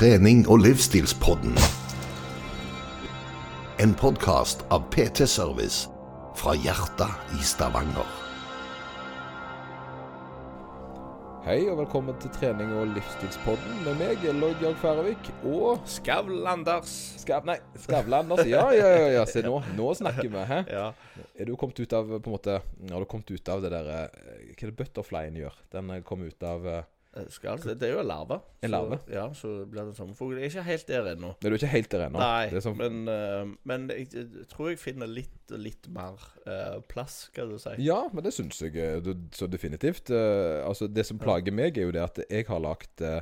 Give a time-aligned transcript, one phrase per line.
[0.00, 1.52] trening- og livsstilspodden.
[3.84, 5.90] En podkast av PT Service
[6.40, 8.06] fra hjertet i Stavanger.
[11.44, 16.94] Hei og velkommen til trening- og livsstilspodden med meg, Lloyd Jørg Færøvik, og Skavl-Anders.
[17.20, 17.44] Skav...
[17.50, 18.46] Nei, Skavlanders.
[18.48, 19.26] Ja, ja, ja, ja.
[19.28, 20.62] Se, nå, nå snakker vi, hæ?
[20.78, 20.86] Ja.
[21.36, 22.56] Er du kommet ut av på en måte
[22.88, 24.24] Har du kommet ut av det der eh,
[24.54, 25.60] Hva er det butterflyen gjør?
[25.76, 26.64] Den eh, kom ut av
[27.16, 28.38] eh, Skavl, det er jo en larve.
[28.62, 28.98] En larve?
[29.06, 30.36] Så, ja, så blir det en sommerfugl.
[30.38, 31.32] Jeg er ikke helt der ennå.
[31.34, 32.22] Nei, du er ikke helt der ennå?
[32.22, 36.80] Nei, Det sånn, men, uh, men jeg, jeg tror jeg finner litt, litt mer uh,
[36.90, 37.76] plass, skal du si.
[37.86, 40.10] ja, men det syns jeg du- så definitivt.
[40.10, 43.20] Uh, altså, det som plager meg, er jo det at jeg har lagt eh,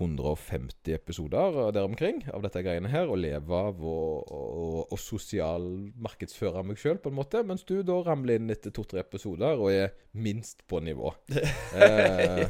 [0.00, 5.00] 150 episoder eh, der omkring av dette greiene her, og leve av og, og, og
[5.00, 5.66] sosial
[6.00, 7.44] markedsføre meg sjøl, på en måte.
[7.46, 11.12] Mens du da ramler inn etter to-tre episoder og er minst på nivå.
[11.70, 12.40] Eh,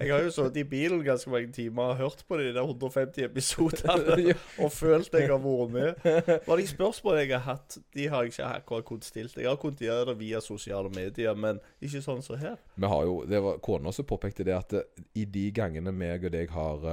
[0.00, 3.22] jeg har jo sittet i bilen ganske mange timer og hørt på de der 150
[3.28, 6.00] episodene ja, og følt jeg har vært med.
[6.48, 9.38] Var de spørsmål jeg har hatt, de har jeg ikke akkurat kunnet stilt.
[9.38, 12.58] Jeg har kunnet gjøre det via sosiale medier, men ikke sånn som her.
[12.74, 14.74] Vi har jo, det var Kona som påpekte det at
[15.14, 16.85] i de gangene meg og deg har,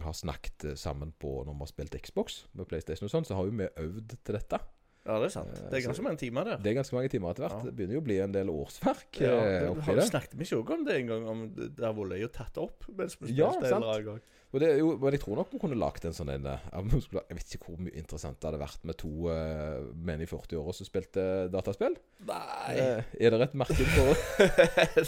[0.00, 3.36] har snakket eh, sammen på når vi har spilt Xbox med PlayStation og sånn, så
[3.38, 4.60] har jo vi øvd til dette.
[5.00, 5.54] Ja, det er sant.
[5.56, 6.58] Det er ganske mange timer der.
[6.60, 7.54] Det er ganske mange timer etter hvert.
[7.56, 7.68] Ja.
[7.70, 10.04] Det begynner jo å bli en del årsverk Ja, eh, det, oppi har, det.
[10.10, 11.24] snakket vi ikke også om det en gang?
[11.32, 13.80] Om det det har vært tatt opp mens vi Ja, spilte en sant.
[13.80, 14.20] eller annen gang?
[14.50, 16.64] Og det er jo, men jeg tror nok vi kunne lagt en sånn en eh,
[17.30, 20.74] Jeg vet ikke hvor mye interessant det hadde vært med to uh, menn i 40-åra
[20.74, 21.22] som spilte
[21.54, 21.94] dataspill.
[22.26, 24.24] Nei, uh, er det et marked for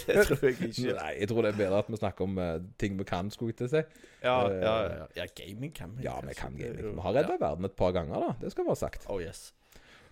[0.06, 0.94] det tror jeg ikke.
[1.00, 3.54] Nei, jeg tror det er bedre at vi snakker om uh, ting vi kan, skulle
[3.54, 3.84] jeg til å si.
[4.22, 5.06] Ja, Eh, ja, ja.
[5.16, 6.04] ja gaming kan vi.
[6.04, 6.94] Ja, vi kan gaming.
[6.94, 8.34] Vi har redda verden et par ganger, da.
[8.40, 9.06] Det skal være sagt.
[9.08, 9.52] Oh yes.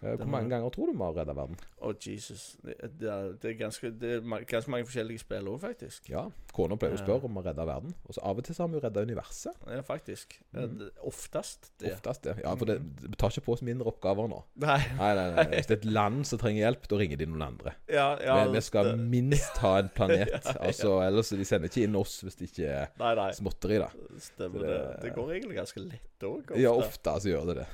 [0.02, 1.58] Eh, Hvor mange ganger tror du vi har redda verden?
[1.84, 2.56] Oh Jesus.
[2.64, 6.08] Det, det, er, det, er ganske, det er ganske mange forskjellige spill òg, faktisk.
[6.08, 6.22] Ja.
[6.56, 7.92] Kona pleier å spørre om vi har redda verden.
[8.08, 9.58] Og så av og til så har vi jo redda universet.
[9.68, 10.38] Ja, faktisk.
[10.56, 10.86] Mhm.
[11.10, 11.92] Oftest det.
[11.98, 12.36] Oftest det.
[12.44, 14.40] Ja, for det, vi tar ikke på oss mindre oppgaver nå.
[14.64, 14.78] Nei.
[14.96, 15.44] Nei, nei, nei.
[15.52, 17.76] Hvis det er et land som trenger hjelp, da ringer de noen andre.
[17.92, 20.32] Ja, ja, vi, vi skal minst ha en planet.
[20.50, 20.56] Ja.
[20.66, 23.88] Altså, Ellers de sender ikke inn oss hvis det ikke er småtteri, da.
[24.20, 24.98] Stemmer Det- det.
[25.04, 26.50] Det går egentlig ganske lett òg.
[26.60, 27.66] Ja, ofte så gjør det det.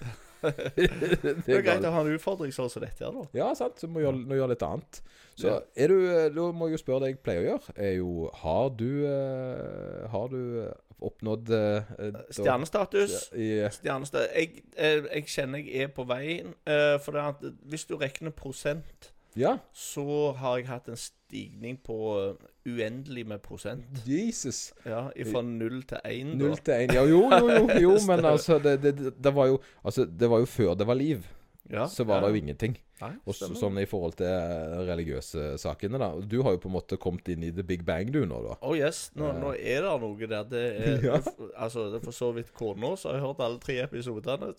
[0.42, 3.26] Det er greit å ha en utfordring sånn som dette her, da.
[3.36, 3.80] Ja, sant.
[3.80, 5.00] Så må vi gjøre, må gjøre litt annet.
[5.36, 5.60] Så Ja.
[5.76, 5.96] er du
[6.32, 10.08] Da må jeg jo spørre deg jeg pleier å gjøre, er jo Har du uh,
[10.08, 13.28] Har du eh, oppnådd uh, Stjernestatus.
[13.36, 16.54] I, Stjernestad jeg, eh, jeg kjenner jeg er på veien.
[16.64, 19.56] Uh, for det at hvis du regner prosent, ja.
[19.72, 24.02] så har jeg hatt en stigning på eh, uendelig med prosent.
[24.08, 24.72] Jesus.
[24.84, 26.34] Ja, Fra null til én.
[26.38, 26.94] Null til én.
[26.94, 30.42] Ja, jo, jo, jo, jo men altså det, det, det, var jo Altså, det var
[30.42, 31.26] jo før det var liv.
[31.70, 32.26] Ja, Så var ja.
[32.26, 32.76] det jo ingenting.
[33.00, 36.12] Nei, Også, sånn i forhold til eh, religiøse sakene, da.
[36.22, 38.56] Du har jo på en måte kommet inn i the big bang, du, nå, da.
[38.64, 40.46] Oh yes, nå, nå er det noe der.
[40.48, 41.20] Det er Ja.
[41.52, 44.52] Altså, det er for så vidt kona, så har jeg hørt alle tre episodene.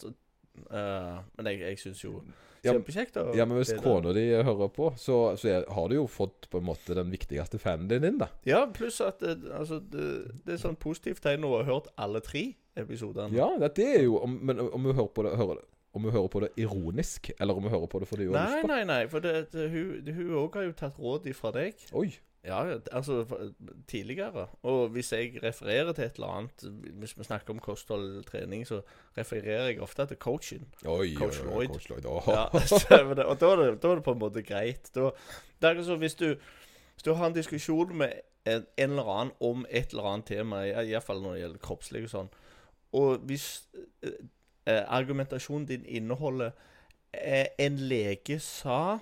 [0.72, 2.22] Eh, men jeg, jeg syns jo
[2.68, 3.16] Kjempekjekt.
[3.38, 6.58] Ja, men hvis kona di hører på, så, så er, har du jo fått på
[6.60, 8.28] en måte den viktigste fanen din inn, da.
[8.50, 10.08] Ja, pluss at det, altså, det,
[10.44, 12.42] det er sånn positivt tegn å ha hørt alle tre
[12.76, 13.30] episodene.
[13.38, 15.62] Ja, det, det er jo om, Men om hun hører på det hører,
[15.98, 18.50] Om hun hører på det ironisk, eller om hun hører på det fordi hun har
[18.52, 21.26] lyst på nei, nei, for det, det, hun det- hun òg har jo tatt råd
[21.32, 21.74] ifra deg.
[21.94, 22.10] Oi.
[22.48, 23.26] Ja, altså
[23.88, 24.48] tidligere.
[24.64, 26.64] Og hvis jeg refererer til et eller annet,
[27.02, 28.82] hvis vi snakker om kosthold eller trening, så
[29.18, 30.68] refererer jeg ofte til coachen.
[30.86, 31.68] Oi, Coach oi, oi, Lloyd.
[31.68, 32.06] Coach Lloyd.
[32.06, 32.30] Åh.
[32.30, 32.46] Ja,
[33.20, 33.26] det.
[33.26, 34.92] Og da er det, da er det på en måte greit.
[34.96, 35.10] Da,
[35.62, 36.28] akkurat som hvis du,
[36.94, 38.14] hvis du har en diskusjon med
[38.48, 42.04] en, en eller annen om et eller annet tema, i- iallfall når det gjelder kroppslig
[42.08, 42.30] og sånn,
[42.96, 43.48] og hvis
[44.08, 44.14] eh,
[44.72, 46.52] eh, argumentasjonen din inneholder
[47.14, 49.00] eh, 'en lege sa'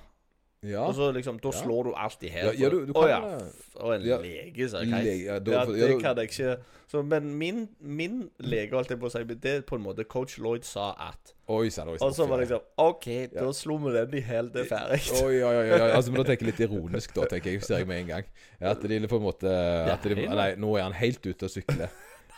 [0.66, 0.86] Ja.
[0.88, 2.46] Og så liksom, da slår du alt i hæl.
[2.52, 3.42] Ja, ja, du- du kan,
[3.76, 5.26] Og en ja, lege, sa lege, jeg.
[5.26, 6.58] ja, da- Ja, det ja, da- kan jeg ikke.
[6.88, 10.04] Så, men min, min lege, holdt jeg på å si, det er på en måte
[10.08, 11.34] coach Lloyd sa at.
[11.50, 12.08] Oi sann, oi sann.
[12.08, 15.02] Og så var det liksom OK, da slo vi den i hæl, det er ferdig.
[15.24, 15.92] Oi, oi, oi, oi.
[15.92, 17.64] Altså, men da tenker jeg litt ironisk, da, tenker jeg.
[17.64, 18.24] Ser jeg med en gang.
[18.62, 19.50] Ja, At de på en måte
[19.92, 21.90] at de, Nei, nå er han helt ute å sykle.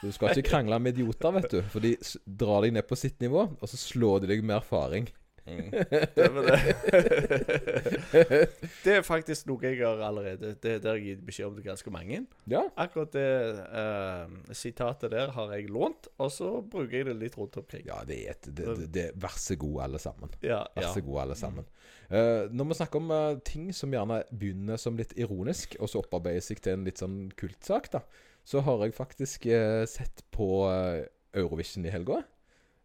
[0.02, 1.62] Du skal ikke krangle med idioter, vet du.
[1.74, 4.56] For de s- drar deg ned på sitt nivå, og så slår de deg med
[4.62, 5.08] erfaring.
[5.48, 5.72] Mm.
[5.72, 6.58] Det, det.
[8.84, 11.94] det er faktisk noe jeg har allerede Det, har jeg gitt beskjed om til ganske
[11.94, 12.20] mange.
[12.52, 12.66] Ja.
[12.76, 13.28] Akkurat det
[13.82, 17.86] eh, sitatet der har jeg lånt, og så bruker jeg det litt rundt omkring.
[17.88, 20.36] Ja, det er et det, det, Vær så god, alle sammen.
[20.44, 21.06] Ja, Vær ja.
[21.08, 21.70] god, alle sammen.
[22.08, 26.00] Uh, når vi snakker om uh, ting som gjerne begynner som litt ironisk, og så
[26.04, 28.04] opparbeider seg til en litt sånn kultsak, da,
[28.48, 30.48] så har jeg faktisk uh, sett på
[31.36, 32.24] Eurovision i helga.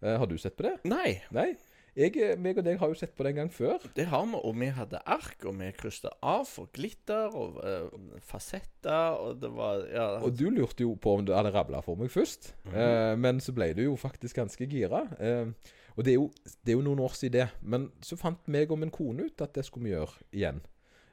[0.03, 0.73] Har du sett på det?
[0.91, 1.21] Nei.
[1.31, 1.53] Nei?
[1.93, 3.83] Jeg, eh, meg og deg har jo sett på det en gang før.
[3.97, 8.17] Det har vi, og vi hadde ark, og vi krysset av for glitter og uh,
[8.25, 10.07] fasetter, og det var Ja.
[10.25, 12.55] Og du lurte jo på om du hadde rabla for meg først.
[12.73, 15.05] eh, men så ble du jo faktisk ganske gira.
[15.21, 15.53] Uh,
[15.97, 16.31] og det er, jo,
[16.65, 17.49] det er jo noen år siden det.
[17.61, 20.63] Men så fant meg og min kone ut at det skulle vi gjøre igjen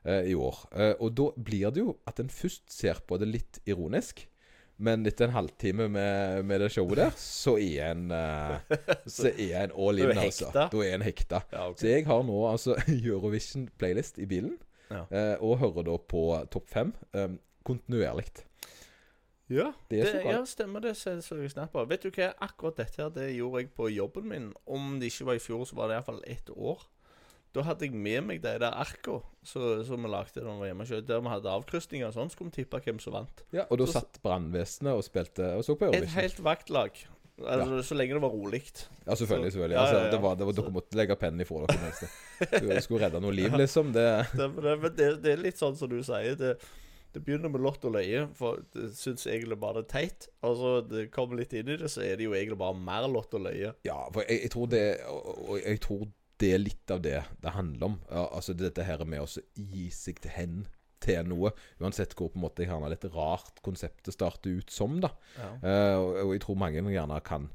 [0.08, 0.56] i år.
[1.04, 4.24] Og da blir det jo at en først ser på det litt ironisk.
[4.80, 8.78] Men etter en halvtime med, med det showet der, så er en uh,
[9.12, 10.52] Så er en all in, altså.
[10.56, 11.42] Da er en hekta.
[11.52, 11.82] Ja, okay.
[11.82, 14.58] Så jeg har nå altså Eurovision-playlist i bilen,
[14.90, 15.04] Ja.
[15.12, 17.36] uh, og hører da på topp fem um,
[17.68, 18.26] kontinuerlig.
[19.50, 20.96] Ja, Det det, ja, stemmer det.
[20.98, 21.86] Så, så jeg snapper.
[21.90, 24.48] Vet du hva, akkurat dette her, det gjorde jeg på jobben min.
[24.70, 26.84] Om det ikke var i fjor, så var det iallfall ett år.
[27.54, 30.86] Da hadde jeg med meg de der arka som vi lagde da vi var hjemme
[30.86, 31.08] selv.
[31.08, 33.42] Der vi hadde avkrysninger og sånn, skulle vi tippe hvem som vant.
[33.52, 36.04] Ja, og da Så- satt brannvesenet og spilte og så på Eurovision?
[36.04, 36.92] Et helt vaktlag.
[37.40, 38.62] Altså, Så lenge det var rolig.
[39.08, 39.52] Ja, selvfølgelig.
[39.54, 42.00] Selvfølgelig ja, ja, altså, Det var, det var, Dere måtte legge pennen ifra dere mens
[42.00, 43.94] det- du skulle redde noe liv, liksom.
[43.94, 46.36] Det, Det, det, men det, det er litt sånn som du sier.
[46.36, 46.60] Det,
[47.14, 50.28] det begynner med lott og løye, for det syns egentlig bare det er teit.
[50.44, 53.08] Og så det kommer litt inn i det, så er det jo egentlig bare mer
[53.08, 53.74] lott og løye.
[53.88, 56.06] ja, for jeg, jeg tror det Og og jeg tror
[56.40, 57.96] det er litt av det det handler om.
[58.10, 60.60] Altså dette her med å gi seg til hen
[61.04, 61.52] til noe.
[61.80, 65.14] Uansett hvor på en måte gjerne litt rart konseptet starter ut som, da.
[65.38, 65.50] Ja.
[65.64, 67.50] Uh, og, og jeg tror mange gjerne kan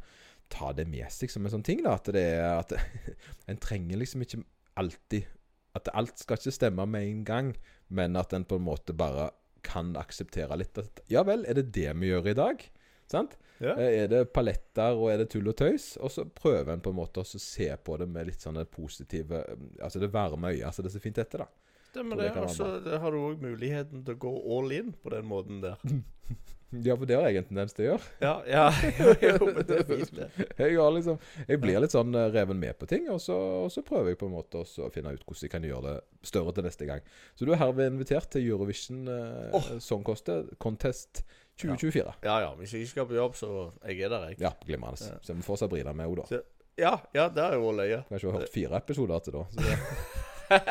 [0.53, 1.83] ta det med seg som en sånn ting.
[1.85, 2.75] da At det er at
[3.51, 4.43] En trenger liksom ikke
[4.81, 5.29] alltid
[5.77, 7.55] At alt skal ikke stemme med en gang,
[7.89, 9.31] men at en på en måte bare
[9.65, 12.65] kan akseptere litt at Ja vel, er det det vi gjør i dag?
[13.11, 13.37] Sant?
[13.63, 13.75] Ja.
[13.77, 15.95] Eh, Er det paletter, og er det tull og tøys?
[16.03, 19.45] Og så prøver en på en måte å se på det med litt sånne positive
[19.81, 20.67] Altså det varme øyet.
[20.67, 21.49] Altså det er så fint dette, da.
[21.95, 22.41] Det, Tror det det.
[22.43, 25.79] altså, det har du òg muligheten til å gå all in på den måten der.
[26.83, 28.07] Ja, for det har jeg en tendens til å gjøre.
[28.25, 28.63] Ja, ja,
[28.99, 30.29] jo, jo, men det er fint, det.
[30.65, 33.85] Jeg, liksom, jeg blir litt sånn eh, reven med på ting, og så, og så
[33.87, 36.67] prøver jeg på en måte å finne ut hvordan jeg kan gjøre det større til
[36.67, 37.05] neste gang.
[37.39, 39.71] Så du er herved invitert til Eurovision eh, oh.
[39.83, 41.23] Song Contest
[41.61, 42.13] 2024.
[42.25, 43.49] Ja ja, hvis jeg ikke skal på jobb, så
[43.87, 44.41] jeg er der, jeg.
[44.41, 44.99] Ja, glimrende.
[45.07, 45.19] Ja.
[45.23, 46.27] Så vi får Sabrina med henne, da.
[46.27, 46.43] Så-
[46.79, 48.01] Ja, ja, det er jo løye.
[48.09, 49.45] Vi har ikke hørt fire episoder til da.
[49.55, 49.63] Så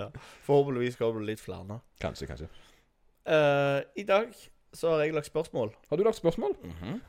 [0.00, 0.08] ja.
[0.44, 1.78] Forhåpentligvis kommer det litt flere.
[2.00, 2.48] kanskje, kanskje.
[3.28, 4.32] Uh, I dag
[4.74, 5.72] så har jeg lagt spørsmål.
[5.88, 6.52] Har du lagt spørsmål?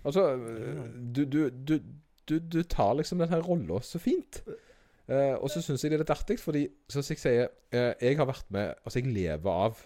[0.05, 0.83] Altså, eh,
[1.15, 1.77] du, du, du,
[2.29, 4.43] du, du tar liksom den her rolla så fint.
[5.09, 8.15] Uh, og så syns jeg det er litt artig, fordi som jeg sier, uh, jeg
[8.17, 9.81] har vært med Altså, jeg lever av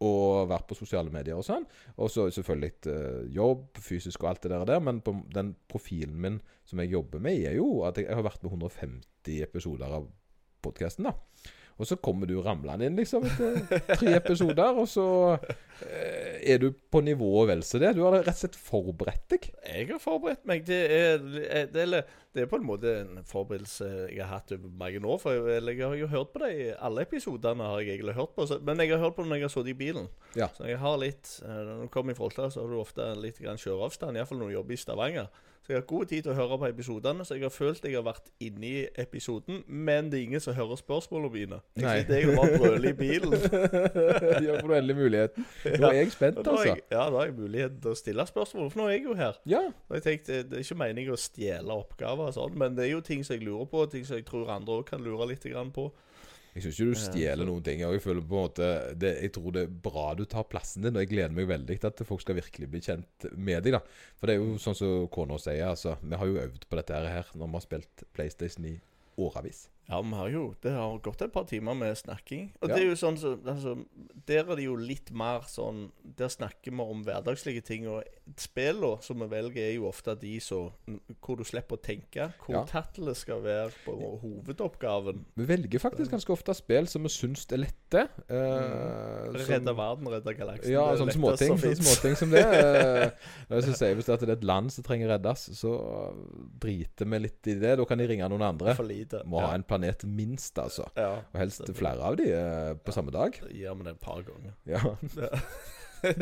[0.00, 0.12] å
[0.48, 1.66] vært på sosiale medier og sånn.
[2.00, 4.82] Og så selvfølgelig litt uh, jobb, fysisk og alt det der.
[4.84, 8.44] Men på den profilen min som jeg jobber med, er jo at jeg har vært
[8.44, 10.08] med 150 episoder av
[10.64, 11.16] podkasten, da.
[11.80, 15.06] Og så kommer du ramlende inn liksom etter tre episoder, og så
[15.86, 17.94] eh, er du på nivået vel så det.
[17.96, 19.48] Du har rett og slett forberedt deg.
[19.64, 20.66] Jeg har forberedt meg.
[20.68, 21.24] Det er,
[21.72, 25.20] det er, det er på en måte en forberedelse jeg har hatt over mange år.
[25.22, 27.70] For jeg, jeg har jo hørt på det i alle episodene.
[27.72, 29.54] har jeg egentlig hørt på så, Men jeg har hørt på det når jeg har
[29.56, 30.10] sittet i bilen.
[30.36, 30.50] Ja.
[30.56, 33.40] Så jeg har litt eh, Når du kommer i Folta, så har du ofte litt
[33.40, 34.20] grann kjøreavstand.
[34.20, 35.32] Iallfall når du jobber i Stavanger.
[35.70, 37.94] Så jeg har god tid til å høre på episodene, så jeg har følt jeg
[37.94, 39.60] har vært inne i episoden.
[39.70, 41.58] Men det er ingen som hører spørsmålene mine.
[41.78, 41.92] Jeg Nei.
[42.00, 43.36] sitter og bare brøler i bilen.
[44.48, 45.46] ja, for du endelig muligheten.
[45.78, 46.64] Nå er jeg spent, altså.
[46.72, 49.14] jeg, ja, da har jeg muligheten til å stille spørsmål, for nå er jeg jo
[49.20, 49.38] her.
[49.52, 49.62] Ja.
[49.86, 52.94] Og jeg tenkte, Det er ikke meningen å stjele oppgaver, og sånn, men det er
[52.96, 55.46] jo ting som jeg lurer på, ting som jeg tror andre òg kan lure litt
[55.78, 55.86] på.
[56.60, 57.80] Jeg syns ikke du stjeler noen ting.
[57.80, 58.68] Jeg føler på en måte
[59.00, 61.78] det, Jeg tror det er bra du tar plassen din, og jeg gleder meg veldig
[61.80, 63.78] til at folk skal virkelig bli kjent med deg.
[63.78, 63.82] da
[64.20, 65.96] For det er jo sånn som kona sier, altså.
[66.02, 68.76] Vi har jo øvd på dette her når vi har spilt PlayStation i
[69.20, 69.68] årevis.
[69.90, 72.52] Ja, vi har jo Det har gått et par timer med snakking.
[72.62, 72.76] Og Ja.
[72.76, 73.84] det er jo sånn så, altså,
[74.26, 77.88] Der er det jo litt mer sånn Der snakker vi om hverdagslige ting.
[77.88, 78.04] Og
[78.36, 80.70] spillene som vi velger, er jo ofte de som
[81.20, 82.32] Hvor du slipper å tenke.
[82.38, 82.64] Hvor Ja.
[82.64, 85.24] tattlet skal være på hovedoppgaven.
[85.36, 87.56] Vi velger faktisk ganske ofte spill som vi syns er
[87.90, 88.08] lette.
[88.30, 89.36] Uh, mm.
[89.48, 90.72] Redde verden, redde galaksen.
[90.72, 92.44] Ja, sånne småting, som sånne småting som det.
[92.44, 95.72] Eh, Hvis jeg sier hvis det er et land som trenger reddes, så
[96.62, 97.74] driter vi litt i det.
[97.80, 98.74] Da kan de ringe noen andre.
[98.78, 99.22] For lite.
[99.28, 100.86] Må ha en planet minst, altså.
[100.96, 101.16] ja.
[101.32, 103.36] Og helst flere av de uh, på samme dag.
[103.40, 104.56] Så vi det et par ganger.
[104.68, 104.84] Ja.
[106.00, 106.14] Ja.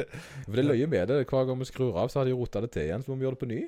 [0.43, 1.21] For det løye med det.
[1.31, 3.05] Hver gang vi skrur av, så har de rota det til igjen.
[3.05, 3.61] Så må vi gjøre det på ny.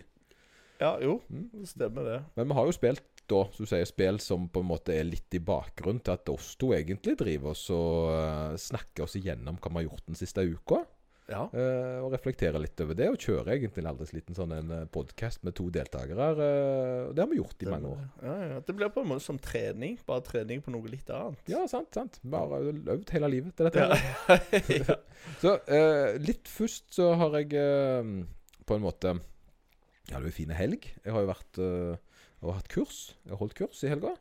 [0.80, 1.20] Ja, jo.
[1.30, 1.44] Mm.
[1.60, 2.16] Det stemmer det.
[2.34, 5.08] Men vi har jo spilt da, som du sier, spill som på en måte er
[5.08, 9.60] litt i bakgrunnen til at oss to egentlig driver oss og eh, snakker oss igjennom
[9.60, 10.84] hva vi har gjort den siste uka.
[11.30, 11.44] Ja.
[11.54, 13.06] Uh, og reflekterer litt over det.
[13.12, 16.30] Og kjører egentlig en aldri liten sånn en podkast med to deltakere.
[16.34, 18.02] Uh, det har vi gjort i mange år.
[18.24, 18.58] Ja, ja.
[18.66, 21.42] Det blir på en måte som trening, bare trening på noe litt annet.
[21.50, 21.92] Ja, sant.
[21.94, 23.86] sant Vi har øvd hele livet til dette.
[23.86, 24.98] Ja.
[25.42, 28.12] Så uh, litt først så har jeg eh,
[28.66, 30.88] på en måte Jeg hadde jo en fin helg.
[31.04, 31.60] Jeg har jo vært
[32.40, 33.16] og hatt kurs.
[33.24, 34.14] Jeg har holdt kurs i helga.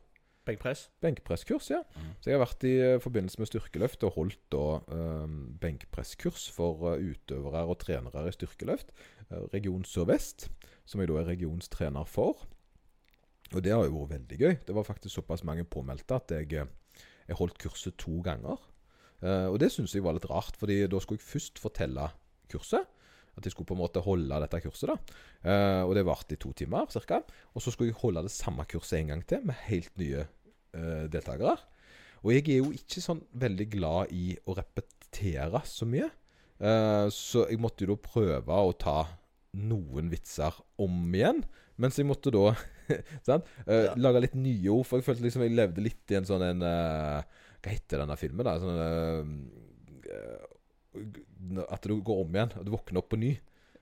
[0.48, 0.88] Benkpress.
[1.04, 1.82] Benkpresskurs, ja.
[1.94, 2.12] Mm.
[2.20, 6.94] Så jeg har vært i øh, forbindelse med styrkeløft og holdt da øh, benkpresskurs for
[6.94, 8.92] øh, utøvere og trenere i styrkeløft.
[9.30, 10.48] Region Sør-Vest,
[10.84, 12.48] som jeg da er regionstrener for.
[13.54, 14.56] Og det har jo vært veldig gøy.
[14.66, 16.66] Det var faktisk såpass mange påmeldte at jeg,
[17.28, 18.58] jeg holdt kurset to ganger.
[19.20, 22.08] Uh, og det syns jeg var litt rart, fordi da skulle jeg først fortelle
[22.50, 22.88] kurset.
[23.40, 24.92] At jeg skulle på en måte holde dette kurset.
[24.92, 24.98] da
[25.50, 27.22] Eh, Og det varte i to timer ca.
[27.56, 30.26] Og så skulle jeg holde det samme kurset en gang til, med helt nye
[30.76, 31.56] eh, deltakere.
[32.22, 36.10] Og jeg er jo ikke sånn veldig glad i å repetere så mye.
[36.60, 38.98] Eh, så jeg måtte jo da prøve å ta
[39.56, 41.40] noen vitser om igjen.
[41.80, 42.52] Mens jeg måtte da
[43.26, 43.48] sant?
[43.66, 43.94] Eh, Ja.
[43.96, 44.84] lage litt nye ord.
[44.86, 47.22] For jeg følte liksom jeg levde litt i en sånn en eh,
[47.64, 48.58] Hva heter denne filmen, da?
[48.60, 50.44] Sånn eh,
[51.70, 53.36] At du går om igjen, og du våkner opp på ny.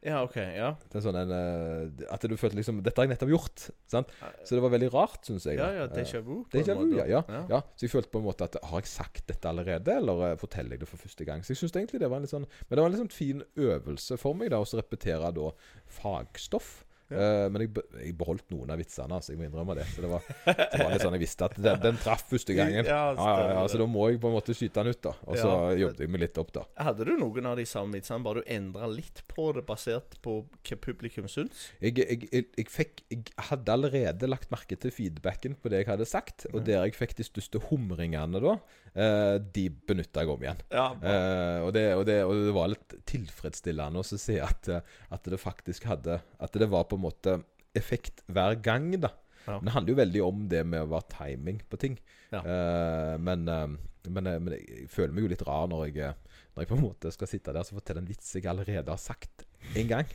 [0.07, 0.37] Ja, OK.
[0.39, 0.69] Ja.
[0.87, 3.65] Det er sånn en eh, At du følte liksom Dette har jeg nettopp gjort.
[3.91, 4.13] Sant?
[4.47, 5.59] Så det var veldig rart, syns jeg.
[5.59, 6.45] Ja, ja, Eh, déjà vu.
[6.45, 7.61] på Déjà en vu, ja, ja, ja.
[7.75, 10.77] Så jeg følte på en måte at Har jeg sagt dette allerede, eller eh, forteller
[10.77, 11.43] jeg det for første gang?
[11.43, 13.17] Så jeg synes egentlig det var en litt sånn Men det var en litt sånn
[13.17, 15.51] fin øvelse for meg, da, å repetere da
[15.99, 16.85] fagstoff.
[17.11, 17.73] Eh, men jeg,
[18.03, 19.87] jeg beholdt noen av vitsene, altså jeg må innrømme det.
[19.95, 22.85] Så det var, det var litt sånn jeg visste at den, den traff første gangen.
[22.85, 25.15] Ja, Ja, ja, så da må jeg på en måte skyte den ut, da.
[25.27, 26.65] Og så jobbet jeg meg litt opp, da.
[26.89, 30.39] Hadde du noen av de samme vitsene, bare du endra litt på det, basert på
[30.45, 31.69] hva publikum syns?
[31.81, 36.09] Jeg, jeg, jeg, fikk, jeg hadde allerede lagt merke til feedbacken på det jeg hadde
[36.09, 38.59] sagt, og der jeg fikk de største humringene da,
[38.95, 40.63] de benytta jeg om igjen.
[40.73, 40.87] Ja.
[41.03, 45.29] Eh, og, det, og, det, og det var litt tilfredsstillende å se at, eh, at
[45.29, 47.39] det faktisk hadde At det var på en måte
[47.79, 49.13] effekt hver gang, da.
[49.49, 49.59] Ja.
[49.59, 51.95] Men det handler jo veldig om det med å være timing på ting.
[52.33, 52.43] Ja.
[52.45, 56.43] Uh, men, uh, men, uh, men jeg føler meg jo litt rar når jeg, eh,
[56.53, 59.01] når jeg på en måte skal sitte der og fortelle en vits jeg allerede har
[59.01, 59.47] sagt
[59.77, 60.11] en gang.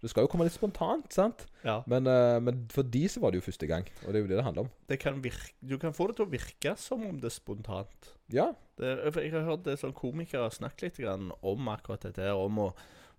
[0.00, 1.46] Det skal jo komme litt spontant, sant?
[1.64, 1.80] ja.
[1.90, 4.30] Men, eh, men for de så var det jo første gang, og det er jo
[4.30, 4.72] det det handler om.
[4.88, 8.10] Det kan virke, du kan få det til å virke som om det er spontant.
[8.32, 8.52] Ja.
[8.78, 12.38] Det, for jeg har hørt det sånn komikere snakke litt grann om akkurat dette her,
[12.38, 12.72] om å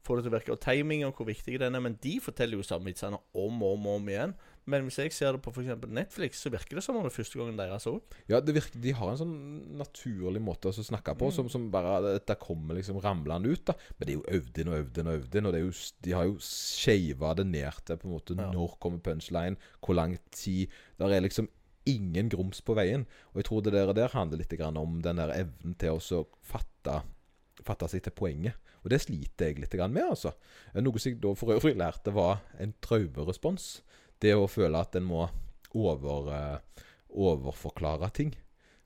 [0.03, 1.83] få det til å virke, og timing og hvor viktig den er.
[1.83, 4.35] Men de forteller jo samme vitsene om og om og om igjen.
[4.65, 5.67] Men hvis jeg ser det på f.eks.
[5.91, 7.97] Netflix, så virker det som om det er første gangen deres òg.
[8.31, 9.33] Ja, det virker, De har en sånn
[9.75, 11.33] naturlig måte å snakke på, Mm.
[11.35, 13.65] som, som bare Dette kommer liksom ramlende ut.
[13.65, 15.45] da Men det er jo øvd inn og øvd inn og øvd inn.
[15.45, 15.73] Og det er jo,
[16.07, 18.51] de har jo shava det ned til på en måte Ja.
[18.51, 21.49] når kommer punchline, hvor lang tid Der er liksom
[21.85, 23.05] ingen grums på veien.
[23.33, 25.99] Og jeg tror det der, der handler litt grann om den der evnen til å
[25.99, 27.03] så fatte
[27.63, 28.53] fatte seg til poenget.
[28.83, 30.33] Og det sliter jeg litt grann med, altså.
[30.75, 33.81] Noe som jeg da for øvrig lærte, var en traumerespons.
[34.23, 35.25] Det å føle at en må
[35.73, 38.33] over, eh, overforklare ting.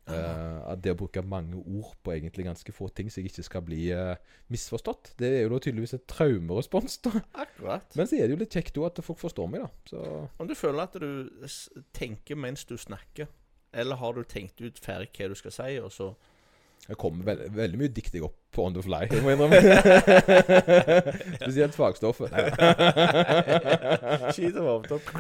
[0.08, 3.64] Uh, det å bruke mange ord på egentlig ganske få ting så jeg ikke skal
[3.68, 4.14] bli uh,
[4.54, 6.96] misforstått, det er jo da tydeligvis et traumerespons.
[7.04, 7.12] da
[7.44, 7.92] Akkurat.
[8.00, 9.92] Men så er det jo litt kjekt òg at folk forstår meg, da.
[9.92, 10.06] Så
[10.40, 11.44] Om du føler at du
[11.92, 13.28] tenker mens du snakker,
[13.76, 16.14] eller har du tenkt ut ferdig hva du skal si, og så
[16.88, 19.60] det kommer veld, veldig mye dikt jeg opp på on the fly, jeg må innrømme.
[21.44, 22.34] Spesielt fagstoffet.
[24.34, 25.12] Skyter varmt opp.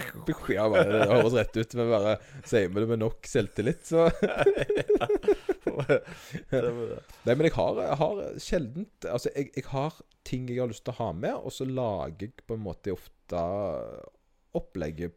[0.54, 4.08] ja, bare, det høres rett ut, men bare sier vi det med nok selvtillit, så
[5.78, 10.84] Nei, men jeg har, jeg har sjeldent Altså, jeg, jeg har ting jeg har lyst
[10.88, 13.44] til å ha med, og så lager jeg på en måte ofte
[14.58, 15.16] opplegget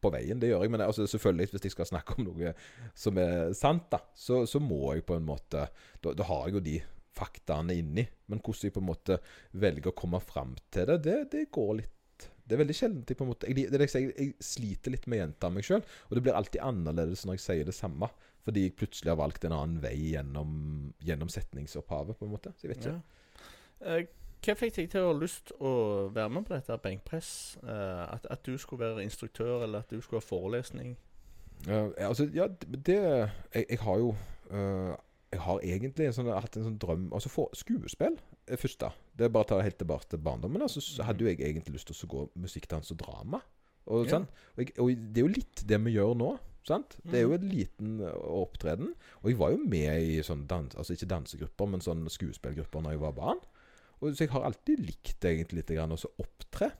[0.00, 0.40] på veien.
[0.40, 0.72] Det gjør jeg.
[0.72, 2.54] Men altså, selvfølgelig, hvis jeg skal snakke om noe
[2.98, 5.68] som er sant, da, så, så må jeg på en måte
[6.00, 6.78] Da, da har jeg jo de
[7.16, 8.04] faktaene inni.
[8.30, 9.18] Men hvordan jeg på en måte
[9.62, 13.18] velger å komme fram til det, det, det går litt Det er veldig sjelden jeg
[13.18, 15.84] på en måte jeg, det er jeg, jeg sliter litt med å gjenta meg sjøl.
[16.08, 18.10] Og det blir alltid annerledes når jeg sier det samme.
[18.46, 20.54] Fordi jeg plutselig har valgt en annen vei gjennom,
[21.04, 22.54] gjennom setningsopphavet, på en måte.
[22.56, 22.96] Så jeg vet ikke.
[22.96, 23.50] Ja.
[23.92, 24.08] Eh,
[24.40, 25.70] Hva fikk deg til å ha lyst å
[26.16, 27.30] være med på dette benkpress?
[27.60, 30.96] Eh, at, at du skulle være instruktør, eller at du skulle ha forelesning?
[31.68, 34.14] Uh, altså, ja, det jeg, jeg har jo
[34.50, 34.94] øh,
[35.30, 38.16] Jeg har egentlig en sånn, hatt en sånn drøm Altså, for skuespill
[38.50, 38.88] først, da.
[39.14, 40.62] Det er bare å ta helt tilbake til barndommen.
[40.66, 43.38] Altså, så hadde jo jeg egentlig lyst til å gå musikkdans og drama.
[43.86, 44.10] Og, Ja.
[44.18, 44.28] sant?
[44.56, 46.32] Og, jeg, og det er jo litt det vi gjør nå.
[46.66, 46.96] Sant?
[47.06, 48.90] Det er jo en liten øh, opptreden.
[49.22, 52.96] Og jeg var jo med i sånn dans, altså ikke dansegrupper, men sånn skuespillgrupper når
[52.96, 53.40] jeg var barn.
[54.00, 56.72] Og Så jeg har alltid likt egentlig litt grann å opptre.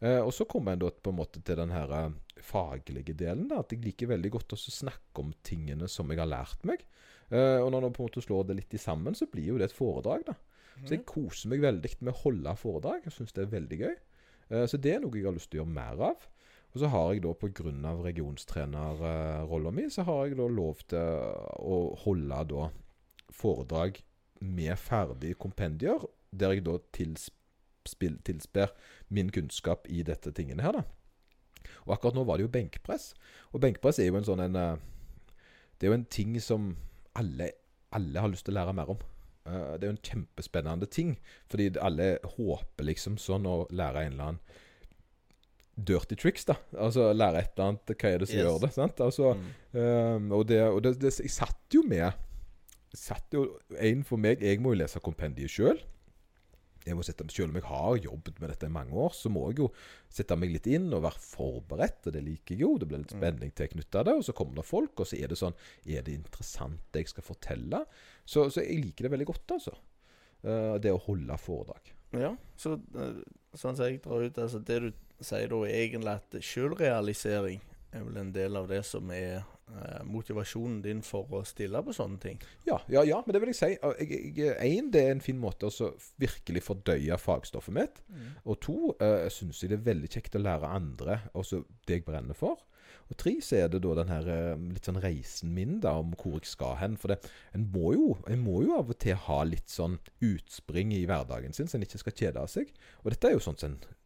[0.00, 2.10] Eh, og så kommer jeg da på en måte til den her eh,
[2.42, 3.48] faglige delen.
[3.48, 6.84] da, At jeg liker veldig godt å snakke om tingene som jeg har lært meg.
[7.32, 9.58] Eh, og når man på en måte slår det litt i sammen, så blir jo
[9.60, 10.26] det et foredrag.
[10.26, 10.36] da.
[10.82, 13.04] Så jeg koser meg veldig med å holde foredrag.
[13.06, 13.94] Jeg syns det er veldig gøy.
[14.50, 16.26] Eh, så det er noe jeg har lyst til å gjøre mer av.
[16.74, 17.92] Og så har jeg da pga.
[18.02, 22.70] regionstrenerrollen min, så har jeg da lov til å holde da
[23.30, 24.02] foredrag
[24.40, 26.02] med ferdige kompendier,
[26.32, 28.74] der jeg da tilsper
[29.08, 30.82] min kunnskap i dette tingene her, da.
[31.86, 33.14] Og akkurat nå var det jo benkpress.
[33.52, 34.76] Og benkpress er jo en sånn en eh,
[35.78, 36.76] Det er jo en ting som
[37.14, 37.50] alle,
[37.94, 38.98] alle har lyst til å lære mer om.
[39.46, 41.16] Uh, det er jo en kjempespennende ting.
[41.52, 44.40] Fordi alle håper liksom sånn å lære en eller annen
[45.76, 46.54] dirty tricks, da.
[46.78, 48.44] Altså lære et eller annet Hva er det som Yes.
[48.46, 48.72] gjør det?
[48.76, 49.00] sant?
[49.02, 49.48] Altså, Mm.
[49.80, 52.12] um, og det, og det, det Jeg satt jo med
[52.94, 55.80] satt jo en for meg Jeg må jo lese kompendiet sjøl.
[56.84, 59.70] Selv om jeg har jobbet med dette i mange år, så må jeg jo
[60.12, 62.06] sette meg litt inn og være forberedt.
[62.06, 62.76] Og det liker jeg jo.
[62.78, 63.20] Det blir litt Mm.
[63.20, 64.14] spenning til knytta det.
[64.14, 65.54] Og så kommer det folk, og så er det sånn
[65.86, 67.84] Er det interessant det jeg skal fortelle?
[68.26, 69.74] Så, så jeg liker det veldig godt, altså.
[70.44, 71.92] Eh, det å holde foredrag.
[72.12, 73.22] Ja, så eh,
[73.54, 74.92] sånn som jeg drar ut altså Det du
[75.24, 77.60] sier da, er egentlig at sjølrealisering
[77.94, 81.94] er vel en del av det som er eh, motivasjonen din for å stille på
[81.96, 82.42] sånne ting.
[82.68, 83.70] Ja, ja, ja, men det vil jeg si.
[83.76, 85.90] Jeg, jeg, en, det er en fin måte å
[86.22, 88.04] virkelig fordøye fagstoffet mitt.
[88.44, 92.08] Og to, eh, syns jeg det er veldig kjekt å lære andre også det jeg
[92.08, 92.62] brenner for.
[93.12, 96.14] Og tre, så er det da den her eh, litt sånn reisen min da, om
[96.18, 96.96] hvor jeg skal hen.
[97.00, 97.20] For det,
[97.56, 101.56] en, må jo, en må jo av og til ha litt sånn utspring i hverdagen
[101.56, 102.72] sin, så en ikke skal kjede av seg.
[103.02, 104.00] Og dette er jo sånn som en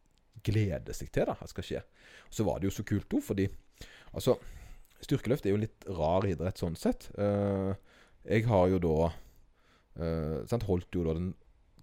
[0.45, 1.83] gleder seg til da, at skal skje.
[2.29, 3.49] Og så var det jo så kult òg, fordi
[4.13, 4.37] altså
[4.99, 7.07] Styrkeløft er jo en litt rar idrett sånn sett.
[7.15, 7.71] Eh,
[8.27, 11.29] jeg har jo da eh, sant, holdt jo da den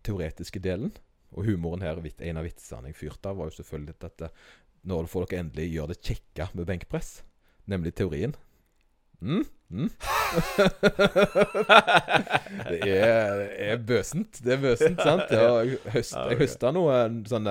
[0.05, 0.93] teoretiske delen.
[1.33, 4.35] Og humoren her, en av vitsene jeg fyrte av, var jo selvfølgelig at eh,
[4.87, 7.11] når får dere endelig gjøre det kjekke med benkpress,
[7.73, 8.37] nemlig teorien.
[9.25, 9.47] Mm?
[9.73, 9.89] Mm?
[12.69, 14.45] det, er, det er bøsent.
[14.45, 15.33] Det er bøsent, sant?
[15.33, 17.49] Jeg, høst, jeg høsta noe sånn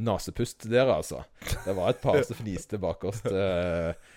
[0.00, 1.22] nasepust der, altså.
[1.64, 3.20] Det var et par som fniste bak oss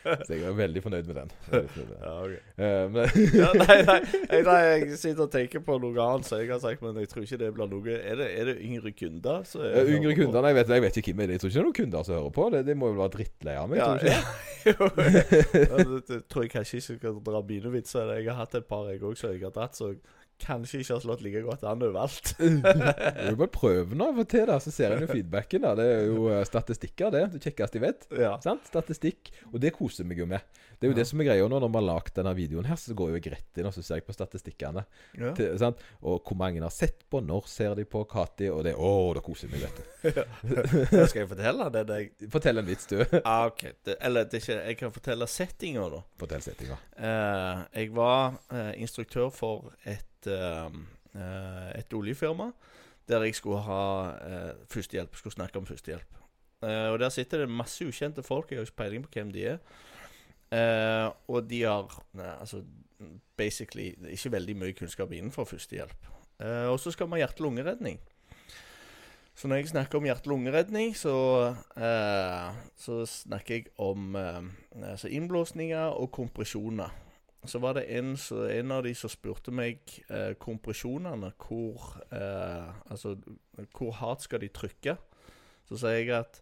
[0.06, 1.32] så jeg var veldig fornøyd med den.
[1.48, 2.02] Fornøyd med den.
[2.02, 2.34] Ja, ok.
[2.60, 3.98] uh, men, ja, nei, nei,
[4.32, 7.12] jeg, nei, jeg sitter og tenker på noe annet som jeg har sagt, men jeg
[7.12, 9.46] tror ikke det blir noe Er det, er det yngre kunder?
[9.46, 10.42] Eh, Yngre kunder?
[10.46, 11.36] Nei, jeg vet, jeg vet ikke hvem det er.
[11.36, 12.50] Jeg tror ikke det er noen kunder som hører på.
[12.54, 13.82] Det, de må jo være drittlei av meg.
[13.82, 14.20] Ja, tror ikke?
[15.66, 15.80] ja,
[16.12, 18.14] det tror jeg kanskje ikke skal dra mine vitser.
[18.20, 19.94] Jeg har hatt et par jeg òg som jeg har dratt, så
[20.42, 22.34] kanskje ikke har slått like godt an overalt.
[22.40, 25.64] Du må bare prøve nå av og til, da, så ser en jo feedbacken.
[25.64, 27.24] da Det er jo eh, statistikker, det.
[27.36, 28.06] Det kjekkeste jeg vet.
[28.20, 28.34] Ja.
[28.44, 28.68] Sant?
[28.70, 29.32] Statistikk.
[29.54, 30.44] Og det koser meg jo med.
[30.76, 31.00] Det er jo Ja.
[31.00, 33.24] det som er greia nå, når vi har lagd denne videoen her, så går jeg
[33.24, 34.84] jo rett inn og så ser jeg på statistikkene.
[35.18, 35.32] Ja.
[35.38, 35.80] Til, sant?
[36.04, 39.24] Og hvor mange har sett på, når ser de på Kati, og det Å, da
[39.24, 39.86] koser jeg meg, vet du.
[41.10, 41.86] Skal jeg fortelle det?
[41.90, 42.12] deg?
[42.34, 43.00] Fortell en vits, du.
[43.26, 43.64] Ah, ok.
[43.88, 46.02] Det, eller det er ikke, jeg kan fortelle settinga, da.
[46.20, 46.78] Fortell settinga.
[47.00, 50.78] Uh, jeg var uh, instruktør for et, eh,
[51.16, 52.52] eh, et oljefirma
[53.10, 53.82] der jeg skulle ha
[54.26, 55.16] eh, førstehjelp.
[55.16, 56.22] Skulle snakke om førstehjelp.
[56.66, 58.52] Eh, og der sitter det masse ukjente folk.
[58.52, 59.60] Jeg har ikke peiling på hvem de er.
[60.54, 62.62] Uh, og de har ne, altså
[63.38, 66.06] basically ikke veldig mye kunnskap innenfor førstehjelp.
[66.40, 68.00] Uh, og så skal vi ha hjerte-lungeredning.
[69.36, 71.16] Så når jeg snakker om hjerte-lungeredning, så,
[71.76, 76.94] eh, så snakker jeg om altså innblåsninger og kompresjoner.
[77.48, 79.80] Så var det en, så, en av de som spurte meg
[80.10, 81.32] eh, kompresjonene.
[81.38, 83.16] Hvor, eh, altså,
[83.78, 84.98] hvor hardt skal de trykke?
[85.70, 86.42] Så sier jeg at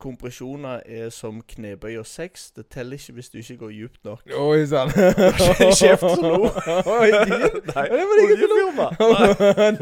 [0.00, 2.50] kompresjoner er som knebøy og sex.
[2.56, 4.22] Det teller ikke hvis du ikke går dypt nok.
[4.36, 4.92] Oi sann.
[5.80, 6.48] Kjeft som lo.
[6.96, 7.10] Oi.
[7.10, 8.24] Nei, det var som lo.
[8.24, 8.88] oljefirma.
[8.96, 9.28] Hva
[9.68, 9.78] er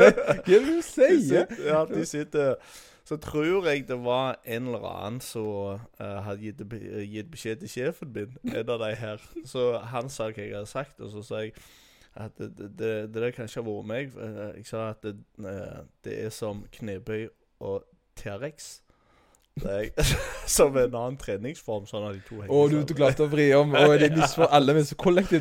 [0.46, 1.46] det du sier?
[1.66, 2.54] ja, de sitter
[3.08, 6.58] Så tror jeg det var en eller annen som uh, hadde gitt,
[7.08, 9.22] gitt beskjed til sjefen min, en av de her.
[9.48, 11.54] Så han sa hva jeg hadde sagt, og så sa jeg
[12.18, 14.14] at det, det, det, det kan ikke ha vært meg.
[14.18, 17.28] Eh, Jeg sa at det, eh, det er som knebøy
[17.64, 17.84] og
[18.18, 18.82] T-rex.
[19.62, 20.14] Det er-
[20.58, 23.50] Som en annen treningsform, sånn at de to henger Å, du, du klarte å vri
[23.58, 23.74] om.
[23.76, 24.96] Og de misfor alle men så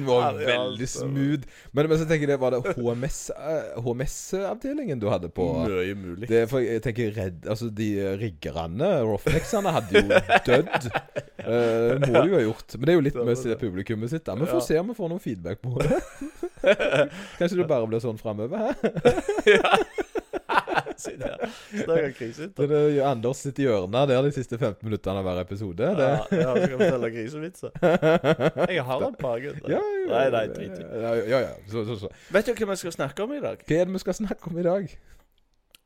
[0.07, 1.05] var Ja, ja, veldig altså.
[1.07, 1.45] smooth.
[1.71, 6.27] Men, men så tenker jeg, var det HMS-avdelingen HMS-avdelingen du hadde på Mye mulig.
[6.29, 7.87] det, For jeg tenker redd Altså, de
[8.19, 10.07] riggerne, roughnecksene, hadde jo
[10.51, 10.91] dødd.
[11.47, 12.73] Eh, Det må de jo ha gjort.
[12.75, 13.59] Men det er jo litt Det med det.
[13.61, 14.23] publikummet sitt.
[14.25, 14.51] da Vi Ja.
[14.51, 15.99] får se om vi får noen feedback på det.
[17.39, 18.73] Kanskje det bare blir sånn framover, hæ?
[20.97, 21.57] Sitter her.
[21.71, 22.55] Snakker krisehytte.
[22.57, 25.91] Så det er Anders sitt hjørne der de siste 15 minuttene av hver episode.
[25.97, 26.07] Det.
[26.07, 27.75] Ja, ja, skal vi fortelle grisevitser?
[28.73, 29.69] Jeg har et par, gutter.
[29.71, 30.87] Ja, ja, Nei, nei, drit i.
[30.87, 31.53] ja, ja, ja.
[31.69, 32.11] Så, så, så.
[32.33, 33.61] Vet du hva vi skal snakke om i dag?
[33.67, 34.97] Hva er det vi skal snakke om i dag?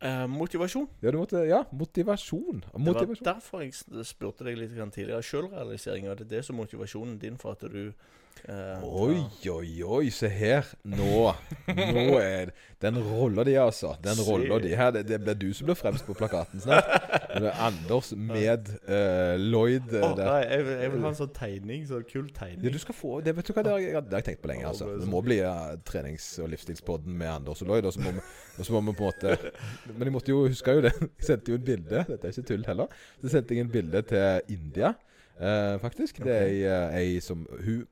[0.01, 0.87] Eh, motivasjon.
[1.03, 2.63] Ja, du måtte, ja motivasjon.
[2.73, 3.75] Det var derfor jeg
[4.07, 5.21] spurte deg litt tidligere.
[5.21, 6.09] Selvrealisering.
[6.09, 7.91] Og det er det som er motivasjonen din for at du
[8.49, 9.19] Eh, Oi,
[9.51, 10.65] oi, oi, se her.
[10.89, 11.33] Nå
[11.67, 13.91] Nå er det Den rolla di, altså.
[14.01, 14.89] Den roller di her.
[14.95, 16.87] Det, det blir du som blir fremst på plakaten snart.
[17.35, 20.25] Det er Anders med uh, Lloyd Å, der.
[20.25, 21.83] nei, jeg, jeg vil ha en sånn tegning.
[21.91, 22.73] Sånn kul Ja, tegning.
[22.73, 24.51] du skal få Det vet du hva, det har jeg, det har jeg tenkt på
[24.55, 24.65] lenge.
[24.71, 27.85] altså Det må bli uh, trenings- og livsstilspodden med Anders og Lloyd.
[27.91, 28.15] Og så må
[28.81, 29.37] må vi på en måte
[29.93, 30.95] Men jeg måtte jo huske jo det.
[30.97, 32.03] Jeg sendte jo et bilde.
[32.09, 32.99] Dette er ikke tull heller.
[33.21, 34.95] Så sendte jeg en bilde til India,
[35.81, 36.19] faktisk.
[36.25, 36.51] Det er
[36.97, 37.85] ei, ei som Hun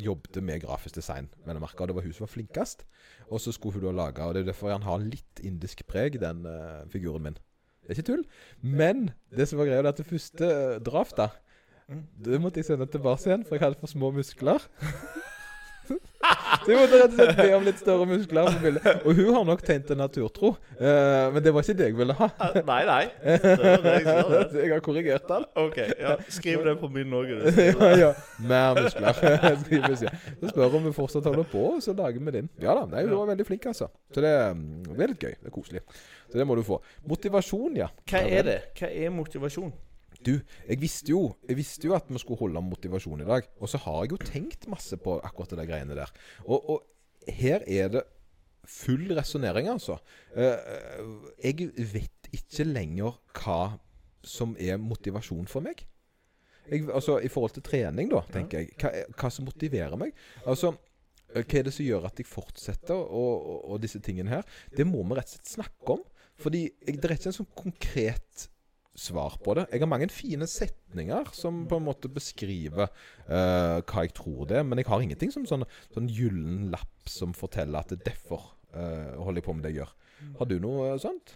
[0.00, 2.84] jobbet med grafisk design, men jeg merket, og det var hun som var flinkest.
[3.30, 6.20] Og så skulle hun da lage Og det er derfor han har litt indisk preg,
[6.20, 7.38] den eh, figuren min.
[7.84, 8.24] Det er ikke tull.
[8.60, 11.40] Men det som var greia, var at det første uh, draftet
[12.24, 14.62] det måtte jeg sende tilbake igjen, for jeg hadde for små muskler.
[15.84, 18.46] Så jeg måtte rett og slett be om litt større muskler.
[18.48, 19.02] på bildet.
[19.04, 22.16] Og hun har nok tegnet en naturtro, eh, men det var ikke det jeg ville
[22.16, 22.28] ha.
[22.40, 23.02] Ah, Nei, nei.
[23.44, 24.40] Det var det jeg sa, det.
[24.54, 25.44] Så jeg har korrigert den.
[25.60, 25.76] OK.
[26.00, 27.34] Ja, skriv det på min òg.
[27.58, 28.10] ja, ja.
[28.40, 29.20] Mer muskler.
[29.66, 30.14] Skrives, ja.
[30.40, 32.48] Så spør om vi fortsatt holder på, og så lager vi din.
[32.64, 33.90] Ja da, nei, hun var veldig flink, altså.
[34.14, 35.34] Så det, mm, det er litt gøy.
[35.42, 35.84] Det er koselig.
[36.32, 36.80] Så det må du få.
[37.10, 37.90] Motivasjon, ja.
[38.08, 38.60] Hva er det?
[38.80, 39.74] Hva er motivasjon?
[40.24, 40.32] Du,
[40.68, 43.46] jeg visste jo Jeg visste jo at vi skulle holde om motivasjon i dag.
[43.60, 46.12] Og så har jeg jo tenkt masse på akkurat det greiene der.
[46.46, 48.04] Og, og her er det
[48.68, 49.98] full resonnering, altså.
[50.36, 51.04] Eh,
[51.44, 53.76] jeg vet ikke lenger hva
[54.24, 55.84] som er motivasjon for meg.
[56.70, 58.72] Jeg, altså I forhold til trening, da, tenker jeg.
[58.80, 60.16] Hva, hva som motiverer meg.
[60.46, 60.72] Altså
[61.34, 64.48] eh, hva er det som gjør at jeg fortsetter, og, og, og disse tingene her?
[64.72, 66.04] Det må vi rett og slett snakke om.
[66.40, 68.48] Fordi det er ikke en sånn konkret
[68.94, 69.66] svar på det.
[69.72, 74.60] Jeg har mange fine setninger som på en måte beskriver uh, hva jeg tror det
[74.60, 78.12] er, men jeg har ingenting som sånn, sånn gyllen lapp som forteller at det er
[78.12, 79.94] derfor uh, holder jeg på med det jeg gjør.
[80.38, 81.34] Har du noe eh, sånt?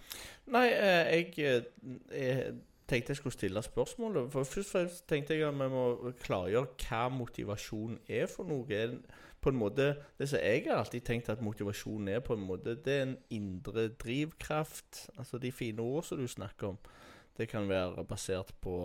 [0.55, 2.55] Nei, jeg, jeg
[2.89, 4.31] tenkte jeg skulle stille spørsmålet.
[4.33, 8.85] For Først tenkte jeg at vi må klargjøre hva motivasjon er for noe.
[9.39, 12.75] På en måte, det som Jeg har alltid tenkt at motivasjon er på en måte
[12.75, 15.11] Det er en indre drivkraft.
[15.19, 16.81] Altså de fine ord som du snakker om.
[17.39, 18.77] Det kan være basert på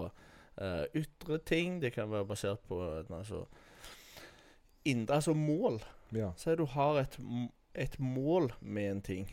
[0.61, 1.81] uh, ytre ting.
[1.81, 3.45] Det kan være basert på altså,
[4.85, 5.81] indre, altså mål.
[6.13, 6.31] Ja.
[6.37, 7.19] Si du har et,
[7.75, 9.29] et mål med en ting,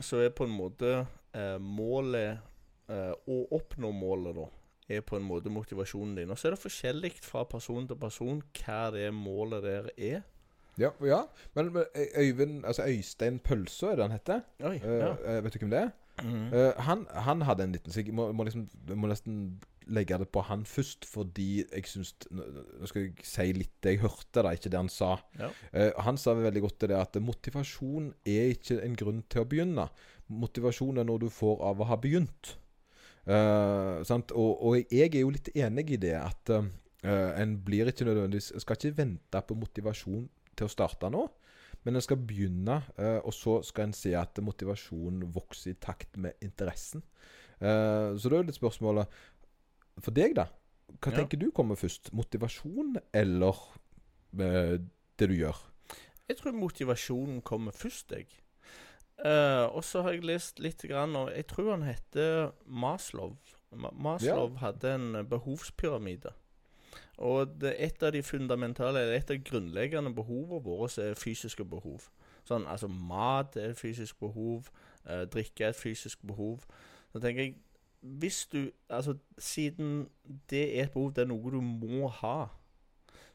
[0.00, 2.40] så er på en måte uh, målet
[2.90, 4.48] uh, Å oppnå målet, da,
[4.92, 6.32] er på en måte motivasjonen din.
[6.34, 10.20] Og så er det forskjellig fra person til person hva det målet der er.
[10.80, 11.22] Ja, ja.
[11.54, 11.70] Men,
[12.16, 14.44] Øyvind, altså Øystein Pølsa, er det han heter?
[14.64, 15.12] Oi, ja.
[15.12, 15.90] uh, vet du hvem det er?
[16.22, 19.36] Eh, han, han hadde en liten Så jeg må, må, liksom, må nesten
[19.90, 24.02] legge det på han først, fordi jeg syns Nå skal jeg si litt det jeg
[24.04, 25.16] hørte, da, ikke det han sa.
[25.40, 25.50] Ja.
[25.74, 29.88] Uh, han sa veldig godt det at motivasjon er ikke en grunn til å begynne.
[30.30, 32.54] Motivasjon er noe du får av å ha begynt.
[33.26, 34.30] Uh, sant?
[34.38, 36.56] Og, og jeg er jo litt enig i det at
[37.02, 41.24] en blir ikke nødvendigvis Skal ikke vente på motivasjon til å starte nå.
[41.84, 46.16] Men en skal begynne, eh, og så skal en se at motivasjonen vokser i takt
[46.16, 47.02] med interessen.
[47.60, 49.06] Eh, så da er litt spørsmålet
[50.00, 50.46] For deg, da?
[51.00, 51.18] Hva Ja.
[51.18, 52.12] tenker du kommer først?
[52.16, 53.58] Motivasjon eller
[54.38, 54.78] eh,
[55.18, 55.58] det du gjør?
[56.28, 58.26] Jeg tror motivasjonen kommer først, jeg.
[59.22, 63.36] Uh, og så har jeg lest litt, grann, og jeg tror han heter Maslow.
[63.70, 66.32] Ma Maslow hadde en behovspyramide.
[67.18, 71.64] Og det, et av de fundamentale, eller et av de grunnleggende behovene våre er fysiske
[71.64, 72.08] behov.
[72.48, 74.70] Sånn, altså Mat er et fysisk behov.
[75.06, 76.64] eh, drikke er et fysisk behov.
[77.12, 77.54] Så tenker jeg
[78.00, 80.08] Hvis du Altså, siden
[80.50, 82.48] det er et behov, det er noe du må ha,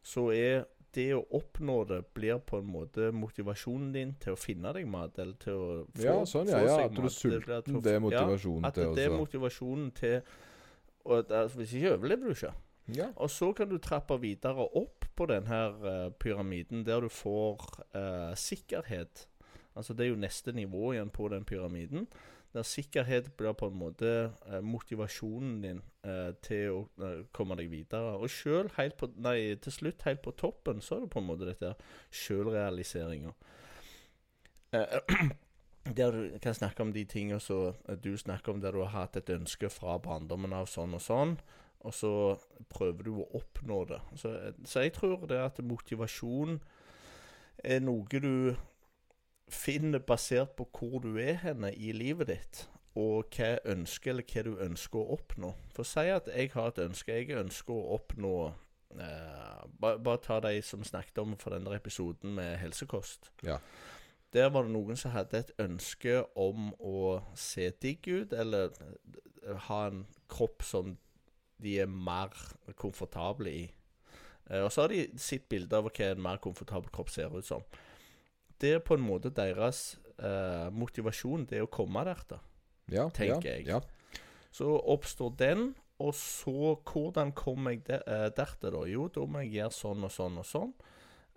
[0.04, 4.74] så er det å oppnå det blir på en måte motivasjonen din til å finne
[4.74, 6.62] deg mat, eller til å få, Ja, sånn, ja.
[6.66, 9.06] ja at du er sulten, Det blir sulten, til det er Ja, motivasjonen at det
[9.06, 10.22] er motivasjonen til
[11.06, 12.54] og altså, Hvis ikke overlever du ikke.
[12.96, 13.10] Ja.
[13.16, 19.28] Og så kan du trappe videre opp på denne pyramiden, der du får uh, sikkerhet.
[19.76, 22.08] Altså Det er jo neste nivå igjen på den pyramiden.
[22.54, 27.70] Der sikkerhet blir på en måte uh, motivasjonen din eh, til å eh, komme deg
[27.72, 28.16] videre.
[28.18, 31.28] Og selv helt på, nei, til slutt, helt på toppen, så er det på en
[31.28, 31.74] måte dette
[32.24, 33.34] sjølrealiseringa.
[34.78, 34.98] Eh,
[35.98, 39.20] der du kan snakke om de tingene som du snakker om, der du har hatt
[39.20, 41.38] et ønske fra barndommen av sånn og sånn
[41.86, 42.12] og så
[42.74, 44.00] prøver du å oppnå det.
[44.18, 44.34] Så,
[44.66, 46.60] så jeg tror det at motivasjon
[47.64, 48.56] er noe du
[49.48, 52.64] finner basert på hvor du er henne i livet ditt,
[52.98, 55.52] og hva ønsker eller hva du ønsker å oppnå.
[55.76, 57.14] For si at jeg har et ønske.
[57.14, 58.34] Jeg ønsker å oppnå
[58.98, 63.30] eh, Bare bare ta de som snakket om for denne episoden med helsekost.
[63.46, 63.60] Ja.
[64.34, 69.68] Der var det noen som hadde et ønske om å se digg ut, eller eh,
[69.70, 70.98] ha en kropp som
[71.64, 72.34] de er mer
[72.80, 73.66] komfortable i.
[74.50, 77.48] Eh, og så har de sitt bilde av hva en mer komfortabel kropp ser ut
[77.48, 77.66] som.
[78.58, 82.24] Det er på en måte deres eh, motivasjon, det er å komme der.
[82.30, 82.40] da.
[82.88, 83.68] Ja, tenker ja, jeg.
[83.68, 83.82] Ja.
[84.52, 88.86] Så oppstår den, og så hvordan kommer jeg der, eh, dertil, da?
[88.90, 90.74] Jo, da må jeg gjøre sånn og sånn og sånn.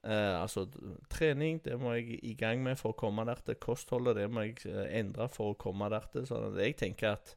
[0.01, 0.65] Eh, altså
[1.13, 3.59] trening, det må jeg i gang med for å komme dertil.
[3.61, 6.25] Kostholdet, det må jeg eh, endre for å komme dertil.
[6.25, 7.35] at jeg tenker at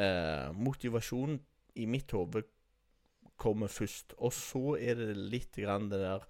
[0.00, 1.40] eh, motivasjon
[1.76, 2.44] i mitt hode
[3.36, 4.16] kommer først.
[4.18, 6.26] Og så er det litt grann det der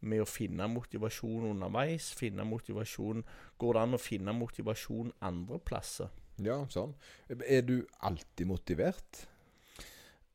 [0.00, 2.12] med å finne motivasjon underveis.
[2.16, 3.24] Finne motivasjon
[3.60, 6.12] Går det an å finne motivasjon andre plasser?
[6.40, 6.94] ja, sånn.
[7.28, 9.24] Er du alltid motivert?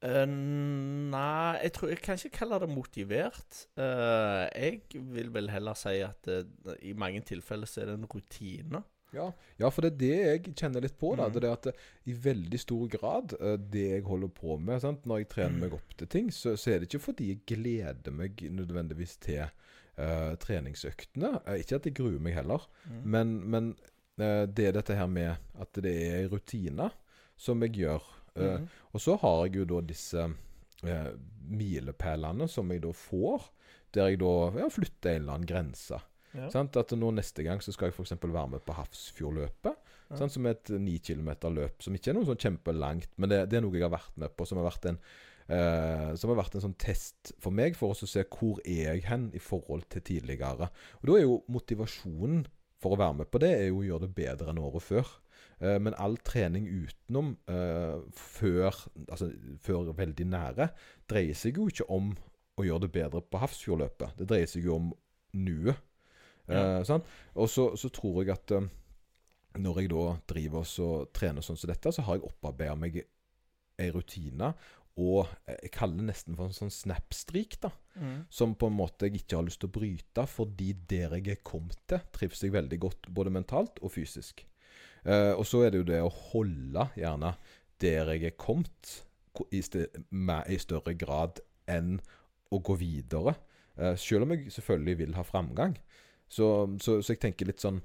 [0.05, 3.61] Uh, nei, jeg tror jeg kan ikke kalle det motivert.
[3.79, 4.83] Uh, jeg
[5.15, 8.83] vil vel heller si at eh, i mange tilfeller så er det en rutine.
[9.13, 11.13] Ja, ja, for det er det jeg kjenner litt på.
[11.17, 11.35] da mm.
[11.35, 15.05] Det er at eh, I veldig stor grad, eh, det jeg holder på med sant?
[15.07, 18.15] Når jeg trener meg opp til ting, så, så er det ikke fordi jeg gleder
[18.15, 21.37] meg nødvendigvis til uh, treningsøktene.
[21.59, 23.01] Ikke at jeg gruer meg heller, Mm.
[23.11, 23.71] men, men
[24.21, 26.89] uh, det er dette her med at det er en rutine
[27.37, 28.03] som jeg gjør.
[28.35, 28.67] Uh, mm.
[28.93, 30.27] Og så har jeg jo da disse
[31.49, 33.47] milepælene som jeg da får,
[33.95, 35.97] der jeg da ja, flytter en eller annen grense.
[36.35, 36.49] Ja.
[36.51, 38.15] At nå Neste gang så skal jeg f.eks.
[38.21, 39.77] være med på Hafrsfjordløpet.
[40.09, 40.17] Ja.
[40.19, 40.35] Sant?
[40.35, 43.59] Som er et ni kilometer løp som ikke er noe sånn kjempelangt, men det, det
[43.59, 44.99] er noe jeg har vært med på, som har vært en
[45.47, 49.05] eh, som har vært en sånn test for meg, for å se hvor er jeg
[49.09, 50.69] hen i forhold til tidligere.
[51.01, 52.45] Og Da er jo motivasjonen
[52.81, 55.09] for å være med på det er jo å gjøre det bedre enn året før.
[55.63, 58.75] Eh, men all trening utenom eh, før,
[59.07, 59.31] altså,
[59.63, 60.69] før veldig nære
[61.09, 62.13] dreier seg jo ikke om
[62.55, 64.19] å gjøre det bedre på Hafrsfjordløpet.
[64.19, 64.93] Det dreier seg jo om
[65.35, 65.79] nuet.
[66.47, 66.81] Ja.
[66.81, 67.11] Eh.
[67.35, 68.69] Og så, så tror jeg at eh,
[69.61, 72.99] når jeg da driver og trener sånn som dette, så har jeg opparbeida meg
[73.81, 74.53] ei rutine.
[75.01, 77.71] Og eh, jeg kaller det nesten for en sånn snapstreak, da.
[77.99, 78.17] Mm.
[78.31, 81.41] Som på en måte jeg ikke har lyst til å bryte, fordi der jeg er
[81.47, 84.45] kommet til, trives jeg veldig godt både mentalt og fysisk.
[85.05, 87.35] Eh, og så er det jo det å holde gjerne
[87.83, 89.01] der jeg er kommet,
[89.51, 91.97] i, i større grad enn
[92.55, 93.33] å gå videre.
[93.75, 95.75] Eh, selv om jeg selvfølgelig vil ha framgang.
[96.35, 96.49] Så,
[96.83, 97.79] så, så jeg tenker litt sånn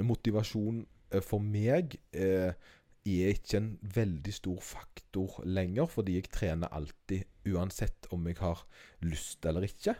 [0.00, 0.78] Motivasjon
[1.12, 2.54] eh, for meg eh,
[3.02, 8.62] er ikke en veldig stor faktor lenger, fordi jeg trener alltid, uansett om jeg har
[9.04, 9.96] lyst eller ikke.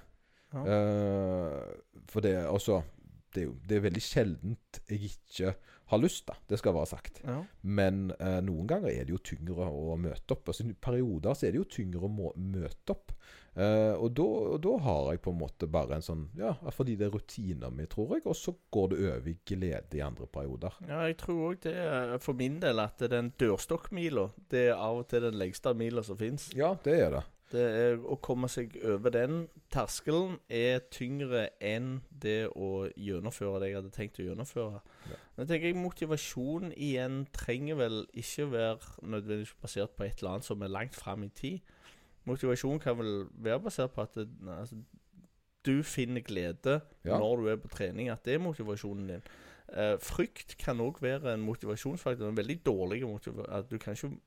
[0.52, 0.62] Ja.
[0.62, 2.80] Eh, for det, også,
[3.34, 5.54] det, er jo, det er veldig sjeldent jeg ikke
[5.92, 6.38] har lyst, da.
[6.48, 7.20] Det skal være sagt.
[7.26, 7.40] Ja.
[7.62, 10.48] Men eh, noen ganger er det jo tyngre å møte opp.
[10.48, 13.12] Altså, I perioder så er det jo tyngre å møte opp.
[13.52, 16.94] Eh, og da og da har jeg på en måte bare en sånn Ja, fordi
[16.96, 18.24] det er rutiner mi, tror jeg.
[18.24, 20.78] Og så går det over i glede i andre perioder.
[20.88, 25.02] ja, jeg tror òg det er for min del at den dørstokkmila, det er av
[25.02, 26.50] og til den lengste mila som fins.
[26.56, 27.22] Ja, det er det.
[27.52, 33.68] Det er Å komme seg over den terskelen er tyngre enn det å gjennomføre det
[33.68, 34.80] jeg hadde tenkt å gjennomføre.
[35.10, 35.18] Ja.
[35.36, 40.48] Men jeg tenker motivasjon igjen trenger vel ikke være nødvendigvis basert på et eller annet
[40.48, 41.60] som er langt fram i tid.
[42.24, 44.76] Motivasjon kan vel være basert på at det, altså,
[45.66, 47.18] du finner glede Ja.
[47.18, 49.22] når du er på trening, at det er motivasjonen din.
[49.72, 52.28] Eh, frykt kan òg være en motivasjonsfaktor.
[52.28, 53.66] En veldig dårlig motivasjon.
[53.70, 54.18] Du kan ikke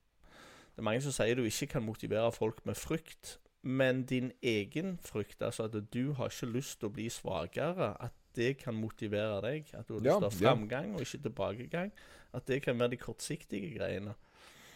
[0.75, 4.97] det er mange som sier du ikke kan motivere folk med frykt, men din egen
[5.01, 9.39] frykt, altså at du har ikke lyst til å bli svakere, at det kan motivere
[9.41, 9.69] deg.
[9.73, 11.93] At du har lyst til å ha framgang og ikke tilbakegang.
[12.33, 14.17] At det kan være de kortsiktige greiene.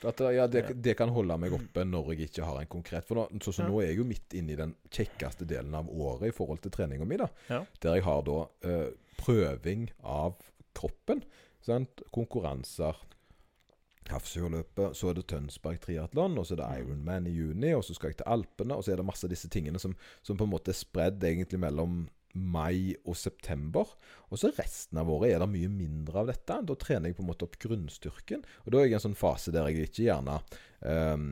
[0.07, 3.19] At, ja, det, det kan holde meg oppe når jeg ikke har en konkret For
[3.19, 6.29] nå, så, så nå er jeg jo midt inne i den kjekkeste delen av året
[6.29, 7.19] i forhold til treninga mi.
[7.19, 7.63] da Ja.
[7.83, 10.39] Der jeg har da eh, prøving av
[10.77, 11.25] kroppen.
[11.65, 12.05] Sant?
[12.15, 12.95] Konkurranser.
[14.09, 16.77] Hafrsfjordløpet, så er det Tønsberg triatlon, og så er det Mm.
[16.79, 19.29] Ironman i juni, og så skal jeg til Alpene, og så er det masse av
[19.29, 23.95] disse tingene som, som på en måte er spredd egentlig mellom mai og september.
[24.29, 26.59] Og så resten av året er det mye mindre av dette.
[26.65, 28.45] Da trener jeg på en måte opp grunnstyrken.
[28.65, 30.39] Og da er jeg i en sånn fase der jeg ikke gjerne
[30.85, 31.29] ehm,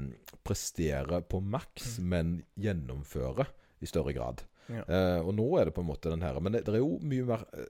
[0.48, 3.50] presterer på maks, men gjennomfører
[3.84, 4.46] i større grad.
[4.68, 4.84] Ja.
[4.84, 6.98] Eh, og nå er det på en måte den her Men det, det er jo
[7.00, 7.68] mye mer eh,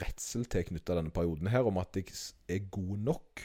[0.00, 2.10] redsel tilknytta denne perioden her, om at jeg
[2.50, 3.44] er god nok.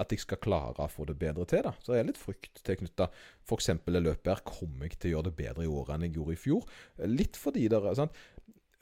[0.00, 1.60] At jeg skal klare å få det bedre til.
[1.66, 3.10] da Så det er litt frykt tilknytta.
[3.44, 3.72] F.eks.
[3.84, 4.44] det løpet her.
[4.48, 6.70] Kommer jeg til å gjøre det bedre i år enn jeg gjorde i fjor?
[7.10, 8.16] Litt fordi det er sant?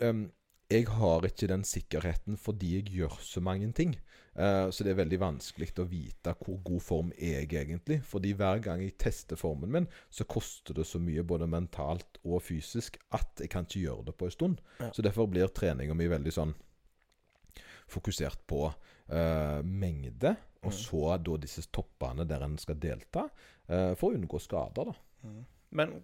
[0.01, 0.29] Um,
[0.69, 3.95] jeg har ikke den sikkerheten fordi jeg gjør så mange ting.
[4.39, 8.03] Uh, så det er veldig vanskelig å vite hvor god form er jeg egentlig.
[8.05, 12.43] Fordi hver gang jeg tester formen min, så koster det så mye både mentalt og
[12.45, 14.61] fysisk at jeg kan ikke gjøre det på en stund.
[14.79, 14.93] Ja.
[14.93, 16.55] Så derfor blir treninga mi veldig sånn
[17.89, 20.77] fokusert på uh, mengde, og Mm.
[20.77, 23.29] så da disse toppene der en skal delta,
[23.71, 24.93] uh, for å unngå skader.
[24.93, 25.33] da.
[25.71, 26.01] Men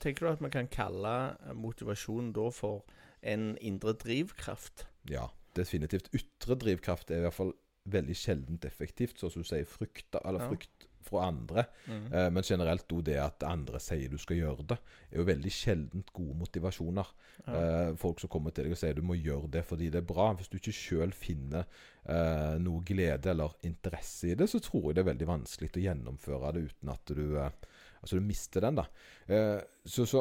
[0.00, 2.82] tenker du at vi kan kalle motivasjon da for
[3.22, 4.86] en indre drivkraft?
[5.10, 6.10] Ja, definitivt.
[6.14, 7.54] Ytre drivkraft er i hvert fall
[7.88, 10.58] veldig sjeldent effektivt, sånn som du sier, frykt, eller Ja.
[11.08, 11.62] fra andre.
[11.86, 12.12] Mhm.
[12.12, 14.78] Eh, men generelt òg det at andre sier du skal gjøre det,
[15.10, 17.06] er jo veldig sjeldent gode motivasjoner.
[17.46, 17.54] Ja.
[17.54, 20.12] Eh, folk som kommer til deg og sier du må gjøre det fordi det er
[20.14, 20.34] bra.
[20.34, 21.64] Hvis du ikke sjøl finner
[22.06, 25.86] eh, noe glede eller interesse i det, så tror jeg det er veldig vanskelig å
[25.86, 27.50] gjennomføre det uten at du
[28.00, 28.84] Altså du mister den, da.
[29.84, 30.20] Så, så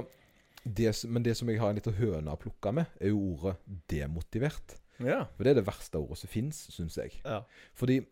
[0.73, 3.55] det, men det som jeg har en liten høne å plukke med, er jo ordet
[3.89, 4.75] demotivert.
[4.99, 5.25] ja.
[5.37, 7.19] For det er det verste ordet som fins, syns jeg.
[7.25, 7.41] ja.
[7.73, 8.05] Fordi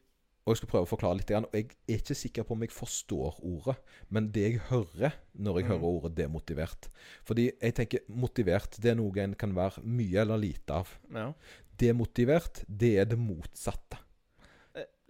[0.47, 1.31] Og jeg skal prøve å forklare litt.
[1.31, 3.75] og Jeg er ikke sikker på om jeg forstår ordet,
[4.11, 5.69] men det jeg hører når jeg Mm.
[5.71, 6.87] hører ordet demotivert
[7.25, 10.87] Fordi jeg tenker motivert, det er noe en kan være mye eller lite av.
[11.11, 11.33] ja.
[11.79, 13.97] Demotivert, det er det motsatte.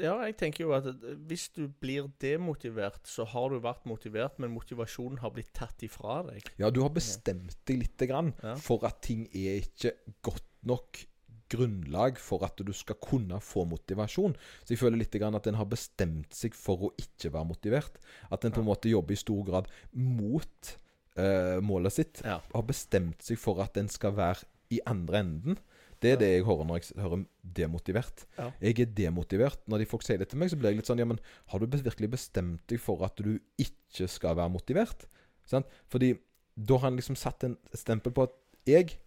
[0.01, 4.37] Ja, jeg tenker jo at eh, hvis du blir demotivert, så har du vært motivert,
[4.43, 6.49] men motivasjonen har blitt tatt ifra deg.
[6.59, 8.55] Ja, du har bestemt deg lite grann Ja.
[8.59, 11.05] for at ting er ikke godt nok
[11.51, 14.33] grunnlag for at du skal kunne få motivasjon.
[14.65, 17.99] Så jeg føler litt grann at en har bestemt seg for å ikke være motivert.
[18.33, 20.73] At en på en måte jobber i stor grad mot
[21.19, 22.23] uh, målet sitt.
[22.25, 22.39] Ja.
[22.53, 25.59] Har bestemt seg for at en skal være i andre enden.
[26.05, 27.23] Det er det jeg hører når jeg hører
[27.57, 28.25] demotivert.
[28.37, 28.51] Ja.
[28.61, 29.63] Jeg er demotivert.
[29.71, 31.61] Når de folk sier det til meg, så blir jeg litt sånn Ja, men har
[31.61, 35.07] du virkelig bestemt deg for at du ikke skal være motivert?
[35.49, 35.69] Sant?
[35.89, 36.13] Fordi
[36.55, 38.37] da har han liksom satt en stempel på at
[38.69, 38.99] jeg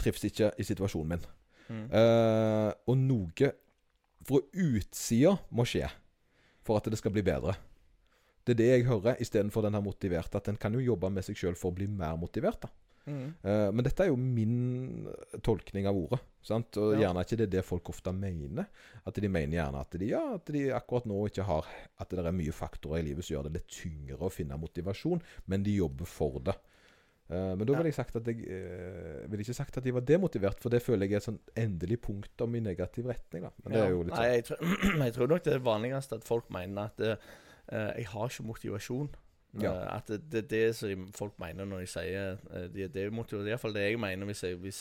[0.00, 1.30] trives ikke i situasjonen min.
[1.66, 1.86] Mm.
[1.90, 3.52] Uh, og noe
[4.26, 5.88] fra utsida må skje
[6.66, 7.54] for at det skal bli bedre.
[8.46, 10.38] Det er det jeg hører, istedenfor den her motiverte.
[10.38, 12.62] At en kan jo jobbe med seg sjøl for å bli mer motivert.
[12.62, 12.70] da.
[13.06, 13.34] Mm.
[13.46, 15.06] Eh, men dette er jo min
[15.46, 16.18] tolkning av ordet.
[16.42, 16.76] Sant?
[16.82, 17.06] Og Ja.
[17.06, 18.66] gjerne ikke det er det folk ofte mener.
[19.06, 21.66] At de mener gjerne at de, ja, at de akkurat nå ikke har
[21.98, 25.22] At det er mye faktorer i livet som gjør det litt tyngre å finne motivasjon,
[25.46, 26.54] men de jobber for det.
[27.28, 27.78] Uh, men da Ja.
[27.78, 30.80] ville jeg sagt at jeg uh, ville ikke sagt at de var demotivert, for det
[30.82, 33.42] føler jeg er et sånn endelig punktum i negativ retning.
[33.42, 33.50] da.
[33.64, 36.12] Men det er jo litt Nei, sånn jeg, tror, jeg tror nok det er vanligst
[36.12, 37.16] at folk mener at eh,
[37.98, 39.08] jeg har ikke motivasjon.
[39.62, 39.72] Ja.
[39.72, 42.92] Eh, at det det er det som folk mener når de sier uh, de er
[42.92, 43.44] demotivert.
[43.44, 44.80] Det er iallfall det jeg mener hvis jeg hvis,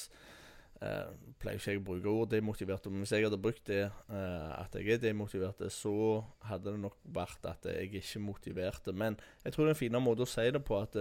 [0.81, 4.51] uh, Pleier ikke jeg å bruke ord demotivert, men hvis jeg hadde brukt det eh,
[4.55, 8.93] at jeg er demotivert, så hadde det nok vært at jeg ikke motiverte.
[8.93, 10.95] Men jeg tror det er en finere måte å si det på at,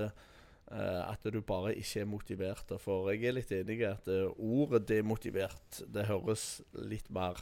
[0.75, 2.75] at du bare ikke er motivert.
[2.83, 7.41] For jeg er litt enig i at ordet demotivert Det høres litt mer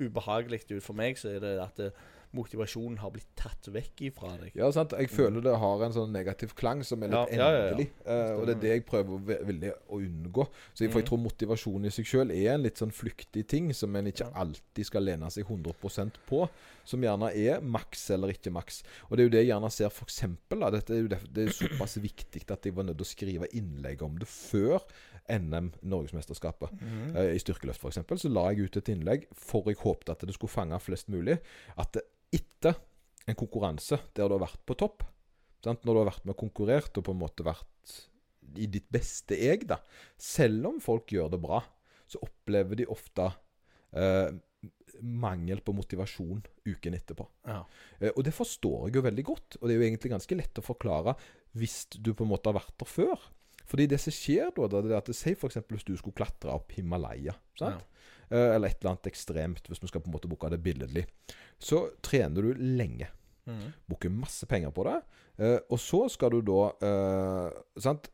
[0.00, 0.82] ubehagelig ut.
[0.82, 1.84] For meg så er det at
[2.36, 4.52] motivasjonen har blitt tatt vekk ifra deg.
[4.54, 4.92] Ja, sant.
[4.98, 7.68] Jeg føler det har en sånn negativ klang som er litt Ja, ja, ja, ja.
[7.72, 7.88] endelig.
[8.06, 10.46] Eh, og det er det jeg prøver veldig å unngå.
[10.74, 11.08] Så jeg, for jeg Mhm.
[11.10, 14.86] tror motivasjon i seg sjøl er en litt sånn flyktig ting som en ikke alltid
[14.86, 16.48] skal lene seg 100% på.
[16.84, 18.82] Som gjerne er maks eller ikke maks.
[19.10, 20.70] Og det er jo det jeg gjerne ser for eksempel, da.
[20.70, 23.46] Dette er jo det, det er såpass viktig at jeg var nødt til å skrive
[23.52, 24.80] innlegg om det før
[25.30, 26.70] NM, Norgesmesterskapet.
[26.80, 27.16] Mm.
[27.34, 28.00] I styrkeløft f.eks.
[28.22, 31.38] så la jeg ut et innlegg for jeg håpte at det skulle fange flest mulig.
[31.78, 32.02] At det
[32.34, 32.78] etter
[33.28, 35.04] en konkurranse der du har vært på topp,
[35.64, 35.84] sant?
[35.84, 37.96] når du har vært med og konkurrert og på en måte vært
[38.58, 39.78] i ditt beste jeg, da
[40.18, 41.60] Selv om folk gjør det bra,
[42.10, 43.28] så opplever de ofte
[43.94, 44.30] eh,
[45.00, 47.26] mangel på motivasjon uken etterpå.
[47.46, 47.60] Ja.
[48.00, 50.58] Eh, og det forstår jeg jo veldig godt, og det er jo egentlig ganske lett
[50.60, 51.14] å forklare
[51.58, 53.28] hvis du på en måte har vært der før.
[53.70, 55.60] Fordi det som skjer da, det er at Si f.eks.
[55.70, 57.36] hvis du skulle klatre opp Himalaya.
[57.58, 57.84] Sant?
[57.84, 57.99] Eh,
[58.56, 61.06] eller et eller annet ekstremt, hvis vi skal på en måte bruke det billedlig.
[61.58, 63.08] Så trener du lenge.
[63.48, 63.72] Mm.
[63.90, 64.98] Bruker masse penger på det.
[65.40, 68.10] Eh, og så skal du da eh, sant?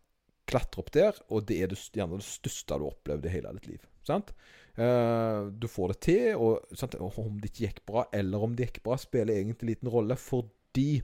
[0.47, 3.51] klatre opp der, og det er det, gjerne det største du har opplevd i hele
[3.57, 3.87] ditt liv.
[4.07, 4.29] Sant?
[4.79, 6.95] Eh, du får det til, og sant?
[7.03, 11.03] om det ikke gikk bra, eller om det gikk bra, spiller egentlig liten rolle, fordi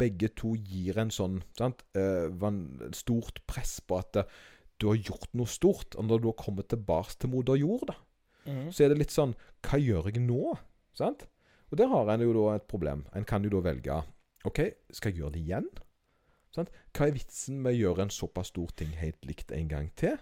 [0.00, 1.84] begge to gir en sånn sant?
[1.94, 4.34] Eh, van- stort press på at eh,
[4.80, 5.94] du har gjort noe stort.
[5.94, 7.94] Og når du har kommet tilbake til moder jord, da,
[8.46, 8.70] Mhm.
[8.72, 10.56] så er det litt sånn Hva gjør jeg nå?
[10.96, 11.26] Sant?
[11.70, 13.04] Og der har en jo da et problem.
[13.14, 14.02] En kan jo da velge
[14.44, 15.68] OK, skal jeg gjøre det igjen?
[16.50, 16.70] Sant?
[16.96, 20.16] Hva er vitsen med å gjøre en såpass stor ting helt likt en gang til?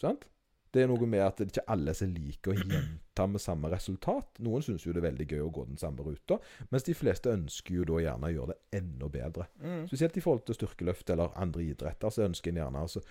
[0.00, 0.26] Sant?
[0.70, 4.38] Det er noe med at det ikke alle som liker å gjenta med samme resultat.
[4.44, 6.38] Noen syns jo det er veldig gøy å gå den samme ruta,
[6.70, 9.48] mens de fleste ønsker jo da gjerne å gjøre det enda bedre.
[9.58, 9.88] Mm.
[9.90, 13.02] Spesielt i forhold til styrkeløft eller andre idretter, så ønsker en gjerne altså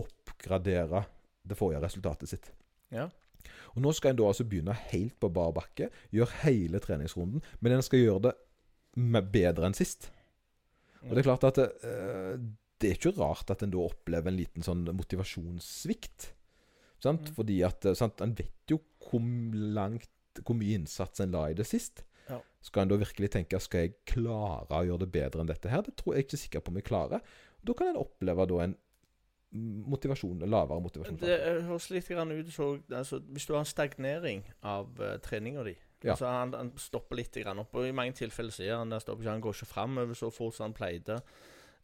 [0.00, 1.04] oppgradere
[1.46, 2.50] det forrige resultatet sitt.
[2.90, 3.06] Ja.
[3.74, 7.76] Og Nå skal en da altså begynne helt på bar bakke, gjøre hele treningsrunden, men
[7.76, 10.10] en skal gjøre det bedre enn sist.
[11.06, 12.34] Og det er klart at det, eh,
[12.80, 16.30] det er ikke rart at en da opplever en liten sånn motivasjonssvikt.
[17.00, 17.30] Sant?
[17.30, 17.34] Mm.
[17.36, 18.20] Fordi at eh, sant?
[18.24, 19.24] En vet jo hvor
[19.76, 20.10] langt
[20.44, 22.04] hvor mye innsats en la i det sist.
[22.28, 22.38] Ja.
[22.64, 25.82] Skal en da virkelig tenke skal jeg klare å gjøre det bedre enn dette her?
[25.86, 27.24] Det tror jeg ikke sikker på om jeg klarer.
[27.66, 28.76] Da kan en oppleve da en
[29.50, 31.18] motivasjon, lavere motivasjon.
[31.20, 35.64] Det eh, høres litt ut så, altså, Hvis du har en stagnering av uh, treninga
[35.64, 36.12] di Ja.
[36.12, 39.22] altså, han, han stopper litt grann opp, og i mange tilfeller sier han det stopper
[39.22, 41.18] ikke, han går ikke framover så fort som han pleide.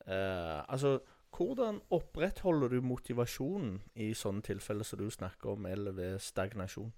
[0.07, 1.01] Uh, altså,
[1.37, 6.95] hvordan opprettholder du motivasjonen i sånne tilfeller som du snakker om, eller ved stagnasjon?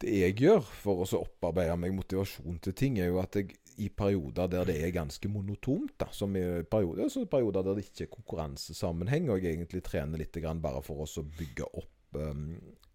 [0.00, 3.88] Det jeg gjør for å opparbeide meg motivasjon til ting, er jo at jeg i
[3.96, 8.06] perioder der det er ganske monotont, da, som i perioder, så perioder der det ikke
[8.06, 12.46] er konkurransesammenheng, og jeg egentlig trener litt grann bare for å bygge opp um,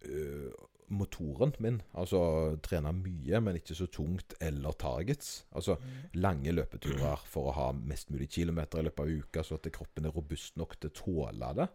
[0.06, 0.54] uh,
[0.94, 1.80] motoren min.
[1.98, 2.20] Altså
[2.66, 5.46] trene mye, men ikke så tungt, eller targets.
[5.56, 5.78] Altså
[6.22, 10.08] lange løpeturer for å ha mest mulig kilometer i løpet av uka, så at kroppen
[10.08, 11.70] er robust nok til å tåle det.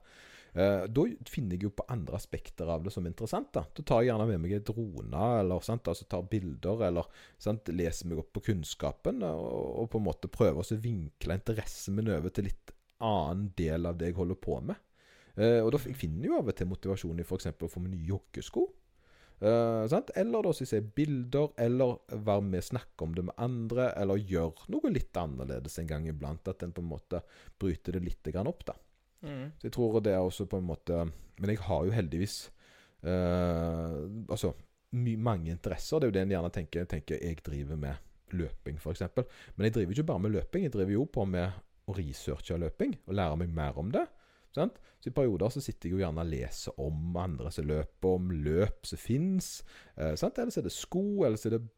[0.52, 3.52] Eh, da finner jeg jo på andre aspekter av det som er interessant.
[3.54, 5.88] Da Da tar jeg gjerne med meg en drone, eller sant?
[5.88, 7.06] Altså tar bilder, eller
[7.38, 7.68] sant?
[7.68, 9.48] leser meg opp på kunnskapen, og,
[9.84, 13.96] og på en måte prøver å vinkle interessen min over til litt annen del av
[13.98, 14.76] det jeg holder på med.
[15.36, 17.52] Eh, og da finner jeg jo av og til motivasjon i f.eks.
[17.54, 18.66] å få meg nye joggesko.
[19.40, 19.88] Uh?
[20.20, 24.20] Eller da så jeg ser bilder, eller være med snakke om det med andre, eller
[24.20, 26.50] gjøre noe litt annerledes en gang iblant.
[26.50, 27.22] At en på en måte
[27.56, 28.76] bryter det litt opp, da.
[29.22, 29.52] Mm.
[29.58, 30.96] Så jeg tror det er også på en måte
[31.36, 32.36] Men jeg har jo heldigvis
[33.04, 33.98] eh,
[34.32, 34.54] Altså
[34.92, 36.00] mange interesser.
[36.00, 36.84] Det er jo det en gjerne tenker.
[36.84, 37.94] tenker Jeg driver med
[38.34, 39.02] løping, f.eks.
[39.54, 40.64] Men jeg driver ikke bare med løping.
[40.64, 41.52] Jeg driver jo på med
[41.86, 44.02] å researche løping og lære meg mer om det.
[44.54, 44.80] Sant?
[44.98, 48.32] Så I perioder så sitter jeg jo gjerne og leser om andre som løper, om
[48.34, 49.60] løp som fins.
[49.96, 50.38] Eh, sant?
[50.38, 51.68] eller så er det sko, eller så er det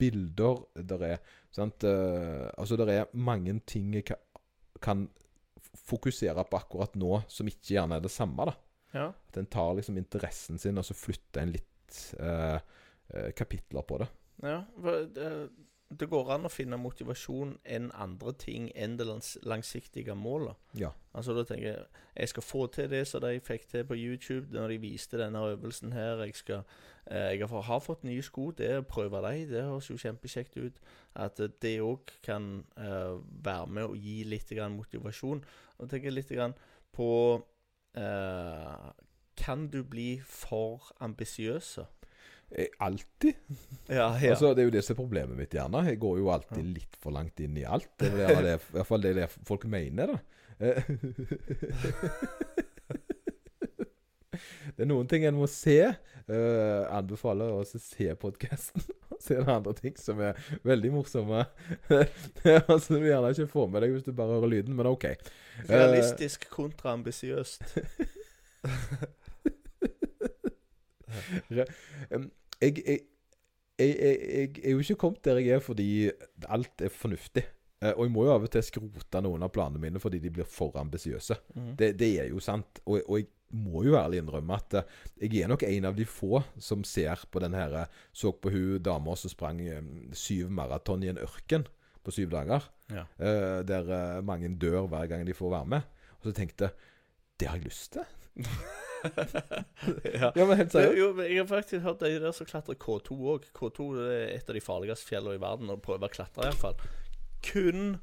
[0.00, 0.60] bilder.
[0.90, 1.16] Der er,
[1.52, 1.84] sant?
[1.84, 4.04] Eh, altså, det er mange ting jeg
[4.84, 5.08] kan
[5.90, 8.46] fokusere på akkurat nå, som ikke gjerne er det samme.
[8.50, 8.54] da.
[8.92, 9.08] Ja.
[9.30, 12.58] At en tar liksom interessen sin, og så flytter en litt eh,
[13.14, 14.08] eh, kapitler på det.
[14.46, 14.62] ja.
[14.80, 15.28] for Det,
[15.90, 20.54] det går an å finne motivasjon enn andre ting enn det langs, langsiktige målet.
[20.78, 20.92] Ja.
[21.16, 21.82] Altså da tenker jeg
[22.20, 25.42] jeg skal få til det som de fikk til på YouTube når de viste denne
[25.50, 26.22] øvelsen her.
[26.22, 26.62] Jeg skal
[27.06, 28.50] eh, Jeg har, har fått nye sko.
[28.50, 30.80] Det å prøve dem, det høres jo kjempekjekt ut.
[31.14, 35.42] At det òg kan eh, være med å gi litt grann motivasjon.
[35.78, 36.54] Og tenker litt grann
[36.94, 37.10] på
[37.96, 38.90] eh,
[39.40, 41.86] Kan du bli for ambisiøse?
[42.50, 43.34] Eh, Alltid.
[43.86, 44.30] Ja, ja.
[44.32, 45.84] Altså, det er jo det som er problemet mitt, gjerne.
[45.86, 47.90] Jeg går jo alltid litt for langt inn i alt.
[48.00, 50.18] Det er det, i hvert fall det er det folk mener, da.
[50.60, 50.82] Eh,
[54.76, 55.76] Det er noen ting en må se.
[56.30, 58.84] Uh, anbefaler å se podkasten.
[59.20, 61.42] Se det andre ting som er veldig morsomme.
[62.70, 65.10] altså, du gjerne ikke får med deg hvis du bare hører lyden, men OK.
[65.68, 67.66] Realistisk kontra ambisiøst.
[72.60, 73.00] Jeg, jeg,
[73.80, 75.88] jeg, er jo ikke kommet der jeg er fordi
[76.48, 77.46] alt er fornuftig.
[77.80, 80.32] Eh, og jeg må jo av og til skrote noen av planene mine fordi de
[80.34, 81.36] blir for ambisiøse.
[81.56, 81.70] Mm.
[81.80, 82.82] Det, det er jo sant.
[82.84, 86.06] Og, og jeg må jo ærlig innrømme at eh, jeg er nok en av de
[86.08, 89.62] få som ser på den her eh, Så på hun dama som sprang
[90.12, 91.66] syv maraton i en ørken
[92.04, 92.68] på syv dager.
[92.90, 93.04] Ja.
[93.62, 96.06] der mange dør hver gang de får være med.
[96.18, 96.72] Og så tenkte jeg
[97.40, 98.04] det har jeg lyst til.
[100.20, 100.30] ja.
[100.36, 100.98] Ja, men helt seriøst.
[100.98, 103.48] jo, men jeg har faktisk hørt de der som klatrer K2 òg.
[103.56, 106.78] K2 er et av de farligste fjellene i verden å prøve å klatre, iallfall.
[107.44, 107.98] Kun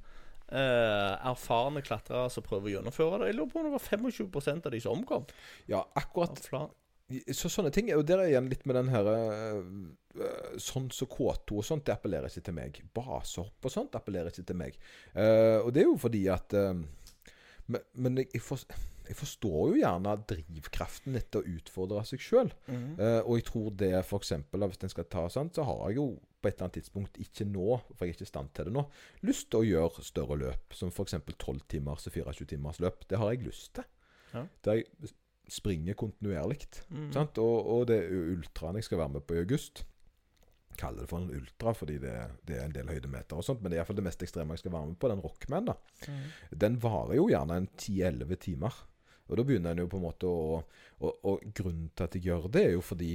[0.51, 3.31] eh, erfarne klatrere som prøver å gjennomføre det.
[3.31, 5.25] Jeg lurer på om det var 25% av de som omkom.
[5.71, 6.41] Ja, akkurat
[7.31, 9.61] Så sånne ting Og der er igjen litt med den her øh,
[10.19, 12.81] øh, Sånn som K2 og sånt, det appellerer ikke til meg.
[12.95, 14.79] Basehopp og sånt appellerer ikke til meg.
[15.13, 16.73] Uh, og det er jo fordi at uh,
[17.67, 18.63] Men, men jeg, jeg, for,
[19.07, 22.51] jeg forstår jo gjerne drivkraften etter å utfordre seg sjøl.
[22.67, 22.87] Mm.
[22.99, 24.33] Uh, og jeg tror det f.eks.
[24.51, 27.47] hvis en skal ta sånn, så har jeg jo på et eller annet tidspunkt, ikke
[27.49, 28.83] nå, for jeg er ikke i stand til det nå,
[29.25, 30.75] lyst til å gjøre større løp.
[30.77, 31.17] Som f.eks.
[31.33, 33.07] 12 timers og 24 timers løp.
[33.09, 33.87] Det har jeg lyst til.
[34.33, 34.43] Ja.
[34.67, 35.13] Der jeg
[35.49, 36.65] springer kontinuerlig.
[36.89, 37.11] Mm.
[37.15, 37.39] Sant?
[37.41, 39.85] Og, og det er ultraen jeg skal være med på i august.
[40.77, 42.13] Kaller det for en ultra fordi det,
[42.45, 44.65] det er en del høydemeter og sånt, men det er iallfall det mest ekstreme jeg
[44.65, 45.09] skal være med på.
[45.09, 45.77] Den Rockman, da.
[46.05, 46.27] Mm.
[46.65, 48.83] Den varer jo gjerne en 10-11 timer.
[49.27, 50.61] Og da begynner en jo på en måte å
[50.97, 53.11] og, og grunnen til at jeg gjør det, er jo fordi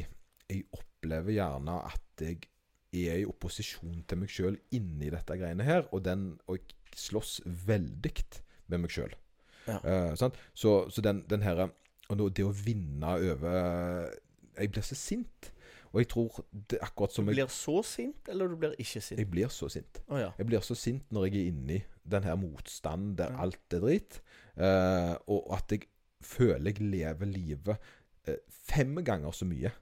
[0.52, 2.44] jeg opplever gjerne at jeg
[2.92, 7.40] er i opposisjon til meg sjøl inni dette greiene her, og, den, og jeg slåss
[7.66, 8.12] veldig
[8.70, 9.14] med meg sjøl.
[9.66, 9.78] Ja.
[10.18, 10.36] sant?
[10.54, 11.68] Så, så den, den her
[12.10, 14.10] Og nå, det å vinne over
[14.58, 15.52] Jeg blir så sint.
[15.92, 18.74] Og jeg tror det er akkurat Du som jeg blir så sint, eller du blir
[18.74, 19.20] ikke sint?
[19.20, 20.00] Jeg blir så sint.
[20.08, 20.32] Oh, ja.
[20.40, 23.42] Jeg blir så sint når jeg er inni den her motstanden der Ja.
[23.44, 24.20] alt er dritt,
[24.56, 25.86] eh, og at jeg
[26.26, 27.88] føler jeg lever livet
[28.28, 29.72] eh, fem ganger så mye.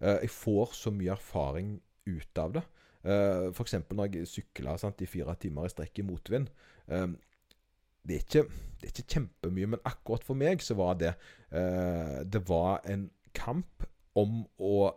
[0.00, 1.76] Eh, jeg får så mye erfaring
[2.06, 2.64] ut av det.
[3.02, 3.78] Eh, F.eks.
[3.90, 6.50] når jeg sykla i fire timer i strekk i motvind.
[6.88, 7.08] Eh,
[8.02, 8.44] det, er ikke,
[8.80, 11.14] det er ikke kjempemye, men akkurat for meg så var det
[11.50, 13.86] eh, Det var en kamp
[14.18, 14.92] om å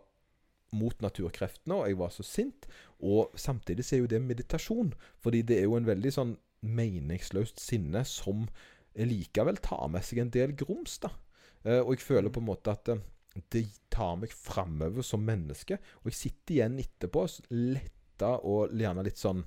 [0.75, 2.65] mot naturkreftene, og jeg var så sint.
[2.99, 6.33] Og samtidig så er jo det meditasjon, fordi det er jo en veldig sånn
[6.65, 8.47] meningsløst sinne som
[8.95, 11.11] likevel tar med seg en del grums, da.
[11.65, 13.03] Eh, og jeg føler på en måte at eh,
[13.51, 15.79] det tar meg framover som menneske.
[16.03, 19.41] Og jeg sitter igjen etterpå letta og gjerne litt sånn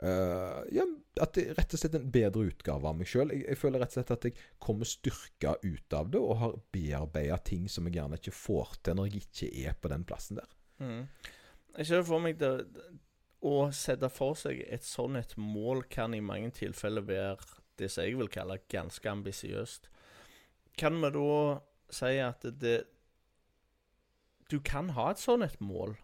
[0.00, 0.86] uh, Ja,
[1.20, 3.34] at det rett og slett en bedre utgave av meg sjøl.
[3.34, 6.56] Jeg, jeg, føler rett og slett at jeg kommer styrka ut av det, og har
[6.72, 10.40] bearbeida ting som jeg gjerne ikke får til når jeg ikke er på den plassen
[10.40, 10.56] der.
[10.80, 11.04] Mm.
[11.76, 12.54] Jeg ser for meg det,
[13.44, 18.06] å sette for seg et sånt et mål kan i mange tilfeller være det som
[18.06, 19.88] jeg vil kalle ganske ambisiøst.
[20.78, 21.32] Kan vi da
[21.92, 22.82] si at det
[24.50, 25.96] Du kan ha et sånn et mål,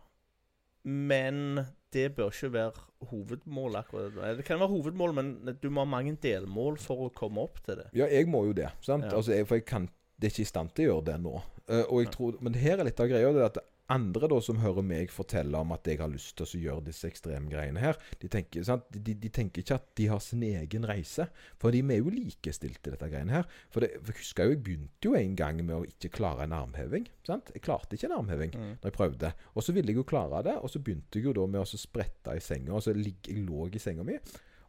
[0.82, 1.60] men
[1.94, 3.76] det bør ikke være hovedmål.
[3.76, 7.60] akkurat Det kan være hovedmål, men du må ha mange delmål for å komme opp
[7.62, 7.90] til det.
[7.94, 8.72] Ja, jeg må jo det.
[8.80, 9.04] sant?
[9.04, 9.16] Ja.
[9.16, 11.36] Altså, jeg, for jeg kan, det er ikke i stand til å gjøre det nå.
[11.68, 13.32] Uh, og jeg tror, Men her er litt av greia.
[13.32, 13.58] det at
[13.90, 17.08] andre da som hører meg fortelle om at jeg har lyst til å gjøre disse
[17.08, 18.64] ekstremgreiene her, de tenker,
[18.94, 21.26] de, de tenker, ikke at de har sin egen reise.
[21.60, 23.48] For de er jo likestilte, dette greiene her.
[23.74, 26.56] For, det, for husker jeg, jeg begynte jo en gang med å ikke klare en
[26.56, 27.08] armheving.
[27.26, 27.52] Sant?
[27.56, 28.70] Jeg klarte ikke en armheving mm.
[28.78, 29.34] når jeg prøvde.
[29.52, 31.82] Og så ville jeg jo klare det, og så begynte jeg jo da med å
[31.84, 32.76] sprette i senga.
[32.78, 34.16] Og så ligge, jeg lå i senga mi,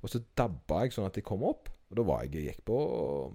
[0.03, 1.71] og så dabba jeg sånn at jeg kom opp.
[1.91, 2.77] Og da var jeg, jeg gikk, på,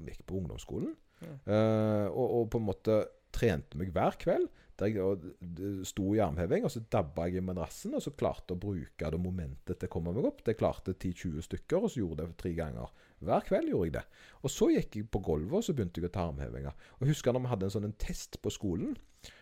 [0.08, 0.96] gikk på ungdomsskolen.
[1.18, 1.36] Mm.
[1.46, 2.98] Uh, og, og på en måte
[3.34, 4.48] trente meg hver kveld.
[4.78, 8.60] Der jeg sto i armheving, og så dabba jeg i madrassen, og så klarte å
[8.62, 10.44] bruke det momentet til å komme meg opp.
[10.46, 12.92] Det klarte 10-20 stykker, og så gjorde jeg det tre ganger.
[13.26, 14.04] Hver kveld gjorde jeg det.
[14.44, 16.86] Og så gikk jeg på gulvet, og så begynte jeg å ta armhevinger.
[17.00, 18.94] Og husker når vi hadde en sånn en test på skolen.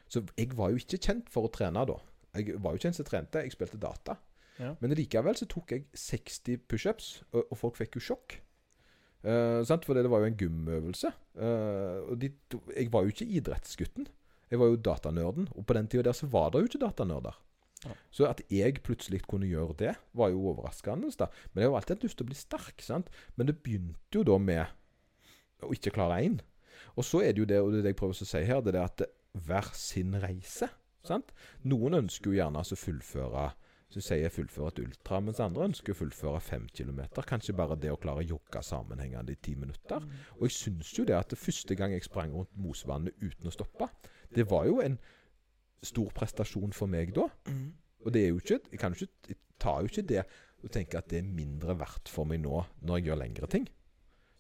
[0.09, 1.99] Så jeg var jo ikke kjent for å trene da.
[2.37, 4.17] Jeg var jo ikke en som trente, jeg spilte data.
[4.57, 4.73] Ja.
[4.81, 8.39] Men likevel så tok jeg 60 pushups, og, og folk fikk jo sjokk.
[9.27, 11.11] Uh, for det var jo en gymøvelse.
[11.37, 12.31] Uh, og de,
[12.77, 14.09] jeg var jo ikke idrettsgutten.
[14.51, 17.37] Jeg var jo datanerden, og på den tida der så var det jo ikke datanerder.
[17.85, 17.95] Ja.
[18.11, 21.11] Så at jeg plutselig kunne gjøre det, var jo overraskende.
[21.19, 21.29] da.
[21.53, 22.83] Men jeg har alltid hatt lyst til å bli sterk.
[22.83, 23.11] sant?
[23.37, 24.67] Men det begynte jo da med
[25.63, 26.41] å ikke klare én.
[26.97, 28.75] Og så er det jo det, og det, det jeg prøver å si her, det
[28.75, 29.07] er at
[29.47, 30.71] hver sin reise.
[31.05, 31.33] sant?
[31.63, 33.51] Noen ønsker jo gjerne å fullføre
[33.93, 37.25] så sier jeg fullføre et ultra, mens andre ønsker å fullføre fem kilometer.
[37.27, 40.03] Kanskje bare det å klare å jogge sammenhengende i ti minutter.
[40.37, 43.55] Og jeg syns jo det at det første gang jeg sprang rundt Mosvannet uten å
[43.55, 43.89] stoppe,
[44.35, 44.99] det var jo en
[45.87, 47.29] stor prestasjon for meg da.
[47.51, 47.69] Mm.
[48.07, 50.25] Og det er jo ikke Jeg, kan jo ikke, jeg tar jo ikke det
[50.65, 53.67] og tenker at det er mindre verdt for meg nå når jeg gjør lengre ting.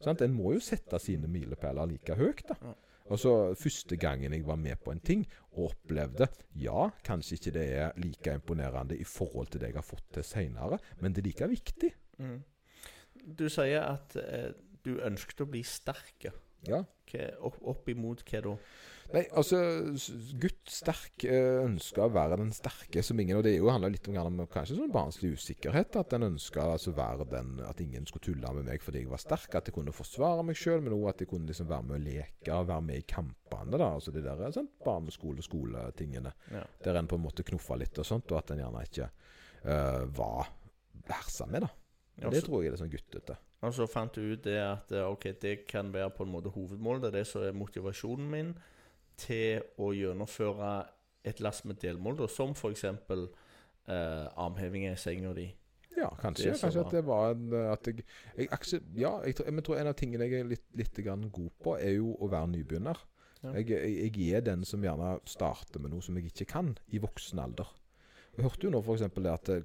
[0.03, 0.18] Sånn?
[0.24, 2.74] En må jo sette sine milepæler like høyt, da.
[3.07, 5.22] Og så Første gangen jeg var med på en ting
[5.53, 6.26] og opplevde
[6.59, 10.26] Ja, kanskje ikke det er like imponerende i forhold til det jeg har fått til
[10.26, 11.93] seinere, men det er like viktig.
[12.18, 12.41] Mm.
[13.39, 14.51] Du sier at eh,
[14.84, 16.28] du ønsket å bli sterk.
[16.69, 16.83] Ja.
[17.47, 18.55] opp, opp imot hva da?
[19.14, 19.59] Nei, altså
[20.41, 24.09] Gutt sterk eh, ønsker å være den sterke som ingen Og det jo handler litt
[24.11, 25.99] om, om kanskje sånn barnslig usikkerhet.
[26.01, 29.23] At en ønska altså være den At ingen skulle tulle med meg fordi jeg var
[29.23, 29.55] sterk.
[29.55, 32.03] At jeg kunne forsvare meg sjøl, men òg at jeg kunne liksom være med å
[32.03, 33.79] leke og være med i kampene.
[33.79, 36.35] da, altså de der sånn, barneskole-skoletingene.
[36.57, 36.67] Ja.
[36.85, 39.11] Der en på en måte knuffa litt og sånt, og at en gjerne ikke
[39.67, 40.51] uh, var
[41.07, 41.67] hersa med.
[41.67, 41.71] da.
[42.25, 43.37] Ja, det tror jeg er sånn guttete.
[43.65, 47.03] Og så fant du ut det at ok, det kan være på en måte hovedmålet.
[47.03, 48.53] Det er det som er motivasjonen min
[49.17, 50.73] til å gjennomføre
[51.27, 52.85] et lass med delmål, da, som f.eks.
[53.87, 55.47] Eh, armheving i senga di.
[55.97, 56.53] Ja, kanskje.
[56.53, 58.05] Det kanskje at det var en, at jeg,
[58.37, 61.97] jeg, Ja, jeg, jeg, tror en av tingene jeg er litt, litt god på, er
[61.97, 63.01] jo å være nybegynner.
[63.43, 63.55] Ja.
[63.57, 67.41] Jeg, jeg, er den som gjerne starter med noe som jeg ikke kan, i voksen
[67.41, 67.71] alder.
[68.37, 69.07] Jeg hørte jo nå f.eks.
[69.15, 69.65] det at jeg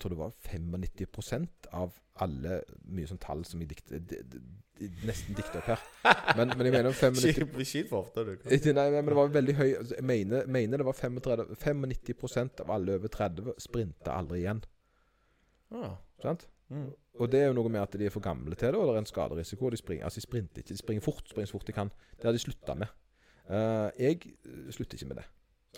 [0.00, 2.60] tror det var 95% av alle
[2.92, 4.02] mye sånn tall som jeg dikter
[5.04, 5.82] nesten dikter opp her.
[6.38, 8.34] Men, men, jeg mener 95 Skit for ofte, du.
[8.76, 12.72] Nei, men det var veldig høy altså, Jeg mener, mener det var 35, 95% av
[12.76, 14.62] alle over 30 sprinter aldri igjen.
[15.76, 15.98] Ah.
[16.22, 16.46] Sant?
[16.70, 16.88] Mm.
[17.20, 18.94] Og det er jo noe med at de er for gamle til det, og det
[18.94, 19.72] er en skaderisiko.
[19.72, 20.72] De springer, altså de sprinter ikke.
[20.72, 21.92] De springer fort, springer så fort de kan.
[22.16, 22.96] Det har de slutta med.
[23.50, 24.22] Uh, jeg
[24.70, 25.26] slutter ikke med det.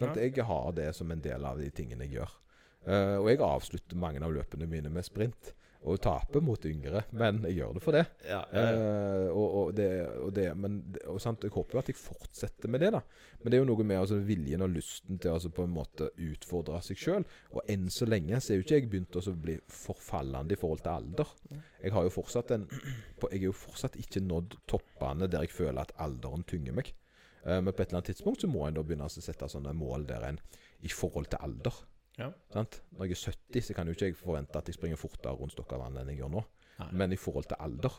[0.01, 0.13] Ja.
[0.17, 2.37] Jeg har det som en del av de tingene jeg gjør.
[2.83, 5.53] Uh, og jeg avslutter mange av løpene mine med sprint
[5.83, 8.03] og taper mot yngre, men jeg gjør det for det.
[8.29, 8.75] Ja, ja, ja.
[8.79, 9.89] Uh, og, og, det,
[10.23, 10.79] og, det, men,
[11.11, 12.93] og sant, Jeg håper jo at jeg fortsetter med det.
[12.95, 13.01] da
[13.43, 15.75] Men det er jo noe med altså, viljen og lysten til å altså, på en
[15.75, 17.27] måte utfordre seg sjøl.
[17.51, 20.85] Og enn så lenge så er jo ikke jeg begynt å bli forfallende i forhold
[20.87, 21.37] til alder.
[21.83, 25.83] Jeg har jo fortsatt en Jeg er jo fortsatt ikke nådd toppene der jeg føler
[25.83, 26.95] at alderen tynger meg.
[27.43, 29.75] Uh, men på et eller annet tidspunkt så må en da begynne å sette sånne
[29.75, 30.39] mål der en
[30.87, 31.75] i forhold til alder
[32.19, 32.31] Ja.
[32.55, 35.53] Når jeg er 70, så kan jo ikke jeg forvente at jeg springer fortere rundt
[35.57, 36.43] Stokkavann enn jeg gjør nå.
[36.83, 36.89] Nei.
[36.93, 37.95] Men i forhold til alder,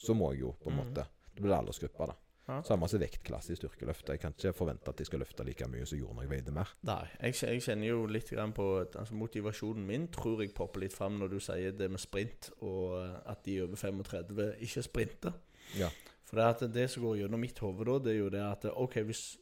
[0.00, 0.86] så må jeg jo på en Mhm.
[0.86, 1.04] måte
[1.36, 2.14] Da blir det aldersgruppa, da.
[2.48, 2.62] Ja.
[2.62, 4.08] Samme som vektklasse i styrkeløft.
[4.08, 6.30] Jeg kan ikke forvente at jeg skal løfte like mye som jeg gjorde når jeg
[6.30, 6.72] veide mer.
[6.82, 8.64] Nei, jeg, jeg kjenner jo litt grann på
[8.96, 12.96] altså, Motivasjonen min tror jeg popper litt fram når du sier det med sprint, og
[13.04, 15.32] eh, at de over 35 ikke sprinter.
[15.78, 15.88] Ja.
[16.24, 18.64] For det, at det som går gjennom mitt hode da, det er jo det at
[18.74, 19.38] OK, hvis,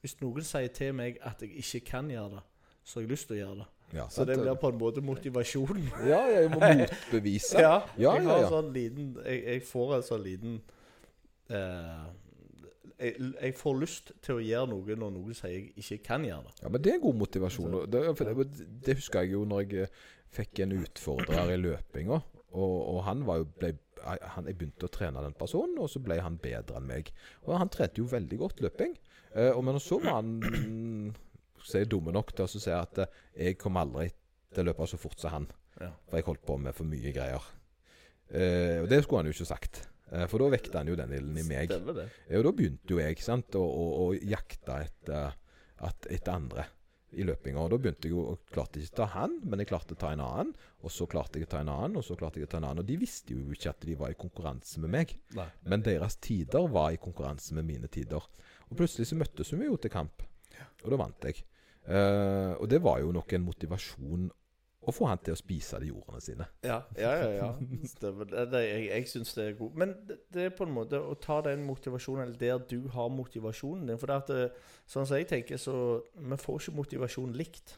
[0.00, 2.42] hvis noen sier til meg at jeg ikke kan gjøre det,
[2.88, 3.66] så har jeg lyst til å gjøre det.
[3.96, 5.82] Ja, Så det blir på en måte motivasjon.
[6.08, 7.60] ja, jeg må motbevise.
[7.60, 8.48] Ja, Ja, jeg ja, har ja.
[8.52, 10.58] sånn liten Jeg, jeg får en sånn liten
[11.48, 12.06] eh,
[12.98, 16.48] jeg, jeg får lyst til å gjøre noe når noen sier jeg ikke kan gjøre
[16.48, 16.54] det.
[16.64, 17.76] Ja, men det er god motivasjon.
[17.92, 18.46] Det, det,
[18.88, 20.00] det husker jeg jo når jeg eh,
[20.34, 22.18] fikk en utfordrer i løpinga.
[22.58, 26.00] Og, og han var jo ble, han, Jeg begynte å trene den personen, og så
[26.02, 27.12] ble han bedre enn meg.
[27.46, 28.96] Og han trente jo veldig godt løping.
[29.36, 30.34] Eh, og men så var han
[31.68, 34.08] så er jeg dumme nok til å si at eh, jeg kommer aldri
[34.54, 35.50] til å løpe så fort som han.
[35.78, 35.92] Ja.
[36.08, 37.44] For jeg holdt på med for mye greier.
[38.28, 39.82] Eh, og det skulle han jo ikke sagt.
[40.12, 41.74] Eh, for da vekte han jo den ilden i meg.
[41.74, 45.38] Ja, og da begynte jo jeg sant, å, å, å jakte etter,
[45.84, 46.66] et, etter andre
[47.16, 47.60] i løpinga.
[47.62, 50.00] Og da begynte jeg jo og klarte ikke å ta han, men jeg klarte å
[50.00, 50.54] ta en annen.
[50.84, 52.68] Og så klarte jeg å ta en annen, og så klarte jeg å ta en
[52.70, 52.82] annen.
[52.84, 55.14] Og de visste jo ikke at de var i konkurranse med meg.
[55.36, 55.48] Nei.
[55.68, 58.24] Men deres tider var i konkurranse med mine tider.
[58.68, 60.24] Og plutselig så møttes vi jo til kamp,
[60.84, 61.40] og da vant jeg.
[61.88, 64.28] Eh, og det var jo nok en motivasjon
[64.88, 66.46] å få han til å spise de ordene sine.
[66.64, 67.28] Ja, ja, ja.
[67.36, 67.48] ja.
[67.98, 69.74] Det, jeg jeg syns det er god.
[69.82, 73.10] Men det, det er på en måte å ta den motivasjonen eller der du har
[73.12, 74.00] motivasjonen din.
[74.00, 74.46] For det at det,
[74.88, 75.74] sånn som jeg tenker, så
[76.14, 77.76] Vi får ikke motivasjon likt.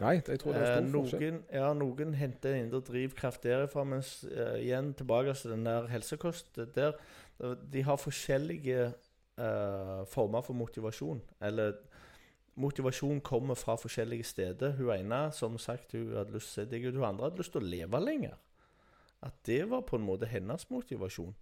[0.00, 1.20] Nei, jeg tror det er Eh, stor forskjell.
[1.20, 5.86] noen, ja, noen henter en indre drivkraft derifra, mens eh, igjen tilbake til den der
[5.92, 6.96] helsekost der,
[7.40, 8.92] De har forskjellige
[9.38, 11.22] eh, former for motivasjon.
[11.40, 11.76] Eller
[12.60, 14.76] motivasjon kommer fra forskjellige steder.
[14.78, 17.42] Hun ene som sagt, hun hadde lyst til å se deg ut, hun andre hadde
[17.42, 18.36] lyst til å leve lenger.
[19.24, 21.34] At det var på en måte hennes motivasjon.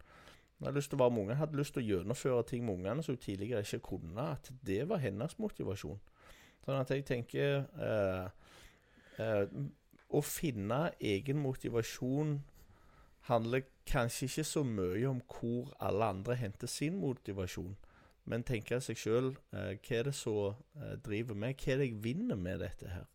[0.59, 2.81] Hun hadde lyst til å være med ungene, hadde lyst til å gjennomføre ting med
[2.81, 4.31] ungene som hun tidligere ikke kunne.
[4.35, 6.01] At det var hennes motivasjon.
[6.65, 8.25] Sånn at jeg tenker eh,
[9.23, 9.45] eh,
[10.09, 12.39] Å finne egen motivasjon
[13.29, 17.75] handler kanskje ikke så mye om hvor alle andre henter sin motivasjon,
[18.29, 21.53] men tenke seg sjøl eh, hva er det som eh, driver meg?
[21.63, 23.07] Hva er det jeg vinner med dette her?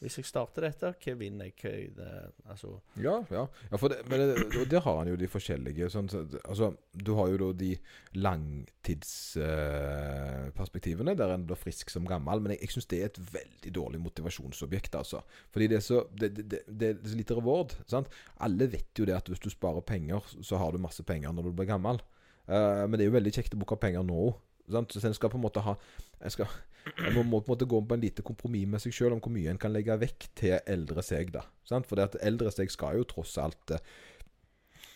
[0.00, 1.54] Hvis jeg starter dette, hva vinner jeg?
[1.60, 2.12] Hva det,
[2.48, 3.42] altså, Ja, ja.
[3.68, 7.12] ja det, men det, og der har han jo de forskjellige sånn, så- Altså, du
[7.18, 7.76] har jo da de
[8.16, 12.40] langtidsperspektivene, der en blir frisk som gammel.
[12.40, 15.20] Men jeg, jeg syns det er et veldig dårlig motivasjonsobjekt, altså.
[15.52, 17.76] Fordi det er så Det, det, er så lite reward.
[17.86, 18.08] Sant?
[18.40, 21.42] Alle vet jo det at hvis du sparer penger, så har du masse penger når
[21.42, 22.00] du blir gammel.
[22.48, 24.32] Uh, men det er jo veldig kjekt å bruke penger nå.
[24.72, 24.92] Sant?
[24.94, 25.76] Så en skal på en måte ha
[26.20, 26.50] En skal
[26.86, 29.32] en må, på en måte gå på en lite kompromiss med seg sjøl om hvor
[29.34, 31.32] mye en kan legge vekk til eldre seg.
[31.34, 31.88] da sant?
[31.88, 33.84] For det at eldre seg skal jo tross alt eh,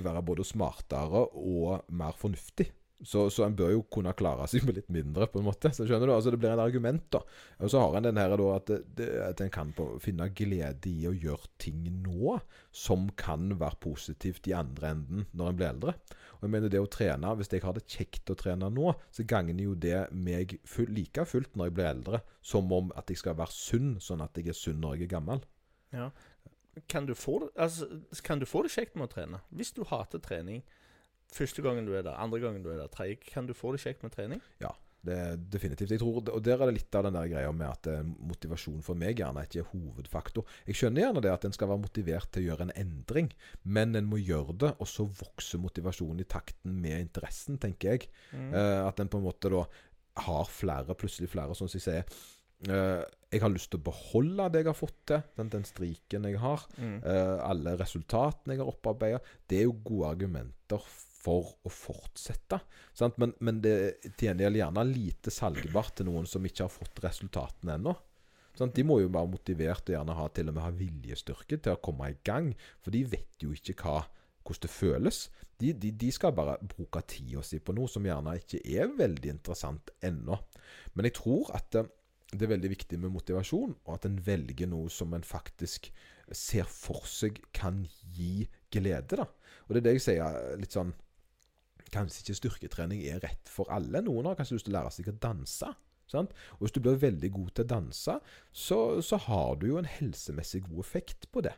[0.05, 2.71] være både smartere og mer fornuftig.
[3.05, 5.69] Så, så en bør jo kunne klare seg med litt mindre, på en måte.
[5.75, 6.15] Så skjønner du?
[6.15, 7.21] Altså Det blir et argument, da.
[7.61, 10.89] Og så har en den her da at, det, at en kan på, finne glede
[10.89, 12.39] i å gjøre ting nå
[12.73, 15.97] som kan være positivt i andre enden når en blir eldre.
[16.45, 19.25] Og jeg mener det å trene, Hvis jeg har det kjekt å trene nå, så
[19.25, 23.23] gagner jo det meg full, like fullt når jeg blir eldre, som om at jeg
[23.23, 25.41] skal være sunn, sånn at jeg er sunn når jeg er gammel.
[25.97, 26.11] ja.
[26.89, 27.89] kan, du få det, altså,
[28.23, 29.41] kan du få det kjekt med å trene?
[29.49, 30.61] Hvis du hater trening
[31.33, 33.81] første gangen du er der, andre gangen du er der, tredje, kan du få det
[33.81, 34.45] kjekt med trening?
[35.05, 35.93] Det er definitivt.
[35.93, 38.85] Jeg tror, og Der er det litt av den der greia med at eh, motivasjon
[38.85, 40.47] for meg gjerne ikke er hovedfaktor.
[40.69, 43.33] Jeg skjønner gjerne det at en skal være motivert til å gjøre en endring,
[43.65, 48.09] men en må gjøre det, og så vokser motivasjonen i takten med interessen, tenker jeg.
[48.33, 49.67] Eh, at en på en måte da
[50.25, 52.19] har flere, plutselig flere, sånn som jeg sier.
[52.71, 56.29] eh, jeg har lyst til å beholde det jeg har fått til, den, den striken
[56.29, 56.63] jeg har.
[56.79, 57.01] Mm.
[57.03, 59.19] Eh, alle resultatene jeg har opparbeida.
[59.51, 60.87] Det er jo gode argumenter
[61.25, 62.61] for å fortsette.
[62.97, 63.17] Sant?
[63.21, 63.77] Men, men det
[64.21, 67.95] tjener gjerne lite salgbart til noen som ikke har fått resultatene ennå.
[68.55, 71.81] De må jo være motivert og gjerne ha, til og med ha viljestyrke til å
[71.83, 72.53] komme i gang.
[72.85, 74.05] For de vet jo ikke hva,
[74.45, 75.21] hvordan det føles.
[75.59, 79.33] De, de, de skal bare bruke tida si på noe som gjerne ikke er veldig
[79.33, 80.39] interessant ennå.
[80.95, 81.91] Men jeg tror at eh,
[82.35, 85.91] det er veldig viktig med motivasjon, og at en velger noe som en faktisk
[86.35, 89.19] ser for seg kan gi glede.
[89.21, 89.27] da.
[89.67, 90.95] Og det er det jeg sier litt sånn
[91.95, 94.03] Kanskje ikke styrketrening er rett for alle.
[94.05, 95.75] Noen har kanskje lyst til å lære seg å danse.
[96.11, 96.35] Sant?
[96.57, 98.17] Og Hvis du blir veldig god til å danse,
[98.53, 101.55] så, så har du jo en helsemessig god effekt på det.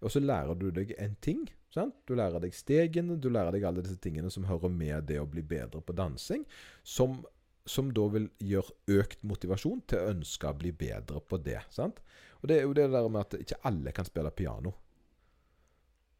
[0.00, 1.44] Og så lærer du deg en ting.
[1.74, 1.98] Sant?
[2.08, 5.28] Du lærer deg stegene, du lærer deg alle disse tingene som hører med det å
[5.28, 6.46] bli bedre på dansing.
[6.86, 7.20] Som
[7.68, 11.60] som da vil gjøre økt motivasjon til å ønske å bli bedre på det.
[11.70, 12.00] sant?
[12.40, 14.72] Og det er jo det der med at ikke alle kan spille piano.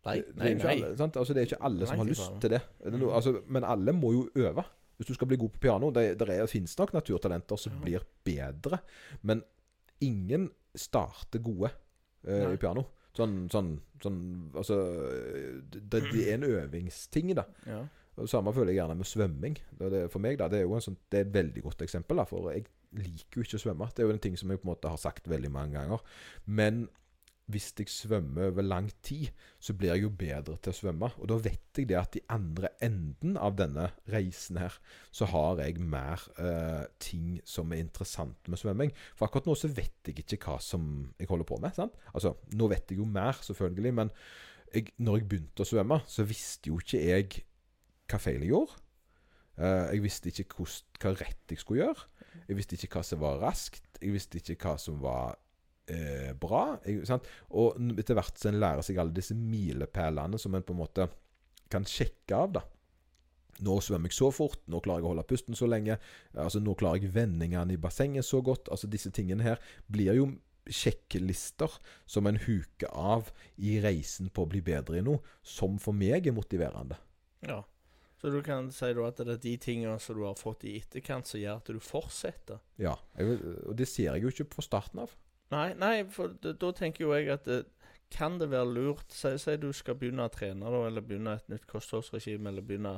[0.06, 0.74] Nei, nei, nei.
[0.78, 1.16] Alle, sant?
[1.20, 2.60] Altså, det er ikke alle som har lyst til det.
[2.84, 4.64] er noe, altså, men alle må jo øve.
[4.96, 7.80] Hvis du skal bli god på piano Det, det fins nok naturtalenter som Ja.
[7.84, 8.78] blir bedre,
[9.22, 9.42] men
[10.00, 11.70] ingen starter gode
[12.28, 12.84] uh, i piano.
[13.16, 14.18] Sånn, sånn, sånn
[14.54, 14.76] Altså
[15.72, 17.44] det, det er en øvingsting, da.
[17.66, 17.80] Ja.
[18.28, 19.56] Samme føler jeg gjerne med svømming.
[19.78, 21.82] Det, det, for meg da, det er jo en sånn, det er et veldig godt
[21.86, 22.20] eksempel.
[22.20, 22.66] Da, for jeg
[23.00, 23.88] liker jo ikke å svømme.
[23.94, 26.02] Det er jo en ting som jeg på en måte har sagt veldig mange ganger.
[26.46, 26.88] Men
[27.52, 29.28] hvis jeg svømmer over lang tid,
[29.60, 31.10] så blir jeg jo bedre til å svømme.
[31.20, 34.76] Og da vet jeg det at i andre enden av denne reisen her,
[35.14, 38.94] så har jeg mer eh, ting som er interessant med svømming.
[39.18, 40.84] For akkurat nå så vet jeg ikke hva som
[41.18, 41.74] jeg holder på med.
[41.76, 41.98] sant?
[42.14, 44.14] Altså, nå vet jeg jo mer, selvfølgelig, men
[44.74, 47.42] jeg, når jeg begynte å svømme, så visste jo ikke jeg
[48.10, 48.78] hva feil jeg gjorde.
[49.60, 52.06] Uh, jeg visste ikke hva rett jeg skulle gjøre.
[52.48, 53.86] Jeg visste ikke hva som var raskt.
[54.00, 55.36] Jeg visste ikke hva som var
[55.90, 56.64] eh, bra.
[57.08, 57.26] Sant?
[57.58, 61.08] Og etter hvert så en lærer seg alle disse milepælene som en på en måte
[61.70, 62.52] kan sjekke av.
[62.58, 62.62] da.
[63.60, 65.98] Nå svømmer jeg så fort, nå klarer jeg å holde pusten så lenge.
[66.34, 68.70] Altså Nå klarer jeg vendingene i bassenget så godt.
[68.72, 69.60] Altså Disse tingene her
[69.90, 70.30] blir jo
[70.70, 71.72] sjekklister
[72.08, 76.28] som en huker av i reisen på å bli bedre i noe, som for meg
[76.30, 76.98] er motiverende.
[77.46, 77.62] ja.
[78.20, 81.24] Så du kan si at det er de tingene som du har fått i etterkant,
[81.24, 82.58] som gjør at du fortsetter?
[82.76, 85.14] Ja, Og det ser jeg jo ikke fra starten av.
[85.50, 87.64] Nei, nei, for da, tenker jo jeg at det,
[88.10, 91.66] kan det være lurt Si du skal begynne å trene, da, eller begynne et nytt
[91.70, 92.96] kostholdsregime, eller begynne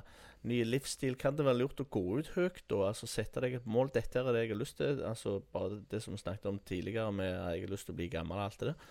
[0.49, 1.19] ny livsstil.
[1.21, 2.87] Kan det være lurt å gå ut høyt da?
[2.89, 3.93] Altså sette deg et mål.
[3.95, 5.03] Dette er det jeg har lyst til.
[5.07, 8.01] Altså bare det som vi snakket om tidligere, med at jeg har lyst til å
[8.01, 8.89] bli gammel og alt det der.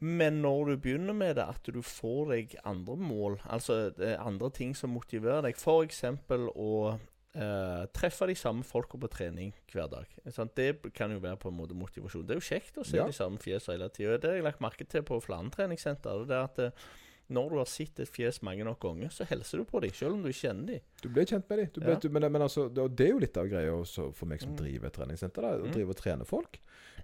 [0.00, 4.48] Men når du begynner med det, at du får deg andre mål, altså det andre
[4.56, 6.06] ting som motiverer deg, f.eks.
[6.54, 6.70] å
[7.34, 10.06] eh, treffe de samme folka på trening hver dag.
[10.34, 10.54] Sant?
[10.56, 12.26] Det kan jo være på en måte motivasjon.
[12.26, 13.06] Det er jo kjekt å se Ja.
[13.06, 14.18] de samme fjesene hele tida.
[14.18, 16.26] Det har jeg lagt merke til på flere treningssenter.
[16.26, 16.70] Det er at uh,
[17.30, 20.14] når du har sett et fjes mange nok ganger, så hilser du på dem, selv
[20.16, 20.80] om du ikke kjenner dem.
[21.02, 21.82] Du blir kjent med dem.
[21.86, 21.98] Ja.
[22.10, 23.76] men, men altså, det, og det er jo litt av greia
[24.12, 24.56] for meg som Mm.
[24.58, 25.40] driver et treningssenter.
[25.42, 25.72] Da, å Mm.
[25.72, 26.58] drive og trene folk.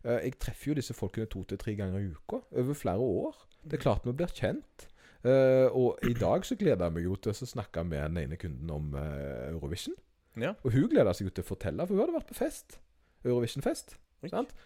[0.05, 3.35] Uh, jeg treffer jo disse folkene to til tre ganger i uka over flere år.
[3.65, 4.89] Det er klart vi blir kjent.
[5.25, 8.37] Uh, og i dag så gleder jeg meg jo til å snakke med den ene
[8.37, 9.95] kunden om uh, Eurovision.
[10.37, 10.55] Ja.
[10.65, 12.79] Og hun gleder seg jo til å fortelle, for hun hadde vært på fest.
[13.25, 13.97] Eurovision-fest.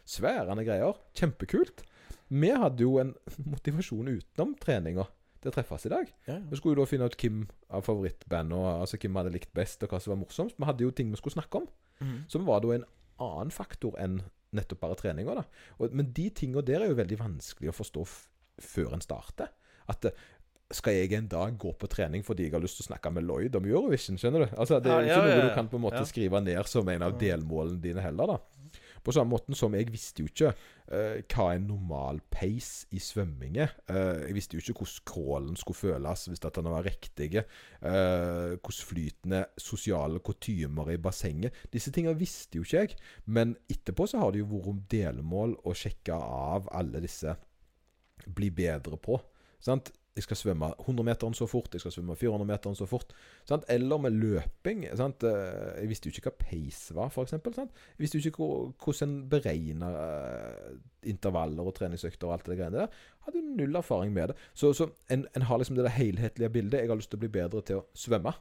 [0.08, 0.96] Sværende greier.
[1.16, 1.82] Kjempekult.
[2.30, 3.14] Vi hadde jo en
[3.52, 5.06] motivasjon utenom treninga
[5.40, 6.10] til å treffes i dag.
[6.28, 9.52] Ja, Vi skulle jo da finne ut hvem av favorittbandene altså hvem vi hadde likt
[9.56, 10.58] best, og hva som var morsomst.
[10.60, 11.68] Vi hadde jo ting vi skulle snakke om,
[12.00, 12.24] Mhm.
[12.28, 12.84] som var da en
[13.20, 15.34] annen faktor enn nettopp bare treninga.
[15.34, 15.44] da.
[15.78, 18.04] Og, men de tinga der er jo veldig vanskelig å forstå
[18.60, 19.48] før en starter.
[19.88, 20.10] At eh,
[20.70, 23.26] skal jeg en dag gå på trening fordi jeg har lyst til å snakke med
[23.26, 24.18] Lloyd om Eurovision?
[24.20, 24.54] Skjønner du?
[24.54, 26.08] Altså, Det er jo Ja, ikke noe ja, du kan på en måte ja.
[26.08, 28.34] skrive ned som en av delmålene dine heller.
[28.34, 28.38] da.
[29.02, 33.56] På samme måte som jeg visste jo ikke uh, hva en normal pace i svømming
[33.64, 33.72] er.
[33.88, 37.30] Eh, jeg visste jo ikke hvordan crawlen skulle føles hvis at den var riktig.
[37.80, 41.56] Uh, hvordan flytende sosiale kutymer i bassenget.
[41.72, 42.98] Disse tingene visste jo ikke jeg.
[43.24, 47.38] Men etterpå så har det jo vært om delmål å sjekke av alle disse
[48.28, 49.16] bli bedre på.
[49.64, 49.90] Sant?
[50.20, 53.14] Jeg skal svømme 100-meteren så fort, jeg skal svømme 400-meteren så fort.
[53.48, 53.64] Sant?
[53.72, 54.84] Eller med løping.
[54.98, 55.24] Sant?
[55.24, 57.32] Eh, Jeg visste jo ikke hva pace var, f.eks.
[57.32, 58.48] Jeg visste jo ikke
[58.84, 60.74] hvordan en beregner eh,
[61.08, 63.00] intervaller og treningsøkter og alt det greiene der.
[63.24, 64.36] Hadde jo null erfaring med det.
[64.52, 66.82] Så, så en, en har liksom det der helhetlige bildet.
[66.82, 68.34] Jeg har lyst til å bli bedre til å svømme.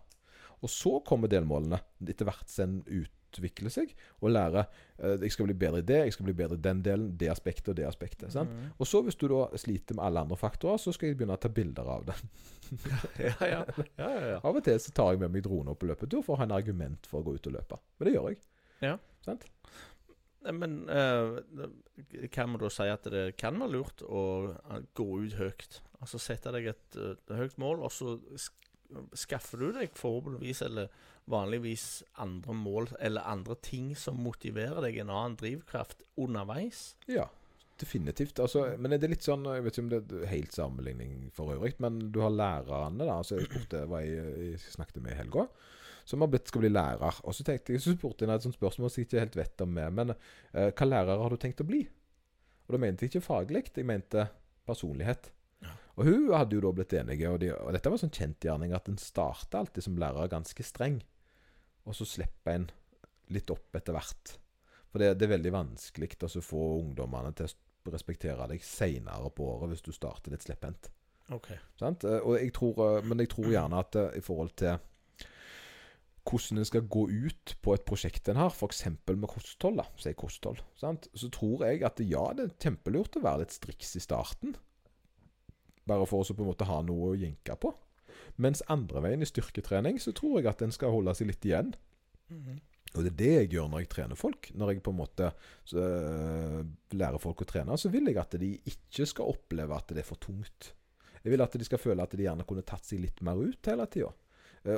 [0.59, 2.81] Og så kommer delmålene, etter hvert som en
[3.29, 4.65] utvikler seg, og lære
[4.97, 7.29] eh, Jeg skal bli bedre i det, jeg skal bli bedre i den delen, det
[7.31, 8.31] aspektet og det aspektet.
[8.33, 8.49] Sant?
[8.49, 8.71] Mhm.
[8.77, 11.41] Og så, hvis du da sliter med alle andre faktorer, så skal jeg begynne å
[11.41, 12.17] ta bilder av det.
[13.27, 13.61] ja, ja.
[13.97, 14.39] ja, ja, ja.
[14.43, 16.49] Av og til så tar jeg med meg drone opp på løpetur for å ha
[16.49, 17.79] en argument for å gå ut og løpe.
[17.97, 18.41] Men det gjør jeg.
[18.85, 18.97] Ja.
[19.25, 19.49] Sant?
[20.39, 21.35] Men uh,
[22.31, 24.21] kan vi da si at det kan være lurt å
[24.95, 25.81] gå ut høyt?
[25.99, 28.15] Altså sette deg et uh, høyt mål, og så
[29.17, 30.89] skaffer du deg forhåpentligvis eller
[31.29, 36.95] vanligvis andre mål eller andre ting som motiverer deg, en annen drivkraft underveis.
[37.09, 37.27] Ja,
[37.79, 38.39] definitivt.
[38.43, 41.53] Altså, men er det litt sånn Jeg vet ikke om det er helt sammenligning for
[41.55, 43.19] øvrig, men du har lærerne, da.
[43.19, 45.47] Altså, jeg spurte jeg, jeg snakket med i helga.
[46.09, 47.21] Som har blitt skal bli lærer.
[47.29, 49.65] Og så tenkte jeg, så spurte jeg et sånt spørsmål som jeg ikke helt vet
[49.65, 51.83] om med, men uh, hva lærer har du tenkt å bli?
[52.65, 54.25] Og da mente jeg ikke faglig, jeg mente
[54.65, 55.29] personlighet.
[55.99, 58.87] Og hun hadde jo da blitt enige, og, de, og dette var sånn kjentgjerning, at
[58.87, 61.01] en starter alltid som lærer ganske streng,
[61.89, 62.69] og så slipper en
[63.33, 64.35] litt opp etter hvert.
[64.89, 69.31] For det, det er veldig vanskelig å så få ungdommene til å respektere deg seinere
[69.33, 70.91] på året hvis du starter litt slepphendt.
[71.33, 71.59] Okay.
[71.81, 74.79] Eh, Og jeg tror, eh, men jeg tror gjerne at eh, i forhold til
[76.29, 78.83] hvordan en skal gå ut på et prosjekt en har, f.eks.
[79.07, 81.07] med kosthold, da, si kosthold, sant?
[81.17, 84.53] så tror jeg at ja, det er kjempelurt å være litt striks i starten.
[85.89, 87.71] Bare for å på en måte ha noe å jenke på.
[88.37, 91.73] Mens andre veien i styrketrening, så tror jeg at en skal holde seg litt igjen.
[92.31, 92.59] Mhm.
[92.97, 94.47] Og det er det jeg gjør når jeg trener folk.
[94.57, 95.27] Når jeg på en måte
[95.69, 96.63] så, øh,
[96.97, 100.07] lærer folk å trene, så vil jeg at de ikke skal oppleve at det er
[100.07, 100.71] for tungt.
[101.21, 103.69] Jeg vil at de skal føle at de gjerne kunne tatt seg litt mer ut
[103.69, 104.09] hele tida.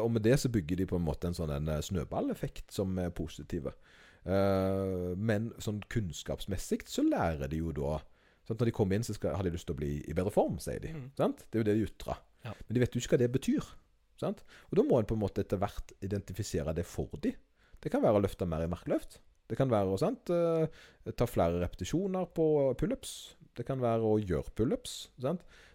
[0.01, 2.93] Og med det så bygger de på en måte en sånn en eh, snøballeffekt som
[3.01, 3.73] er positive.
[4.21, 7.95] Eh, men sånn kunnskapsmessig så lærer de jo da
[8.45, 8.59] sant?
[8.59, 10.59] Når de kommer inn, så skal, har de lyst til å bli i bedre form,
[10.61, 10.93] sier de.
[10.93, 11.07] Mm.
[11.17, 11.45] Sant?
[11.47, 12.21] Det er jo det de ytrer.
[12.45, 12.53] Ja.
[12.67, 13.71] Men de vet jo ikke hva det betyr.
[14.21, 14.43] Sant?
[14.69, 17.33] Og da må en på en måte etter hvert identifisere det for de.
[17.81, 19.19] Det kan være å løfte mer i markløft.
[19.49, 22.45] Det kan være å sant, eh, ta flere repetisjoner på
[22.79, 23.35] pullups.
[23.57, 25.09] Det kan være å gjøre pullups.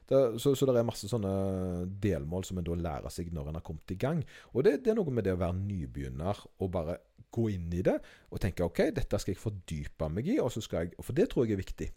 [0.06, 1.32] Så, så det er masse sånne
[2.00, 4.22] delmål som en da lærer seg når en har kommet i gang.
[4.54, 7.00] Og det, det er noe med det å være nybegynner og bare
[7.34, 7.98] gå inn i det
[8.30, 11.26] og tenke OK, dette skal jeg fordype meg i, og så skal jeg For det
[11.32, 11.90] tror jeg er viktig.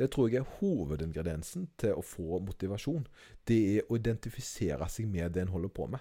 [0.00, 3.04] Det tror jeg er hovedingrediensen til å få motivasjon.
[3.44, 6.00] Det er å identifisere seg med det en holder på med.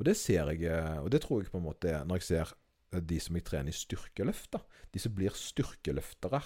[0.00, 0.66] Og det ser jeg,
[0.98, 2.54] og det tror jeg på en måte er når jeg ser
[3.00, 4.58] de som jeg trener i styrkeløft.
[4.92, 6.42] De som blir styrkeløftere.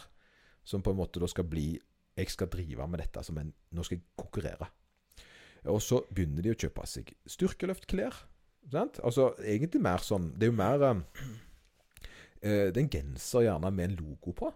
[0.66, 1.76] Som på en måte da skal bli
[2.16, 4.66] Jeg skal drive med dette som en Nå skal jeg konkurrere.
[5.70, 8.16] Og så begynner de å kjøpe seg styrkeløftklær.
[8.72, 9.00] Sant?
[9.06, 11.02] Altså egentlig mer sånn Det er jo mer eh,
[12.42, 14.50] eh, Det er en genser gjerne med en logo på.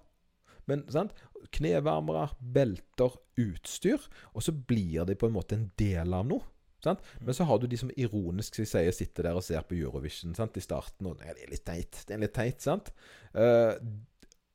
[0.70, 1.16] Men sant?
[1.56, 4.02] knevarmere, belter, utstyr.
[4.36, 6.46] Og så blir de på en måte en del av noe.
[6.84, 7.02] Sant?
[7.20, 10.36] Men så har du de som ironisk som sier, sitter der og ser på Eurovision
[10.36, 10.56] sant?
[10.56, 11.10] i starten.
[11.10, 12.04] Og det er litt teit.
[12.06, 12.92] Det er litt teit, sant?
[13.36, 13.76] Uh,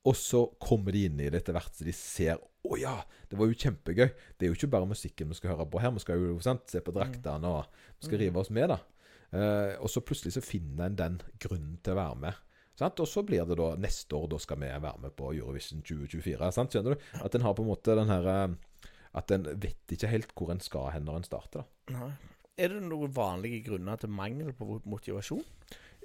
[0.06, 2.96] og så kommer de inn i det etter hvert, så de ser Å ja,
[3.30, 4.08] det var jo kjempegøy.
[4.38, 5.94] Det er jo ikke bare musikken vi skal høre på her.
[5.94, 8.80] Vi skal jo sant, se på draktene, og vi skal rive oss med, da.
[9.36, 12.42] Uh, og så plutselig så finner en den grunnen til å være med.
[12.76, 13.00] Sant?
[13.00, 16.52] Og så blir det da neste år, da skal vi være med på Eurovision 2024.
[16.56, 16.74] Sant?
[16.76, 17.10] Skjønner du?
[17.24, 18.56] At en har på en måte den her eh,
[19.16, 21.64] At en vet ikke helt hvor en skal hen når en starter.
[21.88, 21.94] da.
[21.96, 22.12] Nei.
[22.58, 25.44] Er det noen vanlige grunner til mangel på motivasjon?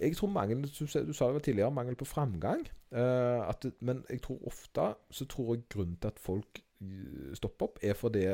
[0.00, 2.64] Jeg tror mangel Du, sa- det vel tidligere, mangel på framgang.
[2.90, 7.66] Uh, at, men jeg tror ofte så tror jeg grunnen til at folk eh, stopper
[7.68, 8.24] opp, er fordi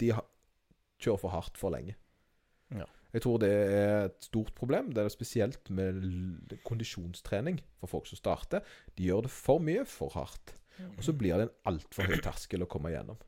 [0.00, 0.08] de
[1.02, 1.94] kjører for hardt for lenge.
[2.74, 2.86] Ja.
[3.12, 4.92] Jeg tror det er et stort problem.
[4.92, 8.64] Det er spesielt med kondisjonstrening for folk som starter.
[8.96, 10.54] De gjør det for mye, for hardt.
[10.96, 13.20] Og så blir det en altfor høy terskel å komme gjennom.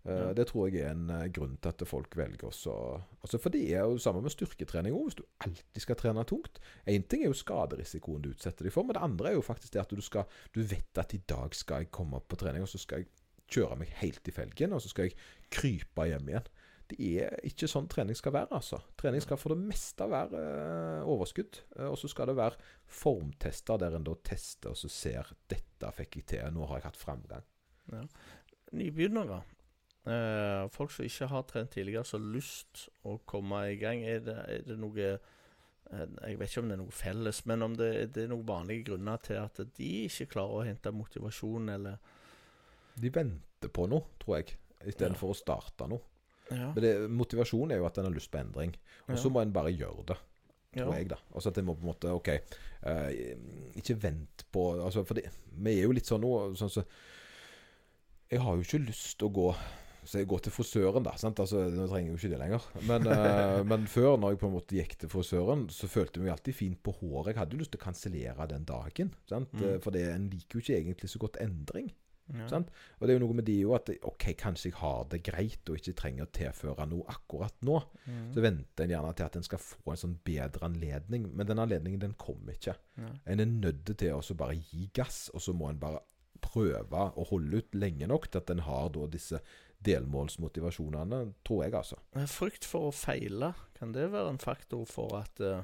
[0.00, 2.72] Uh, Det tror jeg er en uh, grunn til at folk velger også
[3.20, 5.10] altså For det er jo det samme med styrketrening òg.
[5.10, 6.56] Hvis du alltid skal trene tungt
[6.88, 9.74] Én ting er jo skaderisikoen du utsetter deg for, men det andre er jo faktisk
[9.74, 12.64] det at du skal Du vet at i dag skal jeg komme opp på trening,
[12.64, 13.10] og så skal jeg
[13.50, 15.18] kjøre meg helt i felgen, og så skal jeg
[15.52, 16.48] krype hjem igjen.
[16.90, 18.80] Det er ikke sånn trening skal være, altså.
[18.98, 21.60] Trening skal for det meste være eh, overskudd.
[21.78, 22.58] eh, og så skal det være
[22.90, 26.52] formtester der en da tester og så ser 'Dette fikk jeg til.
[26.52, 27.46] Nå har jeg hatt framgang'.
[28.72, 29.42] Nybegynnere,
[30.06, 34.20] eh, folk som ikke har trent tidligere, som har lyst å komme i gang, er
[34.20, 35.18] det, er det noe eh,
[36.22, 38.84] Jeg vet ikke om det er noe felles, men om det, det er noen vanlige
[38.84, 41.96] grunner til at de ikke klarer å hente motivasjon, eller
[43.00, 45.18] De venter på noe, tror jeg, istedenfor Ja.
[45.18, 46.00] for å starte noe.
[46.50, 46.72] Ja.
[46.74, 48.74] Men det, motivasjon er jo at en har lyst på endring.
[49.08, 49.34] Og så Ja.
[49.34, 50.16] må en bare gjøre det,
[50.76, 51.16] tror jeg, da.
[51.34, 52.28] Altså at en må på en måte OK,
[52.86, 53.10] uh,
[53.76, 56.84] ikke vent på altså, For det, vi er jo litt sånn nå sånn så,
[58.30, 59.54] Jeg har jo ikke lyst til å gå
[60.10, 61.12] så jeg går til frisøren, da.
[61.20, 61.38] sant?
[61.42, 62.64] Altså, Nå trenger jeg jo ikke det lenger.
[62.88, 66.24] Men, uh, men før, når jeg på en måte gikk til frisøren, så følte jeg
[66.24, 67.34] meg alltid fint på håret.
[67.34, 69.12] Jeg hadde jo lyst til å kansellere den dagen.
[69.28, 69.52] sant?
[69.52, 69.66] Mm.
[69.68, 71.92] Eh, For det, en liker jo ikke egentlig så godt endring.
[72.36, 72.48] Ja.
[72.50, 72.70] Sant?
[72.98, 75.70] Og det er jo noe med de jo at OK, kanskje jeg har det greit
[75.72, 77.80] og ikke trenger å tilføre noe akkurat nå.
[78.06, 78.28] Mm.
[78.34, 81.26] Så venter en gjerne til at en skal få en sånn bedre anledning.
[81.34, 82.76] Men den anledningen den kommer ikke.
[83.00, 83.10] Ja.
[83.24, 86.04] En er nødt til å bare gi gass, og så må en bare
[86.40, 89.40] prøve å holde ut lenge nok til at en har da disse
[89.84, 91.98] delmålsmotivasjonene, tror jeg, altså.
[92.28, 95.62] Frykt for å feile, kan det være en faktor for at eh,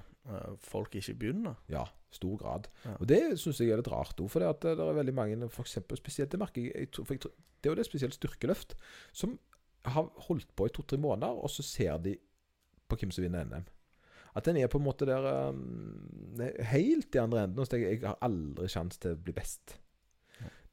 [0.65, 1.59] folk ikke begynner?
[1.73, 1.85] Ja,
[2.15, 2.69] stor grad.
[2.85, 2.95] Ja.
[3.01, 5.51] Og det syns jeg er litt rart òg, for det, at det er veldig mange,
[5.53, 8.77] for eksempel, spesielt det merker jeg, jeg, jeg Det er jo det spesielt styrkeløft,
[9.13, 9.39] som
[9.87, 12.17] har holdt på i to-tre måneder, og så ser de
[12.89, 13.67] på hvem som vinner NM.
[14.37, 16.39] At en er på en måte der um,
[16.69, 17.59] helt i andre enden.
[17.59, 19.79] Og jeg jeg har aldri sjanse til å bli best.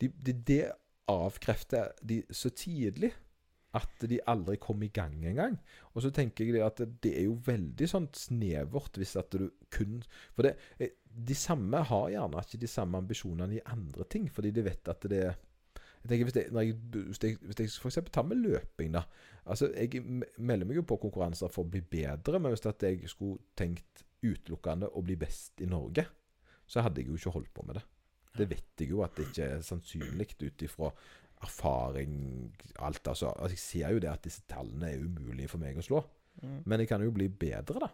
[0.02, 0.64] De, de, det
[1.08, 3.14] avkrefter de så tidlig
[3.74, 5.56] at de aldri kom i gang engang.
[5.94, 9.48] Og så tenker jeg det at det er jo veldig sånn snevert hvis at du
[9.74, 10.04] kun
[10.36, 14.52] For det, eh, de samme har gjerne ikke de samme ambisjonene i andre ting, fordi
[14.56, 15.34] de vet at det er
[16.04, 16.76] jeg tenker Hvis jeg, jeg,
[17.08, 19.06] hvis jeg, hvis jeg for eksempel tar med løping, da.
[19.46, 20.04] Altså, Jeg
[20.38, 24.04] melder meg jo på konkurranser for å bli bedre, men hvis at jeg skulle tenkt
[24.24, 26.04] utelukkende å bli best i Norge,
[26.68, 27.86] så hadde jeg jo ikke holdt på med det.
[28.36, 30.92] Det vet jeg jo at det ikke er sannsynlig ut ifra
[31.44, 32.14] erfaring,
[32.80, 33.08] alt.
[33.08, 36.04] Altså, altså, jeg ser jo det at disse tallene er umulige for meg å slå.
[36.42, 36.64] Mm.
[36.66, 37.92] Men jeg kan jo bli bedre, da.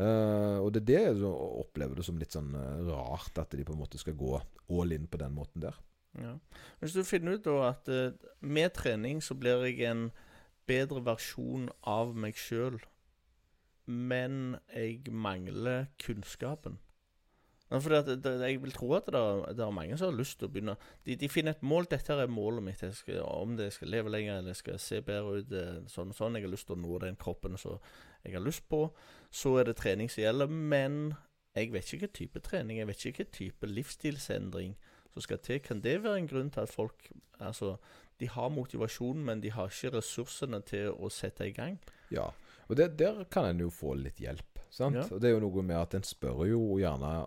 [0.00, 3.66] Eh, og det er det jeg opplever det som litt sånn eh, rart, at de
[3.66, 5.76] på en måte skal gå all in på den måten der.
[6.18, 6.34] Ja.
[6.80, 8.10] Hvis du finner ut da at uh,
[8.42, 10.08] med trening så blir jeg en
[10.66, 12.80] bedre versjon av meg sjøl,
[13.86, 16.80] men jeg mangler kunnskapen
[17.78, 20.50] for Jeg vil tro at det er, det er mange som har lyst til å
[20.50, 20.74] begynne
[21.06, 21.86] De, de finner et mål.
[21.86, 22.82] 'Dette er målet mitt.
[22.94, 26.34] Skal, om det skal leve lenger eller jeg skal se bedre ut.' Sånn og sånn.
[26.34, 27.78] Jeg har lyst til å nå den kroppen som
[28.24, 28.88] jeg har lyst på.
[29.30, 30.50] Så er det trening som gjelder.
[30.50, 31.14] Men
[31.54, 34.76] jeg vet ikke hva type trening, jeg vet ikke hva type livsstilsendring
[35.12, 35.60] som skal til.
[35.64, 37.10] Kan det være en grunn til at folk
[37.40, 37.78] Altså,
[38.20, 41.78] de har motivasjon, men de har ikke ressursene til å sette i gang?
[42.12, 42.26] Ja,
[42.68, 44.60] og det, der kan en jo få litt hjelp.
[44.70, 44.98] sant?
[44.98, 45.06] Ja.
[45.10, 47.26] Og Det er jo noe med at en spør jo gjerne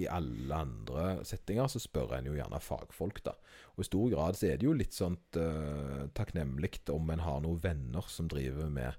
[0.00, 3.36] I alle andre settinger så spør en jo gjerne fagfolk, da.
[3.76, 7.44] Og i stor grad så er det jo litt sånt uh, takknemlig om en har
[7.44, 8.96] noen venner som driver med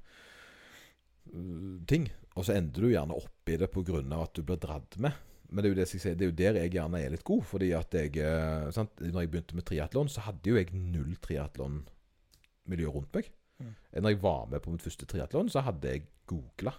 [1.89, 2.07] ting.
[2.38, 3.99] Og så ender du gjerne opp i det pga.
[4.21, 5.13] at du blir dratt med.
[5.49, 7.43] Men det er det, det er jo der jeg gjerne er litt god.
[7.49, 8.93] Fordi at jeg eh, sant?
[9.01, 13.32] Når jeg begynte med triatlon, så hadde jo jeg null triatlonmiljø rundt meg.
[13.59, 13.73] Mm.
[13.99, 16.75] Når jeg var med på mitt første triatlon, så hadde jeg googla.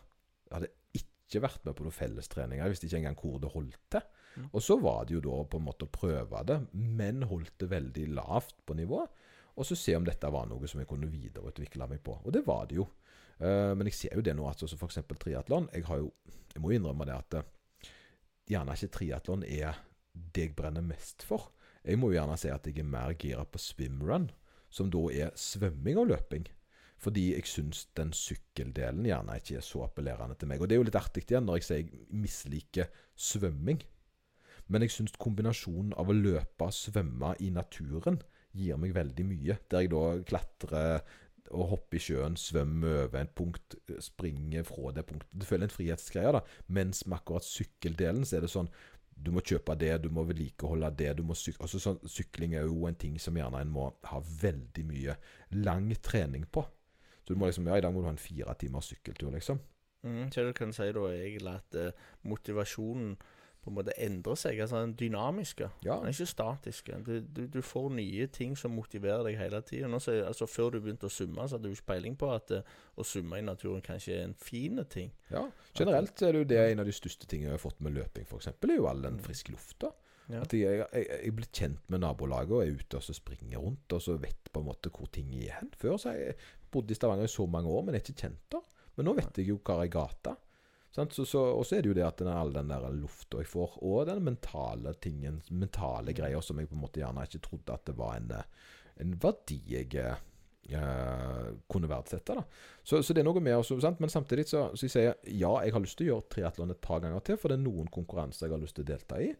[0.46, 2.64] Jeg hadde ikke vært med på noen fellestreninger.
[2.64, 4.06] Jeg visste ikke engang hvor det holdt til.
[4.38, 4.46] Mm.
[4.54, 7.72] Og så var det jo da på en måte å prøve det, men holdt det
[7.72, 9.02] veldig lavt på nivå.
[9.58, 12.14] Og så se om dette var noe som jeg kunne videreutvikle meg på.
[12.22, 12.86] Og det var det jo.
[13.40, 15.00] Eh, men jeg ser jo det nå, altså f.eks.
[15.18, 15.70] triatlon.
[15.74, 16.12] Jeg har jo
[16.50, 17.90] Jeg må innrømme det at eh,
[18.50, 19.76] gjerne ikke triatlon er
[20.12, 21.52] det jeg brenner mest for.
[21.86, 24.26] Jeg må jo gjerne si at jeg er mer gira på swimrun,
[24.68, 26.48] som da er svømming og løping.
[27.00, 30.60] Fordi jeg syns den sykkeldelen gjerne ikke er så appellerende til meg.
[30.60, 33.80] Og det er jo litt artig igjen når jeg sier jeg misliker svømming.
[34.68, 38.20] Men jeg syns kombinasjonen av å løpe og svømme i naturen
[38.52, 39.56] gir meg veldig mye.
[39.70, 41.00] Der jeg da klatrer
[41.50, 45.30] og hoppe i sjøen, svømme over en punkt, springe fra det punktet.
[45.34, 46.44] Du føler en frihetsgreie, da.
[46.70, 48.70] Mens med akkurat sykkeldelen så er det sånn
[49.20, 51.10] du må kjøpe det, du må vedlikeholde det.
[51.18, 54.20] du må syk altså sånn, Sykling er jo en ting som gjerne en må ha
[54.24, 55.16] veldig mye
[55.60, 56.64] lang trening på.
[57.26, 59.60] Så du må liksom, ja, I dag må du ha en fire timers sykkeltur, liksom.
[60.06, 63.12] Mm, så du kan si da egentlig at eh, motivasjonen
[63.60, 64.60] på en måte endrer seg.
[64.62, 65.68] Altså den dynamiske.
[65.84, 65.98] Ja.
[66.00, 67.00] Den er ikke statiske.
[67.06, 69.90] Du, du, du får nye ting som motiverer deg hele tida.
[69.90, 73.06] Altså, før du begynte å summe, så hadde du ikke peiling på at uh, å
[73.06, 75.12] summe i naturen kanskje er en fin ting.
[75.32, 75.46] ja.
[75.76, 78.26] Generelt er det jo det en av de største tingene jeg har fått med løping,
[78.26, 79.92] f.eks., er jo all den friske lufta.
[80.30, 80.42] Ja.
[80.44, 83.94] At jeg, jeg, jeg blir kjent med nabolaget og er ute og så springer rundt
[83.96, 85.72] og så vet på en måte hvor ting er hen.
[85.78, 86.36] Før så har jeg
[86.70, 88.62] bodd i Stavanger i så mange år, men jeg er ikke kjent der.
[88.96, 90.36] Men nå vet jeg jo hva er gata.
[90.94, 91.14] Sant?
[91.14, 93.50] Så, så, og så er det jo det at den, all den der lufta jeg
[93.50, 97.76] får, og den mentale tingen, mentale greier som jeg på en måte gjerne ikke trodde
[97.76, 98.74] at det var en, eh,
[99.04, 100.18] en verdi jeg eh,
[101.70, 102.34] kunne verdsette.
[102.34, 102.42] da.
[102.82, 104.02] Så, så det er noe med også, sant?
[104.02, 106.82] Men samtidig så, så jeg sier ja, jeg har lyst til å gjøre triatlon et
[106.82, 109.30] par ganger til, for det er noen konkurranser jeg har lyst til å delta i.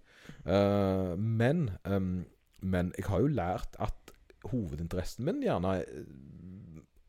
[0.46, 2.22] Uh, men, um,
[2.62, 4.14] men jeg har jo lært at
[4.50, 5.80] hovedinteressen min gjerne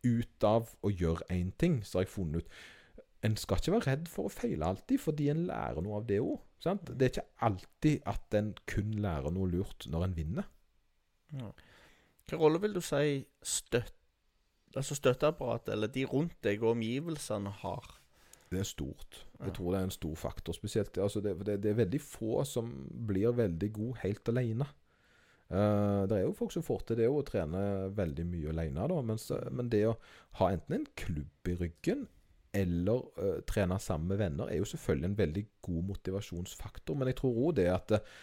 [0.02, 2.56] ut av å gjøre én ting, så har jeg funnet ut
[3.26, 6.18] En skal ikke være redd for å feile alltid, fordi en lærer noe av det
[6.24, 6.40] òg.
[6.62, 10.48] Det er ikke alltid at en kun lærer noe lurt når en vinner.
[11.38, 11.52] Ja.
[12.26, 13.98] Hvilken rolle vil du si støtt,
[14.74, 17.90] altså støtteapparatet, eller de rundt deg og omgivelsene, har?
[18.52, 19.22] Det er stort.
[19.40, 20.56] Jeg tror det er en stor faktor.
[20.58, 22.72] Spesielt altså det, det, det er veldig få som
[23.08, 24.68] blir veldig god helt alene.
[25.52, 27.62] Uh, det er jo folk som får til det å trene
[27.96, 29.98] veldig mye alene, da, mens, men det å
[30.40, 32.06] ha enten en klubb i ryggen
[32.54, 36.98] eller uh, trene sammen med venner er jo selvfølgelig en veldig god motivasjonsfaktor.
[37.00, 38.14] Men jeg tror òg det at uh,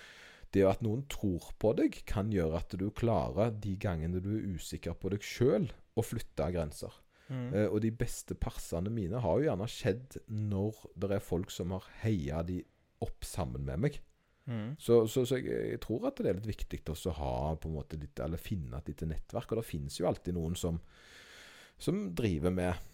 [0.57, 4.57] det at noen tror på deg, kan gjøre at du klarer de gangene du er
[4.57, 5.68] usikker på deg sjøl,
[5.99, 6.95] å flytte grenser.
[7.29, 7.49] Mm.
[7.53, 11.76] Uh, og de beste parsene mine har jo gjerne skjedd når det er folk som
[11.76, 12.62] har heia de
[13.05, 13.99] opp sammen med meg.
[14.49, 14.76] Mm.
[14.81, 17.68] Så, så, så jeg, jeg tror at det er litt viktig også å ha på
[17.68, 19.53] en måte litt, eller finne et lite nettverk.
[19.53, 20.81] Og det finnes jo alltid noen som,
[21.76, 22.88] som driver med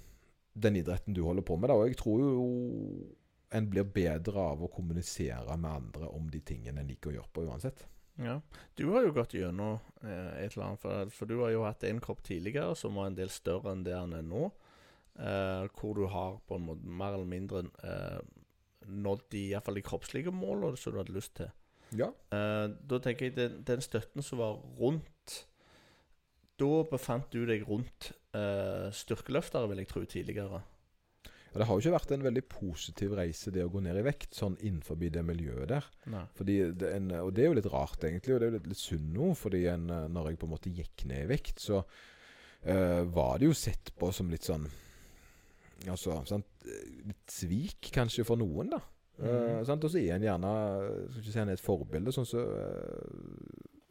[0.54, 1.70] den idretten du holder på med.
[1.70, 1.76] Da.
[1.78, 2.46] Og jeg tror jo
[3.54, 7.34] en blir bedre av å kommunisere med andre om de tingene en liker å gjøre
[7.34, 7.84] på uansett.
[8.22, 8.38] Ja.
[8.78, 11.82] Du har jo gått gjennom eh, et eller annet, for, for du har jo hatt
[11.86, 14.48] en kropp tidligere som var en del større enn det han er nå.
[15.14, 18.22] Eh, hvor du har på en måte mer eller mindre eh,
[18.90, 21.50] nådd i hvert fall de kroppslige målene som du hadde lyst til.
[21.94, 22.10] Ja.
[22.34, 25.10] Eh, da tenker jeg den, den støtten som var rundt
[26.60, 30.60] Da befant du deg rundt uh, styrkeløftere, vil jeg tro, tidligere.
[31.54, 34.06] Ja, det har jo ikke vært en veldig positiv reise, det å gå ned i
[34.06, 35.86] vekt, sånn innenfor det miljøet der.
[36.38, 38.82] Det en, og det er jo litt rart, egentlig, og det er jo litt, litt
[38.82, 39.28] synd nå.
[39.38, 43.38] Fordi en, eh, når jeg på en måte gikk ned i vekt, så uh, var
[43.38, 44.66] det jo sett på som litt sånn
[45.90, 46.46] Altså, sant?
[47.04, 48.78] litt svik kanskje for noen, da.
[49.18, 49.26] Mm.
[49.28, 49.74] Uh.
[49.74, 50.52] Og så er en gjerne
[51.12, 52.46] Skal ikke si han er et forbilde, sånn som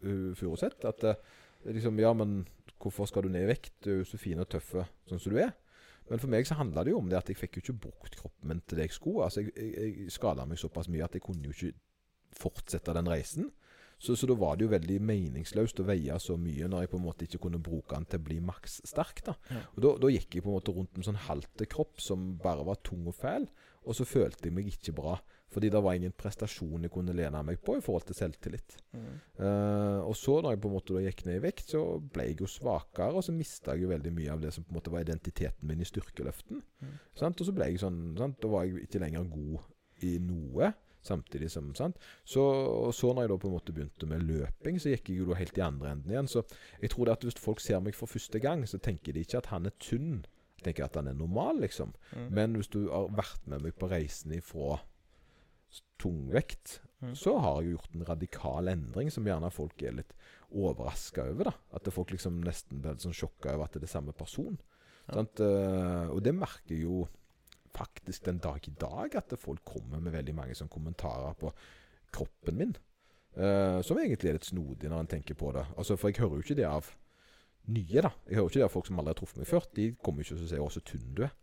[0.04, 0.84] uh, Furuseth.
[0.90, 1.20] At eh,
[1.66, 2.44] liksom Ja, men
[2.82, 3.74] hvorfor skal du ned i vekt?
[3.84, 4.74] Du er jo så fin og tøff
[5.08, 5.54] sånn som du er.
[6.10, 8.18] Men for meg så handla det jo om det at jeg fikk jo ikke brukt
[8.20, 9.28] kroppen min til det jeg skulle.
[9.28, 11.78] Altså, jeg, jeg, jeg skada meg såpass mye at jeg kunne jo ikke
[12.36, 13.52] fortsette den reisen.
[14.04, 16.98] Så, så da var det jo veldig meningsløst å veie så mye når jeg på
[17.00, 19.22] en måte ikke kunne bruke den til å bli maks sterk.
[19.24, 19.38] da.
[19.48, 19.62] Ja.
[19.78, 22.34] Og da, da gikk jeg på en måte rundt med en sånn halte kropp som
[22.44, 23.48] bare var tung og fæl.
[23.88, 25.16] Og så følte jeg meg ikke bra.
[25.54, 28.78] Fordi det var ingen prestasjon jeg kunne lene meg på i forhold til selvtillit.
[28.96, 29.10] Mm.
[29.38, 32.40] Uh, og så når jeg på en måte gikk ned i vekt, så ble jeg
[32.42, 33.14] jo svakere.
[33.14, 35.70] Og så mista jeg jo veldig mye av det som på en måte var identiteten
[35.70, 36.64] min i styrkeløften.
[36.82, 36.96] Mm.
[37.20, 37.42] Sant?
[37.42, 38.40] Og så ble jeg sånn sant?
[38.42, 40.74] Da var jeg ikke lenger god i noe.
[41.04, 41.98] Samtidig som sant?
[42.24, 45.20] Så, og så når jeg da på en måte begynte med løping, så gikk jeg
[45.20, 46.30] jo da helt i andre enden igjen.
[46.32, 46.46] Så
[46.80, 49.42] jeg tror det at hvis folk ser meg for første gang, så tenker de ikke
[49.44, 50.24] at han er tynn.
[50.62, 51.92] Jeg tenker at han er normal, liksom.
[52.16, 52.30] Mm.
[52.32, 54.80] Men hvis du har vært med meg på reisen ifra
[56.02, 57.16] tungvekt, Mm.
[57.20, 60.14] så har jeg gjort en radikal endring som gjerne folk er litt
[60.56, 61.44] overraska over.
[61.44, 64.58] da At folk liksom nesten blir sånn sjokka over at det er samme person.
[65.10, 65.18] Ja.
[65.18, 65.42] Sant?
[65.44, 67.08] Eh, og det merker jo
[67.74, 71.52] faktisk den dag i dag, at folk kommer med veldig mange sånn kommentarer på
[72.14, 72.76] kroppen min.
[73.34, 75.66] Uh, som egentlig er litt snodig når en tenker på det.
[75.76, 76.92] Altså, For jeg hører jo ikke det av
[77.66, 78.12] nye, da.
[78.28, 79.66] Jeg hører jo ikke det av folk som aldri har truffet meg før.
[79.74, 81.34] De kommer jo ikke til å si 'å, så tynn du er'.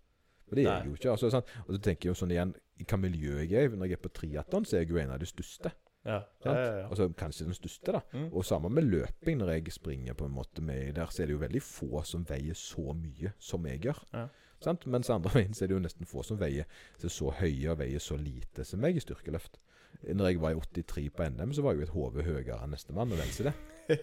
[0.50, 1.12] For det er jeg jo ikke.
[1.14, 1.52] Altså, sant?
[1.66, 3.78] Og så tenker jeg jo sånn igjen I hva miljø jeg er i.
[3.78, 5.72] Når jeg er på triatlon, så er jeg jo en av de største.
[6.08, 6.22] Ja.
[6.44, 6.84] Ja, ja.
[6.88, 8.00] Altså kanskje den største, da.
[8.16, 8.28] Mm.
[8.32, 11.36] Og sammen med løping, når jeg springer på en måte med der, så er det
[11.36, 14.00] jo veldig få som veier så mye som jeg gjør.
[14.16, 14.26] Ja.
[14.64, 14.86] Sant?
[14.90, 17.78] Mens andre veien så er det jo nesten få som veier så, så høye og
[17.82, 19.60] veier så lite som meg i styrkeløft.
[20.00, 22.72] Når jeg var i 83 på NM, så var jeg jo et hode høyere enn
[22.72, 23.12] nestemann.
[23.12, 23.56] Og vel så det.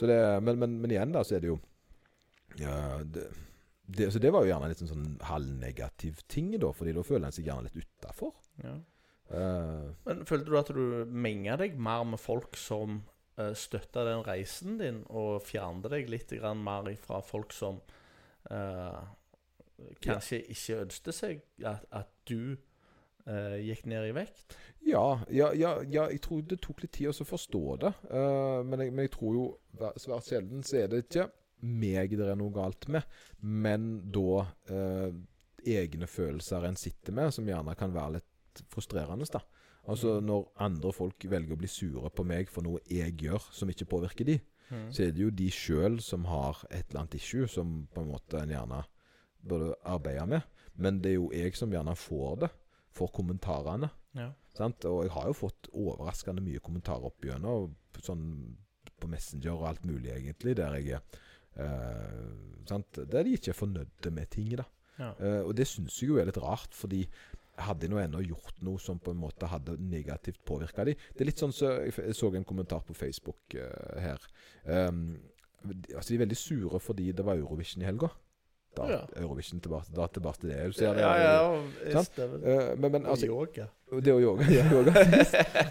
[0.00, 1.58] Det men, men, men igjen, da, så er det jo
[2.56, 3.26] ja, det,
[3.88, 7.28] det, Så det var jo gjerne litt en sånn halvnegativ ting, da, fordi da føler
[7.28, 8.36] en seg gjerne litt utafor.
[8.64, 8.78] ja.
[9.28, 13.02] Uh, Men følte du at du menga deg mer med folk som
[13.36, 17.82] uh, støtta den reisen din, og fjernet deg litt grann mer fra folk som
[18.48, 19.02] uh,
[20.00, 22.56] kanskje ikke ønsket seg at, at du
[23.28, 24.54] Uh, gikk ned i vekt?
[24.88, 27.90] Ja, ja, ja, ja, jeg tror det tok litt tid å forstå det.
[28.08, 29.42] Uh, men, jeg, men jeg tror jo
[30.00, 31.26] svært sjelden så er det ikke
[31.62, 33.02] meg det er noe galt med,
[33.42, 35.12] men da eh,
[35.68, 39.26] egne følelser en sitter med, som gjerne kan være litt frustrerende.
[39.32, 39.40] da.
[39.88, 43.68] Altså Når andre folk velger å bli sure på meg for noe jeg gjør som
[43.70, 44.38] ikke påvirker de,
[44.68, 44.90] Mm.
[44.92, 48.10] så er det jo de sjøl som har et eller annet issue som på en
[48.10, 48.82] måte en gjerne
[49.40, 50.42] burde arbeide med.
[50.76, 52.50] Men det er jo jeg som gjerne får det,
[52.92, 53.88] får kommentarene.
[54.14, 54.26] Ja.
[54.52, 54.84] Sant?
[54.84, 57.72] Og jeg har jo fått overraskende mye kommentarer opp gjennom,
[58.04, 58.26] sånn
[59.00, 61.18] på Messenger og alt mulig, egentlig, der jeg er
[62.68, 63.00] sant?
[63.10, 64.54] Der de ikke er fornøyde med ting.
[64.60, 64.64] da.
[64.98, 65.12] Ja.
[65.22, 67.04] Eh, og det syns jeg jo er litt rart, fordi
[67.58, 71.24] hadde de nå ennå gjort noe som på en måte hadde negativt påvirka de Det
[71.24, 74.18] er litt sånn så Jeg, så en kommentar på Facebook uh, her.
[74.64, 75.18] Um,
[75.64, 78.08] de- altså De er veldig sure fordi det var Eurovision i helga.
[78.76, 79.00] Da, Ja.
[79.16, 80.66] Eurovision tilbake, da tilbake til det.
[80.66, 81.32] Du ser det, ja, ja.
[81.90, 82.04] ja.
[82.18, 83.66] Eh, men, men Og altså, yoga.
[83.90, 84.44] Det å yoga.
[84.58, 84.92] Ja, yoga.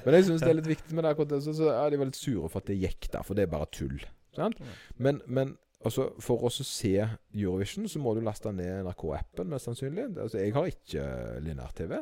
[0.04, 1.14] Men jeg syns det er litt viktig med det.
[1.16, 1.38] akkurat.
[1.44, 3.22] Så, så er de veldig sure for at det gikk da.
[3.24, 4.00] for det er bare tull.
[4.36, 4.60] Sant?
[4.98, 5.56] Men, men
[5.88, 6.94] altså, for å se
[7.34, 10.10] Eurovision, så må du laste ned NRK-appen, mest sannsynlig.
[10.18, 11.06] Altså, jeg har ikke
[11.46, 11.98] lineær-TV.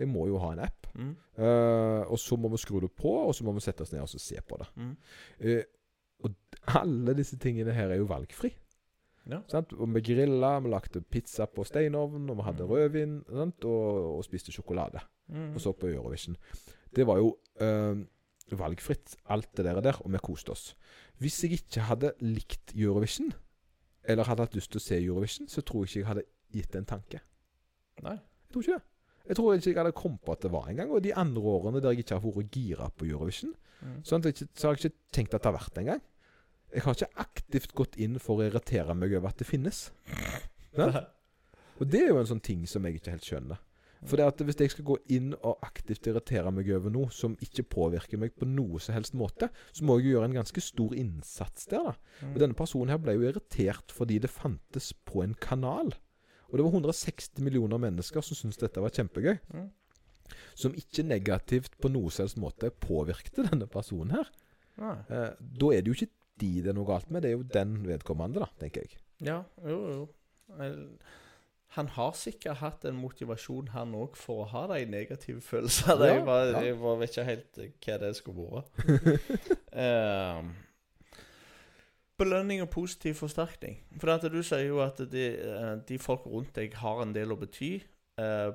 [0.00, 0.86] Jeg må jo ha en app.
[0.96, 1.10] Mm.
[1.36, 4.00] Uh, og så må vi skru det på, og så må vi sette oss ned
[4.04, 4.68] og se på det.
[4.80, 4.94] Mm.
[5.44, 5.62] Uh,
[6.24, 8.52] og alle disse tingene her er jo valgfri.
[9.28, 9.42] Ja.
[9.52, 9.74] Sant?
[9.76, 12.70] Og vi grilla, vi lagde pizza på steinovn, og vi hadde Mm.
[12.72, 13.64] rødvin sant?
[13.68, 15.54] Og, og spiste sjokolade Mm.
[15.54, 16.36] og så på Eurovision.
[16.96, 18.00] Det var jo uh,
[18.50, 20.74] valgfritt, alt det der, der, og vi koste oss.
[21.20, 23.32] Hvis jeg ikke hadde likt Eurovision,
[24.08, 26.24] eller hadde hatt lyst til å se Eurovision, så tror jeg ikke jeg hadde
[26.56, 27.20] gitt det en tanke.
[28.02, 28.14] Nei.
[28.16, 28.86] Jeg tror ikke det.
[29.30, 30.90] Jeg tror ikke jeg hadde kommet på at det var engang.
[30.96, 34.02] Og de andre årene der jeg ikke har vært gira på Eurovision, Mm.
[34.04, 36.00] sånn jeg ikke, så har jeg ikke tenkt at det har vært engang.
[36.74, 39.90] Jeg har ikke aktivt gått inn for å irritere meg over at det finnes.
[40.76, 41.06] Ja?
[41.80, 43.58] Og det er jo en sånn ting som jeg ikke helt skjønner.
[44.08, 47.34] For det at hvis jeg skal gå inn og aktivt irritere meg over noe som
[47.44, 50.62] ikke påvirker meg på noe som helst måte, så må jeg jo gjøre en ganske
[50.64, 51.90] stor innsats der.
[51.90, 52.22] da.
[52.22, 52.30] Mm.
[52.32, 55.92] Og denne personen her ble jo irritert fordi det fantes på en kanal.
[56.48, 59.36] Og det var 160 millioner mennesker som syntes dette var kjempegøy.
[59.52, 59.68] Mm.
[60.58, 64.32] Som ikke negativt på noe som helst måte påvirkte denne personen her.
[64.80, 67.48] Eh, da er det jo ikke de det er noe galt med, det er jo
[67.52, 69.00] den vedkommende, da, tenker jeg.
[69.26, 70.04] Ja, jo, jo.
[70.56, 70.76] Jeg,
[71.76, 75.98] han har sikkert hatt en motivasjon, han òg, for å ha de negative følelsene.
[76.02, 76.64] Ja, jeg, var, ja.
[76.66, 78.74] jeg var, vet ikke helt eh, hva det skulle vært.
[79.70, 80.38] Eh,
[82.18, 83.76] belønning og positiv forsterkning.
[84.02, 87.30] For at du sier jo at de, eh, de folk rundt deg har en del
[87.30, 87.76] å bety.
[88.20, 88.50] Uh,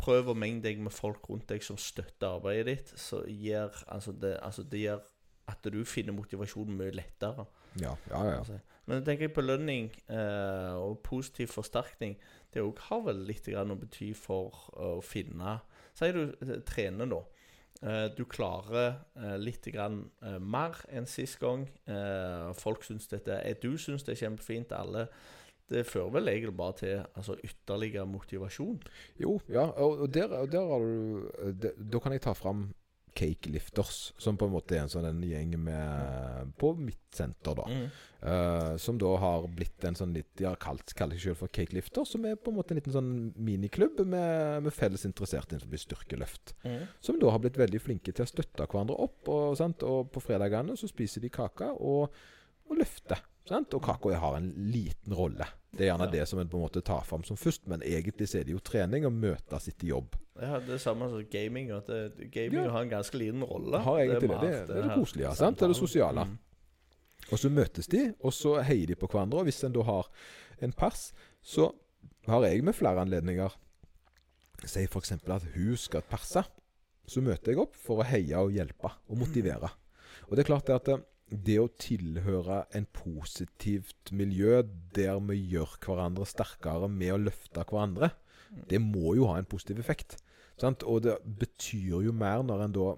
[0.00, 2.92] prøv å menge deg med folk rundt deg som støtter arbeidet ditt.
[3.00, 5.06] Så gir, altså det, altså det gjør
[5.50, 7.46] at du finner motivasjonen mye lettere.
[7.80, 8.36] Ja, ja, ja.
[8.38, 12.16] Altså, Men jeg tenker belønning eh, og positiv forsterkning
[12.50, 15.60] Det òg har vel litt å bety for å finne
[15.94, 17.20] Si du eh, trener nå.
[17.80, 19.68] Eh, du klarer eh, litt
[20.40, 21.66] mer enn sist gang.
[22.56, 24.72] Folk syns dette Du syns det er kjempefint.
[24.72, 25.08] Alle
[25.70, 28.80] Det fører vel egentlig bare til altså, ytterligere motivasjon.
[29.18, 32.70] Jo, ja, og, der, og der har du det, Da kan jeg ta fram
[33.14, 37.56] Cake Lifters, som på en måte er en sånn en gjeng med På mitt senter,
[37.58, 37.66] da.
[37.66, 37.86] Mm.
[38.20, 41.52] Uh, som da har blitt en sånn litt De har kalt, kaller seg selv for
[41.52, 45.56] Cake Lifters, som er på en måte en liten sånn miniklubb med, med felles interesserte
[45.56, 46.54] innenfor styrkeløft.
[46.66, 46.84] Mm.
[47.00, 49.30] Som da har blitt veldig flinke til å støtte hverandre opp.
[49.32, 52.20] Og, og på fredagene så spiser de kake og,
[52.68, 53.24] og løfter.
[53.48, 53.74] Sant?
[53.74, 55.46] Og kaka har en liten rolle.
[55.72, 56.10] Det er gjerne Ja.
[56.10, 58.52] det som en på en måte tar fram som først, men egentlig så er det
[58.52, 60.16] jo trening og sitt i jobb.
[60.40, 61.70] Ja, det er samme som gaming.
[61.70, 62.70] At det, gaming Ja.
[62.70, 63.78] har en ganske liten rolle.
[63.78, 64.30] Har egentlig det.
[64.30, 65.34] Er Det, det, det er det koselige.
[65.36, 65.58] sant?
[65.58, 66.24] Det er det sosiale.
[66.24, 66.38] Mm.
[67.32, 69.38] Og så møtes de, og så heier de på hverandre.
[69.38, 70.06] Og hvis en da har
[70.62, 71.12] en pers,
[71.42, 71.72] så
[72.26, 73.50] har jeg med flere anledninger
[74.66, 75.12] Si f.eks.
[75.12, 76.42] at hun skal perse.
[77.08, 79.70] Så møter jeg opp for å heie og hjelpe og motivere.
[80.28, 81.00] Og det er klart det at
[81.30, 84.62] det, å tilhøre en positivt miljø
[84.94, 88.10] der vi gjør hverandre sterkere med å løfte hverandre,
[88.70, 90.18] det må jo ha en positiv effekt.
[90.60, 90.82] Sant?
[90.84, 92.88] Og det betyr jo mer når en da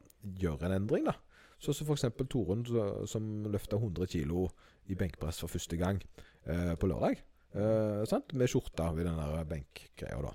[0.43, 1.17] gjør en endring, da.
[1.63, 2.09] Så som f.eks.
[2.33, 2.65] Torunn
[3.07, 4.49] som løfta 100 kg
[4.91, 7.21] i benkpress for første gang eh, på lørdag.
[7.55, 8.17] Eh?
[8.35, 10.33] Med skjorta ved den der benkgreia, da.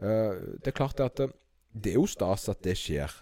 [0.00, 1.20] Eh, det er klart at
[1.74, 3.12] det er jo stas at det skjer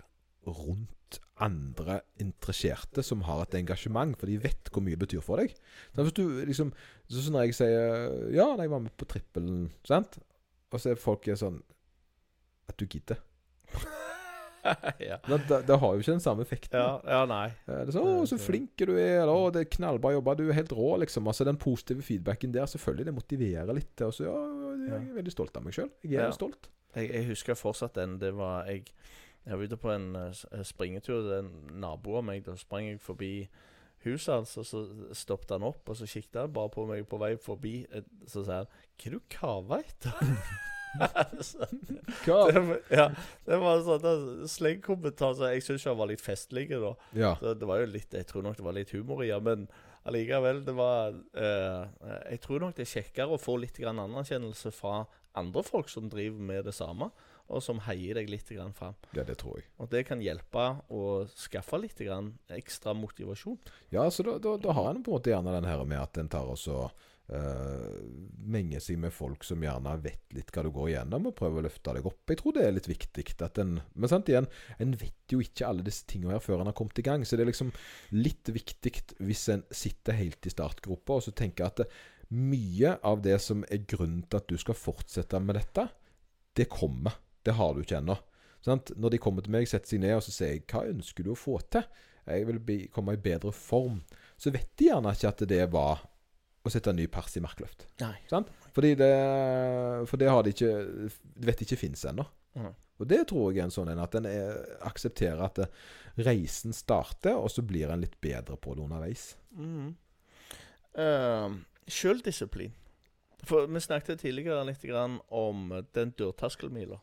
[0.46, 5.42] rundt andre interesserte som har et engasjement, for de vet hvor mye det betyr for
[5.42, 5.52] deg.
[5.94, 6.72] Så hvis du liksom
[7.12, 10.18] Sånn som når jeg sier Ja, da jeg var med på trippelen, sant?
[10.72, 11.58] Og så er folk sånn
[12.70, 13.18] At du gidder.
[15.02, 15.18] ja.
[15.26, 16.78] Det, det, har jo ikke den samme effekten.
[16.78, 17.48] ja, ja, nei.
[17.66, 20.36] Eh, Det er så, 'Å, så flink du er', eller 'Å, det er knallbra jobba',
[20.38, 21.26] du er helt rå', liksom.
[21.26, 24.00] Altså Den positive feedbacken der, selvfølgelig, det motiverer litt.
[24.06, 24.36] Og så, ja,
[24.86, 25.90] jeg er veldig stolt av meg sjøl.
[26.04, 26.30] Jeg er Ja.
[26.30, 26.68] stolt.
[26.94, 28.18] Jeg, jeg husker fortsatt den.
[28.18, 28.84] Det var jeg
[29.46, 31.22] Jeg var ute på en uh, springetur.
[31.26, 32.44] Det er En nabo av meg.
[32.46, 33.32] Da sprang jeg forbi
[34.04, 34.82] huset hans, og så
[35.14, 37.86] stoppet han opp, og så kikket han bare på meg på vei forbi.
[38.26, 38.66] Så sa han
[38.98, 40.36] 'Hva du kava etter?'
[41.40, 41.66] Så-
[42.26, 43.08] det, ja,
[43.46, 45.34] det var en sånn slengkommentar.
[45.34, 46.92] Så jeg syns han var litt festlig da.
[47.16, 47.34] Ja.
[47.40, 49.68] Så det var jo litt Jeg tror nok det var litt humor i det, men
[50.04, 51.86] allikevel, det var uh,
[52.30, 56.40] Jeg tror nok det er kjekkere å få litt anerkjennelse fra andre folk som driver
[56.40, 57.08] med det samme,
[57.48, 58.94] og som heier deg litt grann fram.
[59.16, 59.68] ja, det tror jeg.
[59.82, 63.58] Og det kan hjelpe å skaffe litt grann ekstra motivasjon.
[63.94, 66.20] Ja, så da, da, da har en på en måte gjerne den her med at
[66.20, 66.86] en tar og så
[67.32, 67.98] uh,
[68.52, 71.66] menger seg med folk som gjerne vet litt hva du går igjennom, og prøver å
[71.66, 72.22] løfte deg opp.
[72.30, 73.26] Jeg tror det er litt viktig.
[73.44, 74.48] at en, Men sant igjen,
[74.78, 77.26] en vet jo ikke alle disse tingene her før en har kommet i gang.
[77.26, 77.72] Så det er liksom
[78.16, 81.84] litt viktig hvis en sitter helt i startgropa og så tenker at
[82.32, 85.84] mye av det som er grunnen til at du skal fortsette med dette,
[86.56, 87.18] det kommer.
[87.42, 88.16] Det har du ikke ennå.
[88.62, 88.92] Sant?
[88.96, 91.32] Når de kommer til meg, setter seg ned og så sier jeg, hva ønsker du
[91.34, 91.86] å få til?
[92.28, 93.98] Jeg vil bli, komme i bedre form.
[94.38, 96.04] Så vet de gjerne ikke at det var
[96.62, 97.88] å sette en ny pers i markløft.
[98.02, 98.14] Nei.
[98.30, 98.52] Sant?
[98.74, 99.10] Fordi det,
[100.10, 102.24] for det har de ikke De vet ikke fins ennå.
[102.54, 102.70] Mm.
[103.02, 105.66] Og det tror jeg er en sånn en at en er, aksepterer at det,
[106.22, 109.32] reisen starter, og så blir en litt bedre på det underveis.
[109.56, 109.94] Mm.
[110.94, 111.56] Uh,
[111.88, 112.74] Sjøldisiplin.
[113.48, 117.00] For Vi snakket tidligere litt grann om den dørterskelmila.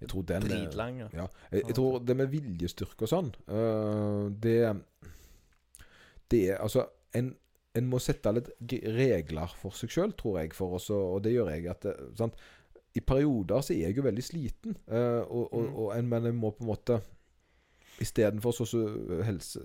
[0.00, 0.98] Jeg tror den Dritlang.
[1.12, 1.26] Ja.
[1.50, 4.60] Jeg, jeg tror det med viljestyrke og sånn, uh, det
[6.30, 6.84] Det er altså
[7.16, 7.32] en,
[7.74, 8.50] en må sette litt
[8.94, 11.66] regler for seg sjøl, tror jeg, for oss, og det gjør jeg.
[11.72, 11.86] at
[12.18, 12.36] sant?
[12.96, 15.74] I perioder så er jeg jo veldig sliten, uh, og, og, Mm.
[15.76, 17.00] og en, men jeg må på en måte
[18.00, 18.82] Istedenfor så, så
[19.26, 19.60] Helse,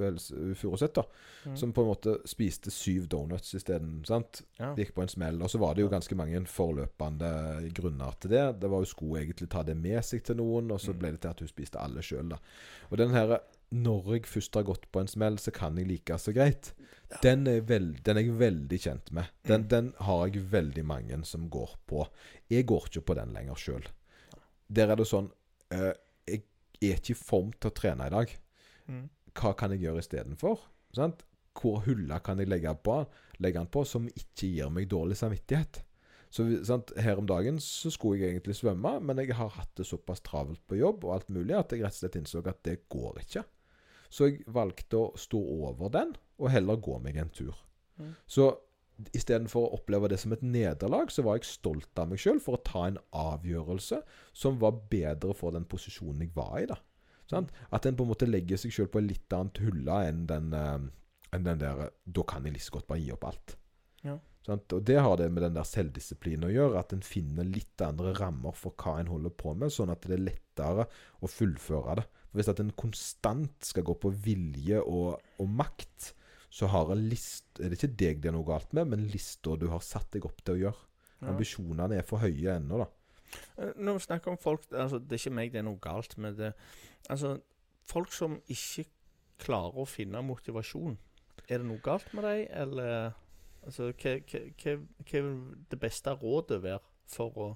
[0.00, 1.02] helse Furuseth, da,
[1.44, 1.56] Mm.
[1.56, 4.04] som på en måte spiste syv donuts isteden.
[4.06, 4.42] sant?
[4.60, 4.74] Ja.
[4.76, 5.42] Gikk på en smell.
[5.42, 8.60] Og så var det jo ganske mange forløpende grunner til det.
[8.60, 10.98] Det var jo Skulle egentlig ta det med seg til noen, og så Mm.
[10.98, 12.32] ble det til at hun spiste alle sjøl.
[12.90, 13.38] Og den her
[13.72, 16.74] Når jeg først har gått på en smell, så kan jeg like så greit.
[17.22, 19.24] Den er, veld, den er jeg veldig kjent med.
[19.46, 19.68] Den, Mm.
[19.68, 22.06] den har jeg veldig mange som går på.
[22.50, 23.82] Jeg går ikke på den lenger sjøl.
[24.70, 25.30] Der er det sånn
[25.70, 25.96] eh, Jeg
[26.82, 28.38] er ikke i form til å trene i dag
[28.88, 29.08] Mm.
[29.38, 30.58] hva kan jeg gjøre istedenfor?
[31.54, 33.06] Hvor huller kan jeg legge, på,
[33.38, 35.82] legge den på som ikke gir meg dårlig samvittighet?
[36.32, 39.86] Så sant, Her om dagen så skulle jeg egentlig svømme, men jeg har hatt det
[39.86, 42.88] såpass travelt på jobb og alt mulig at jeg rett og slett innså at det
[42.88, 43.44] går ikke.
[44.08, 47.54] Så jeg valgte å stå over den, og heller gå meg en tur.
[48.00, 48.14] Mm.
[48.26, 48.48] Så
[49.16, 52.58] istedenfor å oppleve det som et nederlag, så var jeg stolt av meg sjøl for
[52.58, 54.00] å ta en avgjørelse
[54.36, 56.66] som var bedre for den posisjonen jeg var i.
[56.70, 56.78] da.
[57.30, 57.48] Sånn?
[57.72, 60.52] At en på en måte legger seg sjøl på en litt annet hylle enn den,
[60.56, 60.78] eh,
[61.32, 63.56] enn den der Da kan jeg like godt bare gi opp alt.
[64.04, 64.18] Ja.
[64.42, 64.62] Sånn?
[64.74, 66.80] Og det har det med den der selvdisiplinen å gjøre.
[66.80, 70.18] At en finner litt andre rammer for hva en holder på med, sånn at det
[70.18, 70.88] er lettere
[71.22, 72.08] å fullføre det.
[72.28, 76.12] For Hvis at en konstant skal gå på vilje og, og makt,
[76.52, 79.54] så har en list, er det ikke deg det er noe galt med, men lista
[79.56, 80.88] du har satt deg opp til å gjøre.
[81.22, 81.30] Ja.
[81.32, 82.88] Ambisjonene er for høye ennå, da.
[83.56, 86.18] Eh, Når vi snakker om folk altså, Det er ikke meg det er noe galt
[86.20, 86.50] med det.
[87.08, 87.38] Altså,
[87.88, 88.84] folk som ikke
[89.40, 90.98] klarer å finne motivasjon.
[91.48, 93.14] Er det noe galt med dem, eller
[93.64, 94.76] altså, hva, hva, hva,
[95.08, 95.30] vil
[95.72, 97.48] det beste rådet være for å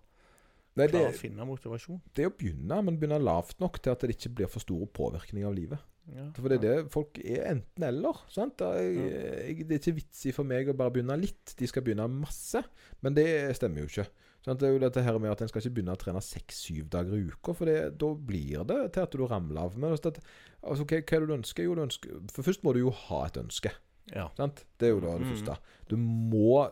[0.76, 2.00] Nei, klare det, å finne motivasjon?
[2.16, 4.88] det er å begynne, men begynne lavt nok til at det ikke blir for stor
[4.96, 5.84] påvirkning av livet.
[6.14, 6.28] Ja.
[6.36, 8.20] For det er det folk er enten-eller.
[8.30, 8.60] sant?
[8.62, 11.54] Er, jeg, det er ikke vits i for meg å bare begynne litt.
[11.58, 12.62] De skal begynne masse.
[13.02, 13.26] Men det
[13.58, 14.04] stemmer jo ikke.
[14.46, 14.60] Sant?
[14.60, 17.16] Det er jo dette her med at En skal ikke begynne å trene seks-syv dager
[17.18, 19.74] i uka, for det, da blir det til at du ramler av.
[19.74, 20.20] Men altså, at,
[20.62, 21.66] hva, hva er det du ønsker?
[21.66, 23.72] Jo, du ønsker For først må du jo ha et ønske.
[24.14, 24.28] ja.
[24.38, 24.62] Sant?
[24.78, 25.32] Det er jo da det Mm.
[25.34, 25.58] første.
[25.90, 26.70] Du må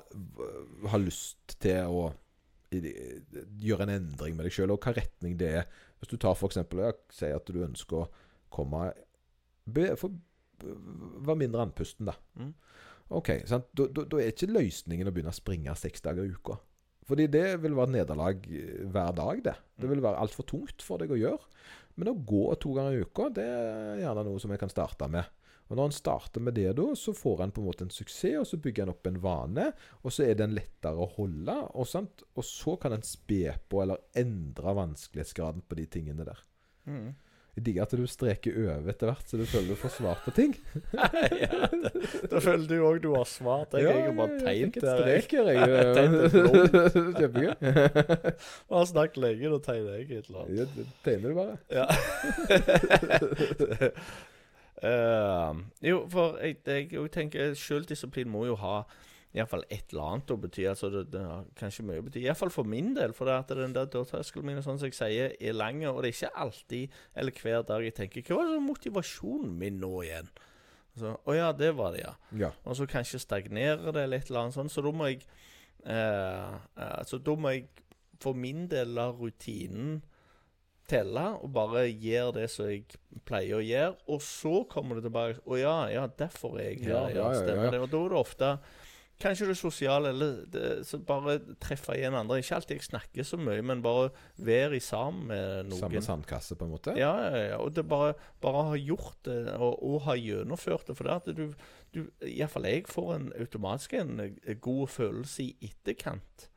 [0.93, 2.12] ha lyst til å
[2.70, 5.66] gjøre en endring med deg sjøl, og hva retning det er.
[6.01, 8.09] Hvis du tar for eksempel, sier Si at du ønsker å
[8.55, 8.93] komme
[9.65, 12.15] Være mindre andpusten, da.
[12.41, 12.53] Mm.
[13.15, 13.31] OK.
[13.49, 13.66] sant?
[13.77, 16.59] Da, da, da er ikke løsningen å begynne å springe seks dager i uka.
[17.05, 19.57] Fordi det vil være nederlag eh, hver dag, det.
[19.81, 21.51] Det vil være altfor tungt for deg å gjøre.
[22.01, 25.09] Men å gå to ganger i uka, det er gjerne noe som jeg kan starte
[25.12, 25.28] med.
[25.70, 28.36] Og når en starter med det, da, så får en på en måte en suksess,
[28.41, 29.69] og så bygger en opp en vane.
[30.03, 32.24] Og så er den lettere å holde, og, sant?
[32.36, 36.43] og så kan en spe på eller endre vanskelighetsgraden på de tingene der.
[36.85, 37.15] Mm.
[37.55, 40.33] Jeg digger at du streker over etter hvert, så du føler du får svar på
[40.35, 40.57] ting.
[41.45, 41.91] ja, da,
[42.33, 43.63] da føler du òg du har svar.
[43.79, 45.21] Jeg, har har bare tegnet der.
[47.21, 47.55] Kjempegøy.
[47.63, 50.59] Vi har snakket lenge, da tegner jeg et eller annet.
[50.59, 51.57] Ja, det tegner du bare.
[51.71, 51.87] Ja.
[54.83, 55.51] uh,
[55.87, 58.83] jo, for jeg, jeg, jeg tenker sjøldisiplin må jo ha
[59.35, 60.65] iallfall et eller annet å bety.
[60.70, 62.23] Altså det, det har kanskje mye å bety.
[62.23, 63.15] Iallfall for min del.
[63.16, 65.82] For det at den der dørterskelen min sånn som jeg sier, er lang.
[65.90, 69.93] Og det er ikke alltid eller hver dag jeg tenker Hva var motivasjonen min nå
[70.06, 70.31] igjen?
[70.94, 72.15] Så, Å ja, det var det, ja.
[72.39, 72.52] Ja.
[72.62, 74.70] Og så kanskje stagnerer det eller et eller annet sånt.
[74.70, 75.24] Så da må jeg
[75.82, 77.66] eh, altså, Da må jeg
[78.23, 79.98] for min del la rutinen
[80.89, 82.85] telle, og bare gjøre det som jeg
[83.27, 83.94] pleier å gjøre.
[84.12, 86.93] Og så kommer det tilbake Å ja, ja, derfor er jeg her.
[86.93, 87.81] Ja, Ja, ja, ja, ja.
[87.82, 88.51] Og da er det ofte
[89.23, 92.41] Kanskje det sosiale, eller det, så bare treffe igjen andre.
[92.43, 94.09] Ikke alltid jeg snakker så mye, men bare
[94.43, 95.78] være i sammen med noen.
[95.78, 96.97] Samme sandkasse, på en måte?
[96.99, 97.61] Ja, ja, ja.
[97.62, 100.99] Og det bare, bare ha gjort det, og, og ha gjennomført det.
[100.99, 101.47] For det at du,
[101.95, 106.49] du Iallfall jeg får en automatisk en, eh, god følelse i etterkant.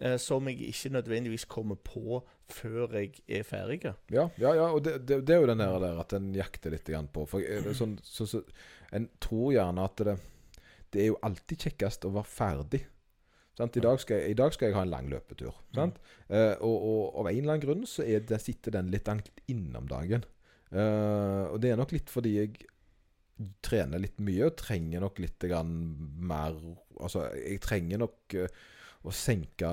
[0.00, 3.80] Eh, som jeg ikke nødvendigvis kommer på før jeg er ferdig.
[4.12, 6.70] Ja, ja, ja og det, det, det er jo den der, der at en jakter
[6.70, 7.24] litt på.
[7.26, 8.42] For er sånn, så, så,
[8.94, 10.14] En tror gjerne at det,
[10.94, 12.84] det er jo alltid kjekkest å være ferdig.
[13.58, 15.56] I, dag jeg, I dag skal jeg ha en lang løpetur.
[15.74, 15.98] Sant?
[16.30, 19.88] Eh, og, og av en eller annen grunn så det, sitter den litt langt innom
[19.90, 20.26] dagen.
[20.70, 22.68] Eh, og det er nok litt fordi jeg
[23.64, 25.72] trener litt mye og trenger nok litt grann
[26.28, 26.58] mer
[26.98, 28.48] Altså, jeg trenger nok uh,
[29.06, 29.68] å senke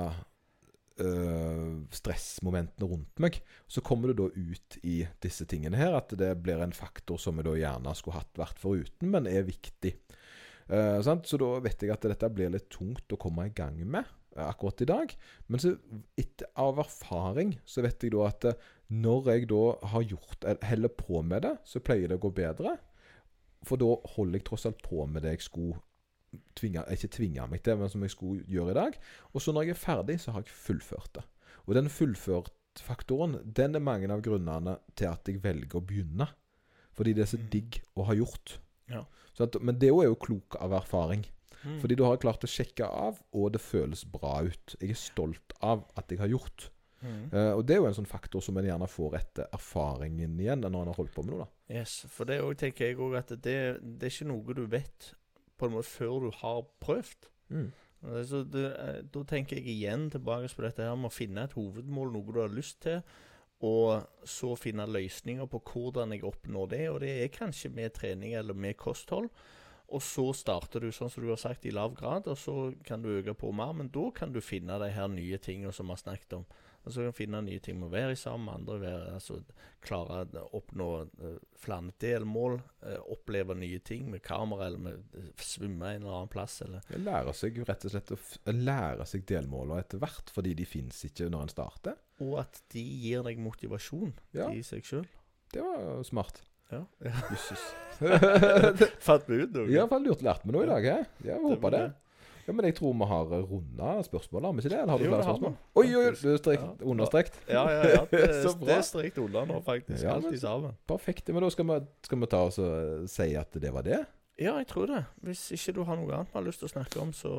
[1.02, 3.40] uh, stressmomentene rundt meg.
[3.66, 7.42] Så kommer det da ut i disse tingene her at det blir en faktor som
[7.42, 9.96] jeg da gjerne skulle hatt vært foruten, men er viktig.
[10.68, 11.28] Sant?
[11.30, 14.48] Så da vet jeg at dette blir litt tungt å komme i gang med uh,
[14.48, 15.14] akkurat i dag.
[15.48, 15.76] Men så
[16.18, 19.64] etter, av erfaring så vet jeg da at uh, når jeg da
[19.94, 22.76] har gjort heller på med det, så pleier det å gå bedre.
[23.66, 25.80] For da holder jeg tross alt på med det jeg skulle
[26.58, 28.98] tvinge, ikke tvinge meg til, men som jeg skulle gjøre i dag.
[29.34, 31.24] Og så når jeg er ferdig, så har jeg fullført det.
[31.66, 36.28] Og den fullført-faktoren, den er mange av grunnene til at jeg velger å begynne.
[36.96, 37.50] Fordi det er så Mm.
[37.52, 38.60] digg å ha gjort.
[38.90, 39.06] Ja.
[39.40, 41.26] At, men det er jo klok av erfaring.
[41.66, 41.80] Mm.
[41.82, 44.76] Fordi du har klart å sjekke av, og det føles bra ut.
[44.80, 46.70] Jeg er stolt av at jeg har gjort.
[47.02, 47.30] Mm.
[47.34, 50.64] Uh, og det er jo en sånn faktor som en gjerne får etter erfaringen igjen,
[50.64, 51.46] når en har holdt på med noe.
[51.46, 51.80] da.
[51.82, 55.12] Yes, for det også tenker jeg òg at det, det er ikke noe du vet
[55.56, 57.30] på en måte før du har prøvd.
[57.54, 57.68] Mm.
[58.06, 61.46] Eh, Så det, eh, da tenker jeg igjen tilbake på dette her med å finne
[61.46, 63.02] et hovedmål, noe du har lyst til,
[63.64, 66.84] og så finne løsninger på hvordan jeg oppnår det.
[66.92, 69.30] Og det er kanskje med trening eller med kosthold.
[69.94, 72.56] Og så starter du sånn som du har sagt, i lav grad, og så
[72.88, 73.74] kan du øke på mer.
[73.78, 76.48] Men da kan du finne de her nye tingene som vi har snakket om.
[76.86, 79.40] Altså kan du finne nye ting med å være sammen med andre, være, altså
[79.86, 80.90] klare å oppnå
[81.22, 82.60] uh, flere delmål.
[82.82, 86.60] Uh, oppleve nye ting med kamera, eller med uh, svømme en eller annen plass.
[86.66, 86.86] Eller.
[87.06, 91.30] Lære seg rett og slett å lære seg delmåler etter hvert, fordi de fins ikke
[91.30, 92.02] når en starter.
[92.24, 94.48] Og at de gir deg motivasjon Ja.
[94.56, 95.06] i seg sjøl.
[95.52, 96.42] Det var smart.
[96.72, 96.84] Ja.
[97.32, 97.66] Jøsses.
[99.06, 99.86] Fant vi ut noe?
[99.92, 101.84] Fall lurt lært vi noe i dag, Jeg, Ja, håper det.
[102.46, 104.80] Ja, Men jeg tror vi har runda spørsmål, har vi ikke det?
[104.84, 105.54] Eller har du flere spørsmål?
[105.82, 106.86] Oi, oi, oi, strekt, Ja.
[106.94, 107.40] understrekt.
[107.50, 108.02] Ja, ja, ja.
[108.12, 110.04] Det, det er strikt unna nå, faktisk.
[110.04, 110.76] Ja, Alt men- i sammen.
[110.88, 111.30] Perfekt.
[111.34, 114.04] Men da skal vi, skal vi ta oss og si at det var det?
[114.38, 115.06] Ja, jeg tror det.
[115.24, 117.34] Hvis ikke du har noe annet vi har lyst til å snakke om, så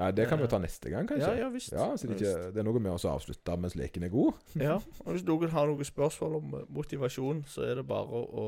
[0.00, 1.34] Nei, det kan vi ta neste gang, kanskje.
[1.36, 1.72] Ja, ja visst.
[1.74, 4.38] Ja, så det, ikke, det er noe med å avslutte mens leken er god.
[4.68, 8.46] Ja, og Hvis noen har noen spørsmål om eh, motivasjon, så er det bare å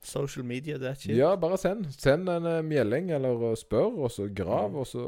[0.00, 1.12] Social media, that shit.
[1.12, 1.90] Ja, bare send.
[1.92, 4.72] Send en mjelling melding eller eh, spør, og så grav.
[4.72, 4.80] Ja.
[4.80, 5.02] Og så,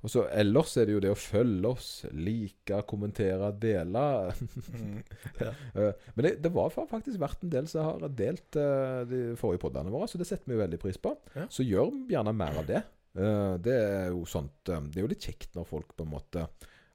[0.00, 4.06] og så ellers er det jo det å følge oss, like, kommentere, dele.
[4.72, 5.02] Mm.
[5.76, 9.60] Eh, Men det, det var faktisk vært en del som har delt uh, de forrige
[9.66, 11.12] podene våre, så det setter vi veldig pris på.
[11.36, 11.44] Ja.
[11.52, 12.80] Så gjør gjerne mer av det.
[13.16, 16.12] Eh, Det er jo sånt eh, Det er jo litt kjekt når folk på en
[16.12, 16.44] måte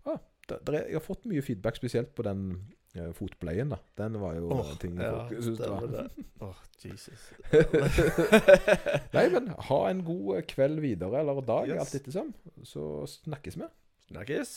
[0.06, 2.44] ah, der, der er, Jeg har fått mye feedback, spesielt på den
[2.96, 3.70] eh, fotpleien.
[3.74, 6.06] da Den var jo oh, ting ja, folk syntes det var det.
[6.48, 7.28] Åh, Jesus.
[9.16, 11.84] Nei, men ha en god kveld videre, eller dag, Yes.
[11.84, 12.34] alt ettersom.
[12.66, 12.86] Så
[13.22, 13.68] snakkes vi.
[14.10, 14.56] Snakkes.